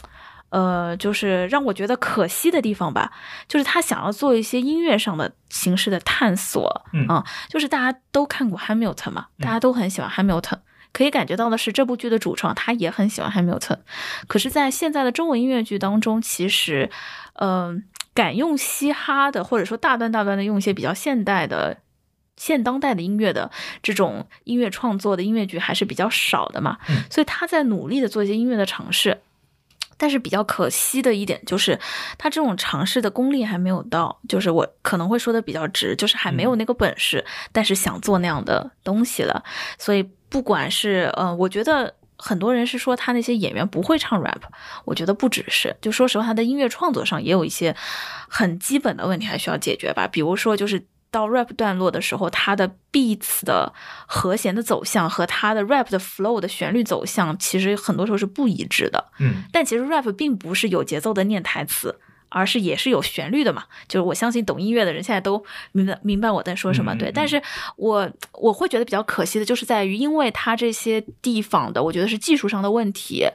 [0.53, 3.11] 呃，就是让我觉得可惜的地方吧，
[3.49, 10.41] 就是他想要做一些音乐上的形式的探索，嗯啊，就是大家都看过《Hamilton》嘛，嗯大家都很喜欢《Hamilton》，
[10.93, 13.59] 可以感觉到的是，这部剧的主创他也很喜欢《Hamilton》，
[14.27, 16.91] 可是，在现在的中文音乐剧当中，其实，
[17.35, 21.79] 嗯、敢用嘻哈的，或者说大段大段的用一些比较现代的。
[22.35, 29.21] 现当代的音乐的这种音乐创作的音乐剧还是比较少的嘛，嗯所以他在努力的做一些音乐的尝试，
[29.97, 31.79] 但是比较可惜的一点就是，
[32.19, 39.45] 他这种尝试的功力还没有到，就是我可能会说的比较直，就是还没有那个本事，但是想做那样的东西了。
[39.79, 41.95] 所以不管是呃，我觉得。
[42.25, 44.43] 很多人是说他那些演员不会唱 rap，
[44.85, 47.75] 我觉得不只是，就说实话，他的音乐创作上也有一些
[48.29, 50.07] 很基本的问题还需要解决吧。
[50.07, 50.81] 比如说，就是
[51.11, 53.73] 到 rap 段落的时候，他的 beats 的
[54.07, 59.05] 和弦的走向和他的 rap 的 flow 的旋律走向，其实很多时候是不一致的。
[59.19, 61.99] 嗯但其实 rap 并不是有节奏的念台词，
[62.33, 63.65] 而是也是有旋律的嘛。
[63.87, 66.95] 就是我相信懂音乐的人现在都明白明白我在说什么。
[66.97, 67.41] 对，但是
[67.77, 73.27] 我我会觉得比较可惜的就是在于，因为它这些地方的，我觉得是技术上的问题，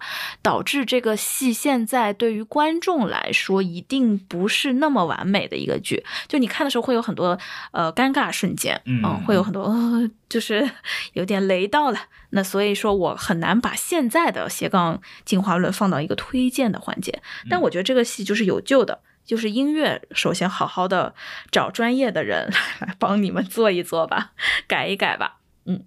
[0.41, 6.03] 导致这个戏现在对于观众来说一定不是那么完美的一个剧。
[6.27, 7.37] 就你看的时候会有很多
[7.71, 10.69] 呃尴尬瞬间，嗯嗯，会有很多呃，就是
[11.13, 11.99] 有点雷到了。
[12.29, 18.99] 那所以说我很难把现在的斜杠进化论放到一个推荐的环节，但我觉得这个戏就是有救的。
[19.25, 21.13] 就是音乐，首先好好的
[21.51, 22.49] 找专业的人
[22.79, 24.31] 来帮你们做一做吧，
[24.69, 25.39] 改一改吧。
[25.65, 25.83] 嗯，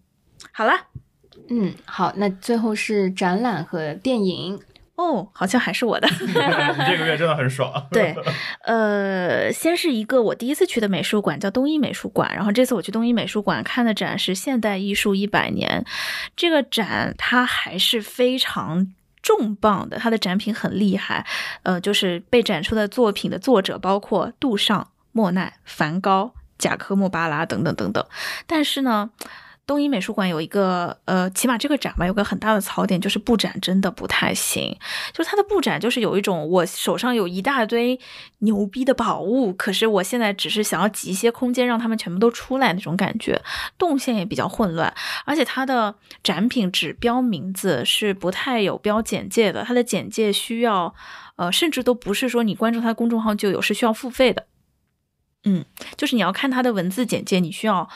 [0.53, 0.89] 好了，
[1.49, 4.61] 嗯，好，那最后是展览和电影。
[5.01, 6.07] 哦，好像还是我的。
[6.21, 6.27] 你
[6.87, 7.73] 这个月真的很爽。
[7.91, 8.15] 对，
[8.65, 12.31] 呃，先是一个我第一次去的美术馆，叫东一美术馆。
[12.35, 15.85] 然后这次我去东一美术馆看的展是《现代艺术一百年》，
[16.37, 18.93] 这个展它还是非常。
[19.23, 21.27] 重磅的，它的展品很厉害，
[21.63, 28.03] 呃，就是被展出的作品的作者包括杜尚、莫奈、梵高、贾科莫巴拉等等等等。
[28.47, 29.11] 但是呢，
[29.71, 34.77] 东一美术馆有一个呃，起码这个展吧，有个很大的槽点，就是布展真的不太行。
[35.13, 37.97] 就是它的布展，就是有一种我手上有一大堆
[38.39, 43.41] 牛逼的宝物，可是我现在只是想要挤一些空间，让他们全部都出来那种感觉，
[43.79, 44.93] 动线也比较混乱，
[45.25, 50.93] 而且它的展品只标名字是不太有标简介的，它的简介需要
[51.37, 54.47] 呃，甚至都不是说你关注它公众号就有，是需要付费的。
[55.45, 55.65] 嗯，
[55.97, 57.89] 就是你要看它的文字简介，你需要。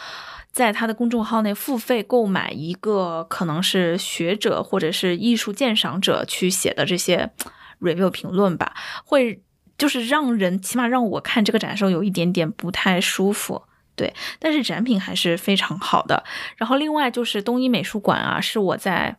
[0.54, 7.32] 在他的公众号内付费购买一个可能是学者或者是艺术鉴赏者去写的这些
[7.80, 8.72] review 评论吧，
[9.04, 9.42] 会
[9.76, 13.64] 就是让人起码让我看这个展的时候有一点点不太舒服。
[13.96, 16.22] 对，但是展品还是非常好的。
[16.56, 19.16] 然后另外就是东一美术馆啊，是我在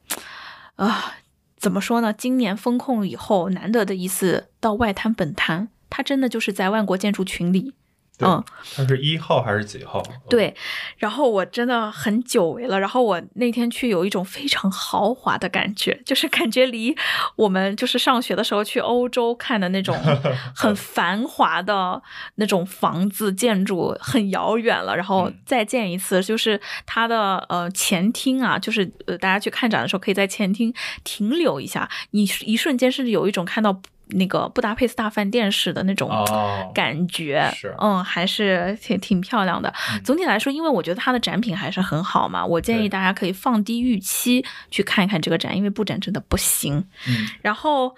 [0.77, 1.15] 啊、
[1.57, 2.13] 怎么说呢？
[2.13, 7.73] 今年封控以后难得的一次到外滩本滩，它真的就是在万国建筑群里
[8.21, 8.43] 嗯，
[8.75, 10.01] 它是一号还是几号？
[10.29, 10.55] 对，
[10.97, 16.95] 然后我真的很久违了，然后我那天去有一种非常豪华的感觉，就是感觉离
[17.35, 19.97] 我们就是上学的时候去欧洲看的那种
[20.55, 22.01] 很繁华的
[22.35, 39.73] 那种房子建筑很遥远了，然后嗯再见一次，就是它的呃前厅啊，就是呃大家去看展的时候可以在前厅停留一下，你一瞬间甚至有一种看到那个布达佩斯大饭店似的那种哦感觉，是嗯，还是挺挺漂亮的。
[39.91, 46.85] 嗯总体来说，因为我觉得它的展品还是很好嘛，我建议大家可以放低预期去看一看这个展，因为布展真的不行。
[47.07, 47.95] 嗯然后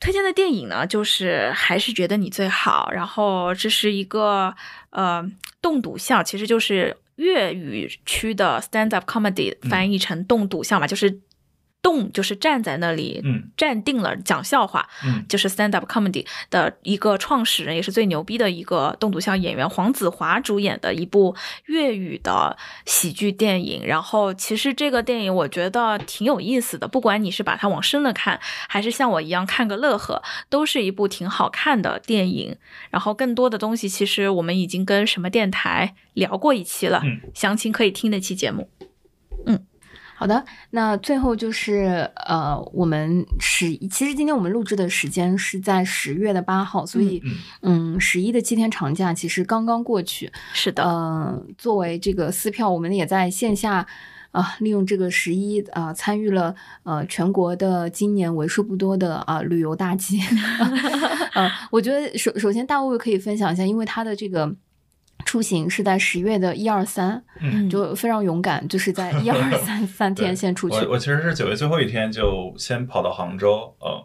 [0.00, 2.90] 推荐的电影呢，就是还是觉得你最好。
[2.92, 4.54] 然后这是一个
[4.90, 5.24] 呃
[5.62, 11.18] 冻笃笑，其实就是粤语区的 stand up comedy 嗯翻译成冻笃笑嘛，就是
[11.82, 13.20] 冻就是站在那里。
[13.24, 21.34] 嗯站定了讲笑话，嗯就是 stand up comedy 的一个创始人，也是最牛逼的一个动笃笑演员黄子华主演的一部
[21.66, 23.84] 粤语的喜剧电影。
[23.84, 32.56] 然后其实这个电影我觉得挺有意思的，不管你是把它往深了看，还是像我一样看个乐呵，都是一部挺好看的电影。
[32.90, 38.70] 然后更多的东西，其实我们已经跟什么电台聊过一期了，嗯详情可以听那期节目。
[40.18, 47.22] 好的，那最后就是呃，我们十其实今天我们录制的时间是在十月的八号，所以
[47.62, 50.32] 嗯，十一的七天长假其实刚刚过去。
[50.52, 53.86] 是的，呃，作为这个撕票，我们也在线下。
[54.30, 60.20] 啊，利用这个十一啊，参与了呃全国的今年为数不多的啊旅游大 计。
[61.32, 64.54] 呃，我觉得首首先大卫可以分享一下，因为他的这个
[65.28, 70.76] 出行是在十月的一二三，嗯，就非常勇敢，就是在 一二三三天先出去。
[70.76, 74.02] 我我其实是九月最后一天就先跑到杭州，嗯，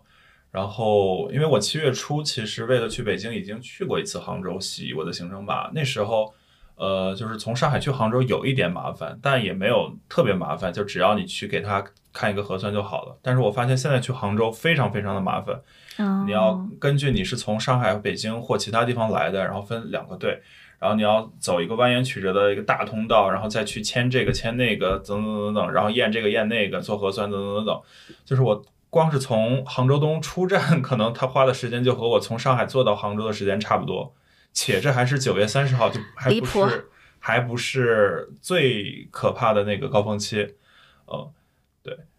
[0.52, 6.34] 然后因为我七月初其实为了去北京已经去过一次杭州洗我的行程码，那时候
[6.76, 13.18] 呃就是从上海去杭州有一点麻烦，但也没有特别麻烦，就只要你去给他看一个核酸就好了。
[13.22, 15.56] 但是我发现现在去杭州非常非常的麻烦，
[16.00, 16.26] 哦。
[16.28, 20.42] 你要根据你是从上海、北京或其他地方来的，然后分两个队，
[20.84, 27.82] 然后你要走一个蜿蜒曲折的一个大通道，然后再去签这个签那个，等等等等，然后验这个验那个，做核酸等等等等。
[28.26, 34.14] 就是我光是从杭州东出站， 可能他花的时间就和我从上海坐到杭州的时间差不多，
[34.52, 40.56] 且这还是九月三十号，就还不是还不是最可怕的那个高峰期，
[41.06, 41.43] 呃，对。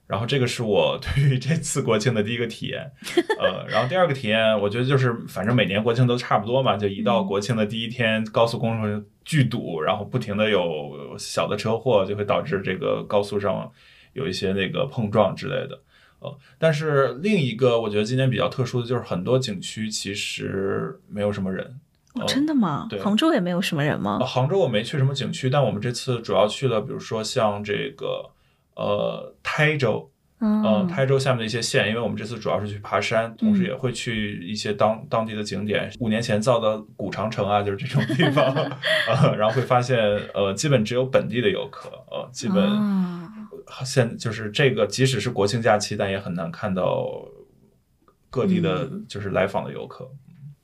[0.07, 2.91] 然后这个是我对于这次国庆的第一个体验，
[3.39, 13.71] 呃，然后第二个体验，我觉得就是反正每年国庆都差不多嘛，就一到国庆的第一天，高速公路上巨堵，然后不停的有小的车祸，就会导致这个高速上
[14.13, 15.81] 有一些那个碰撞之类的。
[16.21, 21.81] 呃，但是另一个我觉得今年比较特殊的就是很多景区其实没有什么人。
[22.15, 23.01] 哦真的吗对？
[23.01, 24.27] 杭州也没有什么人吗呃？
[24.27, 28.31] 杭州我没去什么景区，但我们这次主要去了，比如说像这个
[28.77, 38.45] 呃台州，嗯，嗯，台州下面的一些县，因为我们这次主要是去爬山，同时也会去一些当当地的景点，五年前造的古长城啊，就是这种地方，
[39.09, 39.99] 呃，然后会发现，
[40.35, 47.09] 呃，基本只有本地的游客，呃，基本啊现就是这个，即使是国庆假期，但也很难看到
[48.29, 50.11] 各地的就是来访的游客。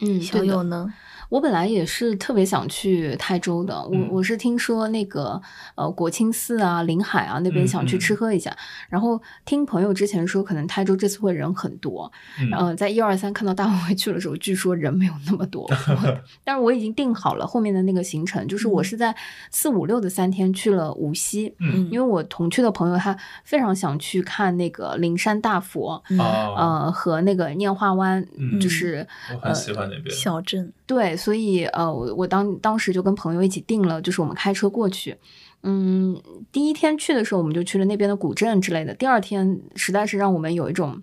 [0.01, 0.93] 嗯，小友呢？
[1.31, 4.09] 我本来也是特别想去泰州的，我嗯。
[4.11, 5.41] 我是听说那个
[5.77, 8.01] 呃国清寺啊、临海啊那边嗯想去嗯。
[8.01, 8.55] 吃喝一下，
[8.89, 12.11] 然后听朋友之前说，可能泰州这次会人很多，
[12.41, 12.51] 嗯。
[12.53, 15.71] 呃，在一二三看到大会去的时候，据说人没有那么多，
[16.45, 18.85] 但是我已经定好了后面的那个行程，就是我嗯。
[18.85, 19.15] 是在
[19.53, 21.89] 四五六的三天去了无锡，嗯。
[21.93, 26.19] 因为我同去的朋友他非常想去看那个灵山大佛，嗯。
[26.19, 28.59] 啊，呃和那个拈花湾，嗯。
[28.59, 30.13] 就是我很喜欢那边。
[30.13, 35.17] 小镇，对，所以呃，我我当当时就跟朋友一起定了，就是我们开车过去。
[35.63, 36.19] 嗯，
[36.51, 38.95] 第一天去的时候，我们就去了那边的古镇之类的。
[38.95, 41.03] 第二天实在是让我们有一种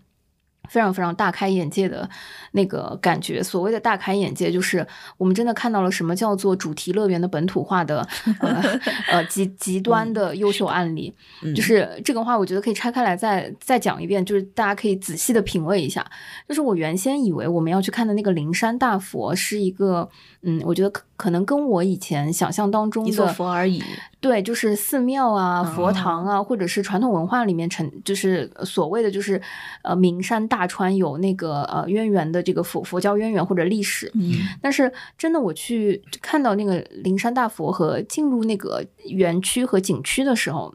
[0.69, 2.09] 非常非常大开眼界的
[2.51, 3.41] 那个感觉。
[3.41, 4.85] 所谓的大开眼界，就是
[5.17, 8.07] 我们真的看到了什么叫做主题乐园的本土化的
[8.39, 8.79] 呃
[9.09, 11.13] 呃极极端的优秀案例。
[11.41, 16.05] 嗯就是这个话，我觉得可以拆开来再再讲一遍，就是大家可以仔细的品味一下。
[16.47, 20.07] 就是我原先以为我们要去看的那个灵山大佛是一个，
[20.41, 23.83] 嗯，我觉得可可能跟我以前想象当中的一座佛而已。
[24.21, 29.41] 对，就是寺庙啊、佛堂哦啊，或者是传统文化里面成，就是所谓的就是
[29.83, 34.09] 呃名山大川有那个呃渊源的这个佛佛教渊源或者历史。
[34.13, 40.73] 嗯但是真的我去看到那个灵山大佛和进入那个园区和景区的时候，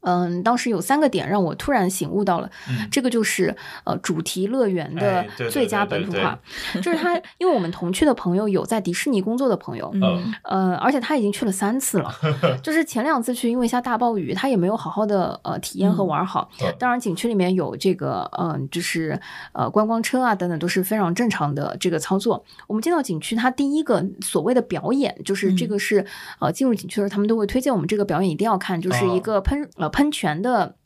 [0.00, 2.88] 嗯，当时有三个点让我突然醒悟到了，嗯。
[2.90, 3.54] 这个就是
[3.84, 6.38] 呃主题乐园的最佳对对本土化，
[6.80, 10.32] 就是他，因为我们同去的朋友有在迪士尼工作的朋友，嗯。
[10.42, 12.10] 呃，而且他已经去了三次了，
[12.62, 16.50] 就是前两次去因为下大暴雨，他也没有好好的呃体验和玩好。
[16.62, 16.74] 嗯。
[16.78, 19.20] 当然，景区里面有这个嗯、呃就是
[19.52, 22.44] 呃观光车啊等等都是非常正常的这个操作。
[22.66, 26.04] 我们进到景区，他第一个所谓的表演，就是这个是、
[26.38, 30.76] 呃进入景区的时候，他们都会推荐我们这个表演一定要看，就是一个喷、呃喷泉的。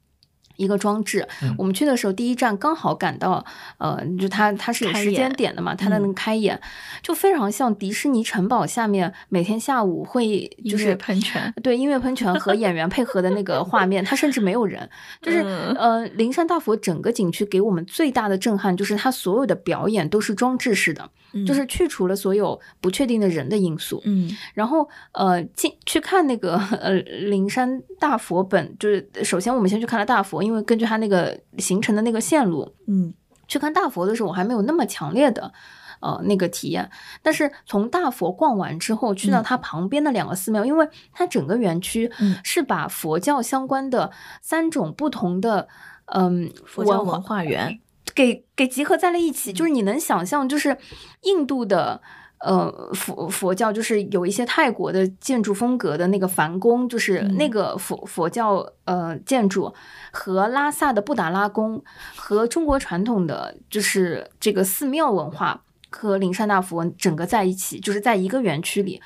[0.57, 1.55] 一个装置，嗯。
[1.57, 3.45] 我们去的时候，第一站刚好赶到，
[3.79, 6.61] 呃，就它它是有时间点的嘛，它的那个开演，
[7.03, 14.89] 就非常像迪士尼城堡下面每天下午会就是音乐喷泉，对音乐喷泉和 演员配合的那个画面，它甚至没有人，
[15.23, 21.11] 就是、嗯呃，灵山大佛整个景区给我们最大的震撼就是它所有的表演都是装置式的，
[21.47, 24.01] 就是去除了所有不确定的人的因素。
[24.05, 33.13] 嗯然后呃，进去看那个呃灵山大佛本，就是首先我们先去看了大佛，因为根据它那个形成的那个线路，嗯
[33.49, 35.53] 去看大佛的时候，我还没有那么强烈的。
[36.01, 36.91] 呃，那个体验，
[37.23, 45.69] 但是从大佛逛完之后，去到嗯它旁边的两个寺庙，因为它整个园区嗯是把佛教相关的三种不同的
[46.07, 47.79] 嗯佛教文文化园，
[48.15, 50.77] 给给集合在了一起，就是你能想象，就是
[51.23, 52.01] 印度的。
[52.45, 57.37] 呃，佛佛教就是有一些泰国的建筑风格的那个梵宫，就是嗯。
[57.37, 59.73] 那个佛佛教呃建筑，
[60.11, 61.81] 和拉萨的布达拉宫，
[62.17, 69.01] 和中国传统的就是这个寺庙文化和灵山大佛整个在一起，就是在一个园区里，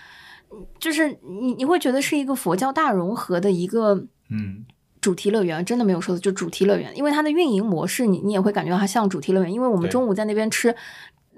[0.78, 3.97] 就是你你会觉得是一个佛教大融合的一个
[4.31, 4.65] 嗯
[5.07, 10.75] 主题乐园，真的没有说的，就主题乐园，因为它的运营模式你，你也会感觉到它像主题乐园，因为我们中午在那边吃，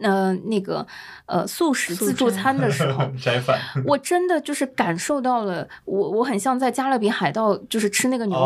[0.01, 0.87] 呃，那个
[1.27, 8.37] 呃素食自助餐的时候， 斋饭我真的就是感受到了，我我很像在加勒比海盗，就是吃那个牛、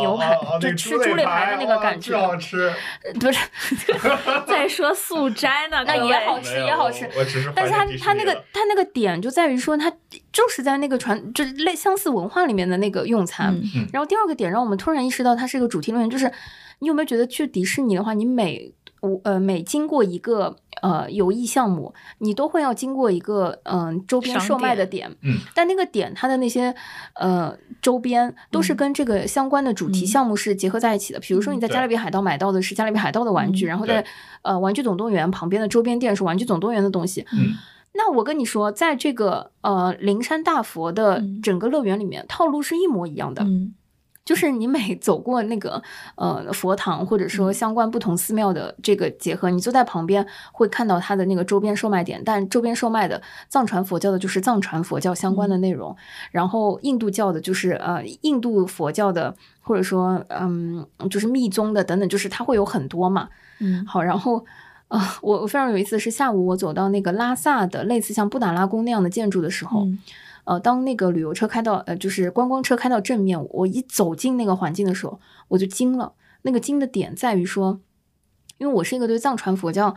[0.00, 2.68] 牛排，就吃猪肋排的那个感觉，好吃。
[3.04, 3.38] 呃不是，
[4.46, 9.90] 在说素斋呢，那也好吃也好吃我只是但是它怀念迪士它那个尼了它那个点就在于说，它
[10.32, 13.54] 就是在那个传就是类相似文化里面的那个用餐。
[13.74, 16.30] 嗯然后第二个点让我们突然意识到它是一个主题乐园，就是
[16.78, 26.74] 你有没有觉得去迪士尼的话，你每我呃每经过一个呃游艺项目，你都会要经过一个嗯、周边售卖的店点，嗯，但那个点它的那些
[27.14, 30.06] 呃周边都是跟这个相关的主题嗯。
[30.06, 31.20] 项目是结合在一起的。
[31.20, 33.68] 比如说你在加勒比海盗买到的是加勒比海盗的玩具，嗯。
[33.68, 34.04] 然后在
[34.42, 37.26] 呃玩具总动员旁边的周边店是玩具总动员的东西。
[37.32, 37.54] 嗯。
[37.92, 41.40] 那我跟你说，在这个呃灵山大佛的嗯。
[41.42, 43.42] 整个乐园里面，套路是一模一样的。
[43.42, 43.74] 嗯
[44.30, 45.82] 就是你每走过那个
[46.14, 55.96] 呃佛堂，或者说相关不同寺庙的这个结合，你坐在旁边会看到它的那个周边售卖点，但周边售卖的藏传佛教的就是藏传佛教相关的内容，
[56.30, 63.28] 然后印度教的就是呃印度佛教的，或者说嗯就是密宗的等等，就是它会有很多嘛。
[63.58, 64.46] 嗯好，然后。
[64.90, 69.96] 啊、我我非常有意思的是，下午我走到那个拉萨的类似像布达拉宫那样的建筑的时候，嗯
[70.50, 76.14] 呃，当那个旅游车开到呃，就是观光车开到正面，我一走进那个环境的时候，我就惊了。
[76.42, 77.80] 那个惊的点在于说，
[78.58, 79.94] 因为我是一个对藏传佛教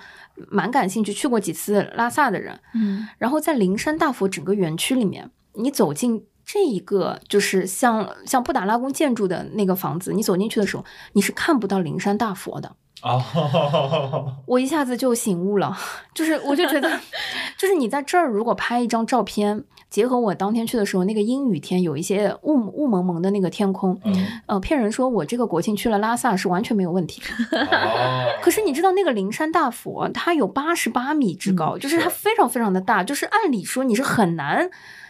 [0.50, 12.76] 蛮感兴趣，去过几次拉萨的人，嗯然后在灵山大佛整个园区里面，你走进这一个就是像像布达拉宫建筑的那个房子，你走进去的时候，你是看不到灵山大佛的。
[13.02, 15.76] 哦，我一下子就醒悟了，
[16.14, 17.00] 就是我就觉得，
[17.58, 24.26] 就是你在这儿如果拍一张照片，结合我当天去的时候那个阴雨天，有一些雾雾蒙蒙的那个天空，嗯。
[24.48, 27.22] 呃，骗人说我这个国庆去了拉萨是完全没有问题。
[28.42, 34.68] 可是你知道那个灵山大佛，它有八十八米之高，就是它非常非常的大，就是按理说你是很难，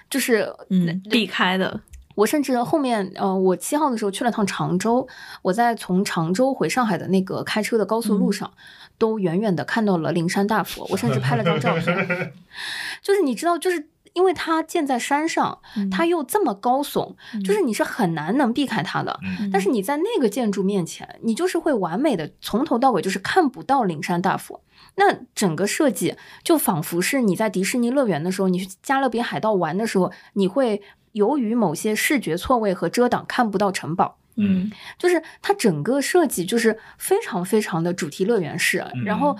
[0.09, 1.79] 就是嗯，避开的，
[2.15, 5.07] 我甚至后面，呃，我七号的时候去了趟常州，
[5.43, 8.51] 我在从常州回上海的那个开车的高速路上，
[8.97, 12.33] 都远远的看到了灵山大佛，我甚至拍了张照片。
[13.01, 19.19] 就是你知道，就是因为它建在山上，嗯它又这么高耸，就是你是很难能避开它的。
[19.24, 24.61] 嗯但是你在那个建筑面前，你就是会完美的从头到尾就是看不到灵山大佛。
[24.95, 30.82] 那整个设计就仿佛是你在迪士尼乐园的时候，你去加勒比海盗玩的时候，你会
[31.14, 34.17] 由于某些视觉错位和遮挡看不到城堡。
[34.35, 38.85] 嗯就是它整个设计就是非常非常的主题乐园式。
[38.95, 39.35] 嗯然后，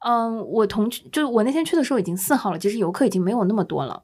[0.00, 4.02] 嗯，我同就是我那天去的时候已经四号了，其实游客已经没有那么多了。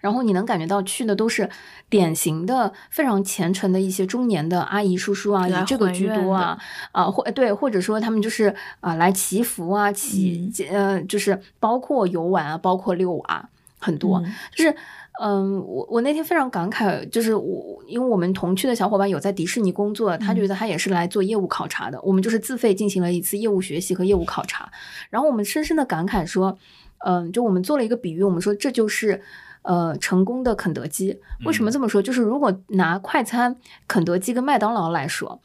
[0.00, 1.48] 然后你能感觉到去的都是
[1.88, 6.58] 典型的非常虔诚的一些中年的阿姨叔叔啊，以这个居多啊，
[6.92, 14.18] 啊或对，或者说他们就是啊、来祈福啊，祈、呃就是包括游玩啊，包括遛娃、很多。
[14.24, 14.74] 嗯就是
[15.20, 22.00] 嗯，我我那天非常感慨，就是我因为我们同去的小伙伴有在迪士尼工作，他觉得他也是来做业务考察的。
[22.02, 24.70] 我们就是自费进行了一次业务学习和业务考察，
[25.10, 26.56] 然后我们深深的感慨说，
[27.04, 29.20] 嗯，就我们做了一个比喻，我们说这就是
[29.62, 31.20] 呃成功的肯德基。
[31.44, 32.00] 为什么这么说？
[32.02, 33.56] 就是如果拿快餐
[33.86, 35.40] 肯德基跟麦当劳来说。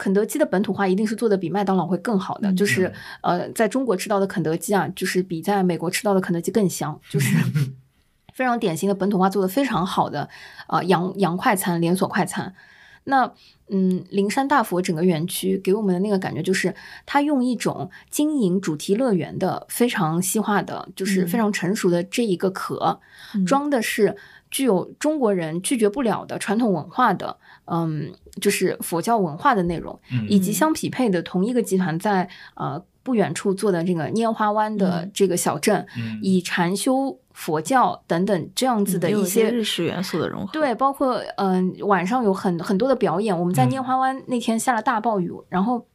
[0.00, 7.36] 肯德基的本土化一定是做的比麦当劳会更好的，就是呃，在中国吃到的肯德基啊，就是比在美国吃到的肯德基更香，就是
[8.32, 10.28] 非常典型的本土化做的非常好的
[10.68, 12.54] 呃洋洋快餐连锁快餐。
[13.02, 13.32] 那
[13.70, 16.74] 嗯，灵山大佛整个园区给我们的那个感觉就是，
[17.06, 23.00] 它用一种经营主题乐园的非常细化的，就是非常成熟的这一个壳，
[23.46, 24.16] 装的是
[24.50, 28.12] 具有中国人拒绝不了的传统文化的，嗯。
[28.40, 29.98] 就是佛教文化的内容，
[30.28, 35.84] 以及相匹配的同一个集团在呃不远处做的这个拈花湾的这个小镇，
[36.22, 40.52] 以禅修、佛教等等这样子的一些日式元素的融合。
[40.52, 43.38] 对，包括嗯晚上有很很多的表演。
[43.38, 45.86] 我们在拈花湾那天下了大暴雨，然后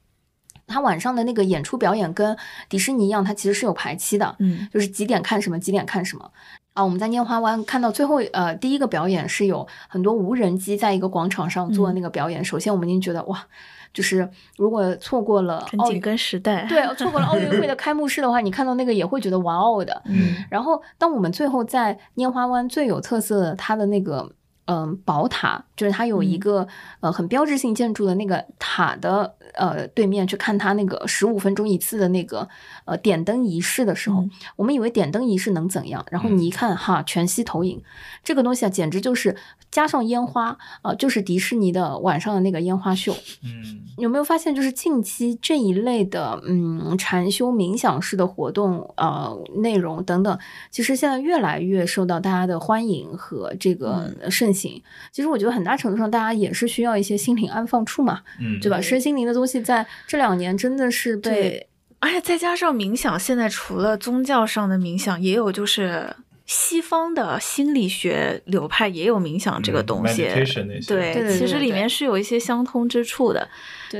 [0.65, 2.37] 他晚上的那个演出表演跟
[2.69, 6.31] 迪士尼一样，它其实是有排期的，嗯，就是几点看什么，几点看什么。
[6.71, 12.43] 啊，我们在拈花湾看到最后，呃，第一个表演是有很多无人机在一个广场上做那个表演。
[12.43, 13.45] 首先，我们已经觉得哇，
[13.93, 20.01] 就是如果错过了奥紧跟时代，对，错过了奥运会的开幕式的话，你看到那个也会觉得哇哦的。
[20.05, 20.35] 嗯。
[20.49, 24.31] 然后，当我们最后在拈花湾最有特色的它的那个。
[24.65, 26.65] 嗯，宝塔就是它有一个
[27.01, 32.47] 呃很标志性建筑的那个塔的呃对面去看他那个十五分钟一次的那个
[32.85, 36.05] 呃点灯仪式的时候，我们以为点灯仪式能怎样？
[36.09, 37.81] 然后你一看哈，全息投影
[38.23, 39.35] 这个东西啊，简直就是
[39.69, 43.13] 加上烟花啊，就是迪士尼的晚上的那个烟花秀。
[43.43, 50.39] 嗯，有没有发现就是近期这一类的嗯禅修冥想式的活动呃内容等等，
[50.71, 54.53] 其实现在越来越受到大家的欢迎和这个盛。
[54.53, 58.79] 行，其实我觉得很大程度上，大家也是需要一些心灵安放处嘛，嗯，对吧？
[58.79, 61.67] 身心灵的东西在这两年真的是被，
[61.99, 70.23] 而且再加上冥想，现在除了宗教上的冥想，也有就是西方的心理学流派也有冥想这个东西，
[70.87, 73.49] 对，其实里面是有一些相通之处的，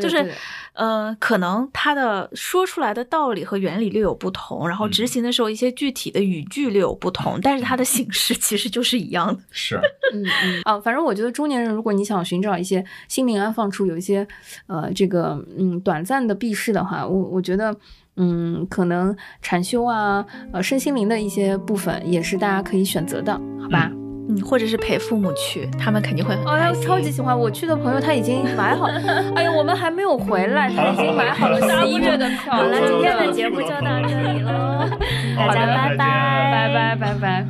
[0.02, 0.32] 就是。
[0.74, 9.40] 呃，可能他的说出来的道理和原理略有不同，然后执行的时候一些具体的语句略有不同，但是它的形式其实就是一样的。
[9.52, 9.76] 是，
[10.14, 10.62] 嗯嗯。
[10.64, 14.28] 啊，反正我觉得中年人，如果你想寻找一些心灵安放处，有一些
[14.68, 17.76] 呃这个嗯短暂的避世的话，我我觉得
[18.18, 23.92] 嗯可能禅修啊呃身心灵的一些部分也是大家可以选择的，好吧？
[23.94, 24.03] 嗯，
[24.46, 27.38] 或者是陪父母去，他们肯定会很哎呀，超级喜欢！
[27.38, 28.86] 我去的朋友他已经买好，
[29.36, 32.54] 哎呀，我们还没有回来，他已经买好了十一月的票。
[32.54, 34.88] 好了，今天的节目就到这里喽，
[35.38, 37.46] 大家拜拜拜拜拜拜。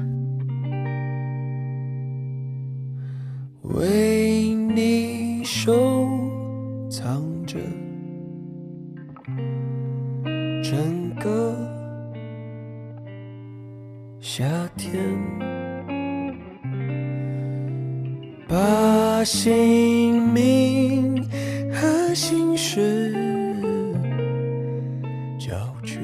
[3.63, 6.09] 为你收
[6.89, 7.57] 藏着
[10.61, 11.55] 整个
[14.19, 14.43] 夏
[14.77, 15.62] 天。
[18.47, 21.23] 把姓名
[21.71, 23.13] 和心事
[25.39, 25.97] 交织。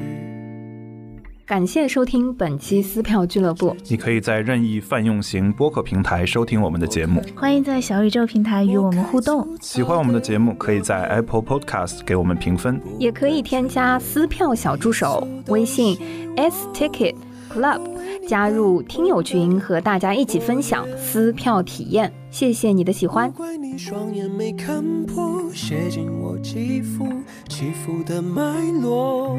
[1.46, 3.76] 感谢收听本期撕票俱乐部。
[3.90, 7.22] 你可以在任意泛用型播客平台收听我们的节目。
[7.36, 9.48] 欢迎在小宇宙平台与我们互动。
[9.60, 15.98] 喜欢我们的节目，可以在 Apple Podcast 给我们评分，也可以添加撕票小助手微信
[16.38, 17.16] s ticket
[17.52, 17.82] club，
[18.30, 22.14] 加入听友群，和大家一起分享撕票体验。
[22.30, 23.32] 谢谢你的喜欢。
[23.32, 27.08] 怪你双眼没看破写进我肌肤
[27.48, 28.44] 起伏的脉
[28.84, 29.36] 络。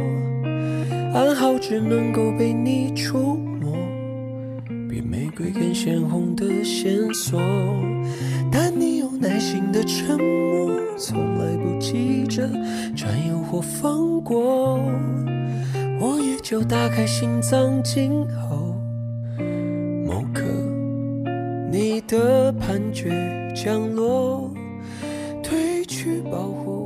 [1.15, 3.17] 暗号只能够被你触
[3.62, 3.77] 摸
[4.89, 7.41] 比玫瑰更鲜红的线索。
[8.51, 12.44] 但你有耐心的沉默从来不急着
[12.97, 14.81] 占有或放过。
[16.01, 18.70] 我也就打开心脏静候
[21.73, 23.11] 你的判决
[23.55, 24.51] 降落，
[25.41, 26.80] 褪去保护。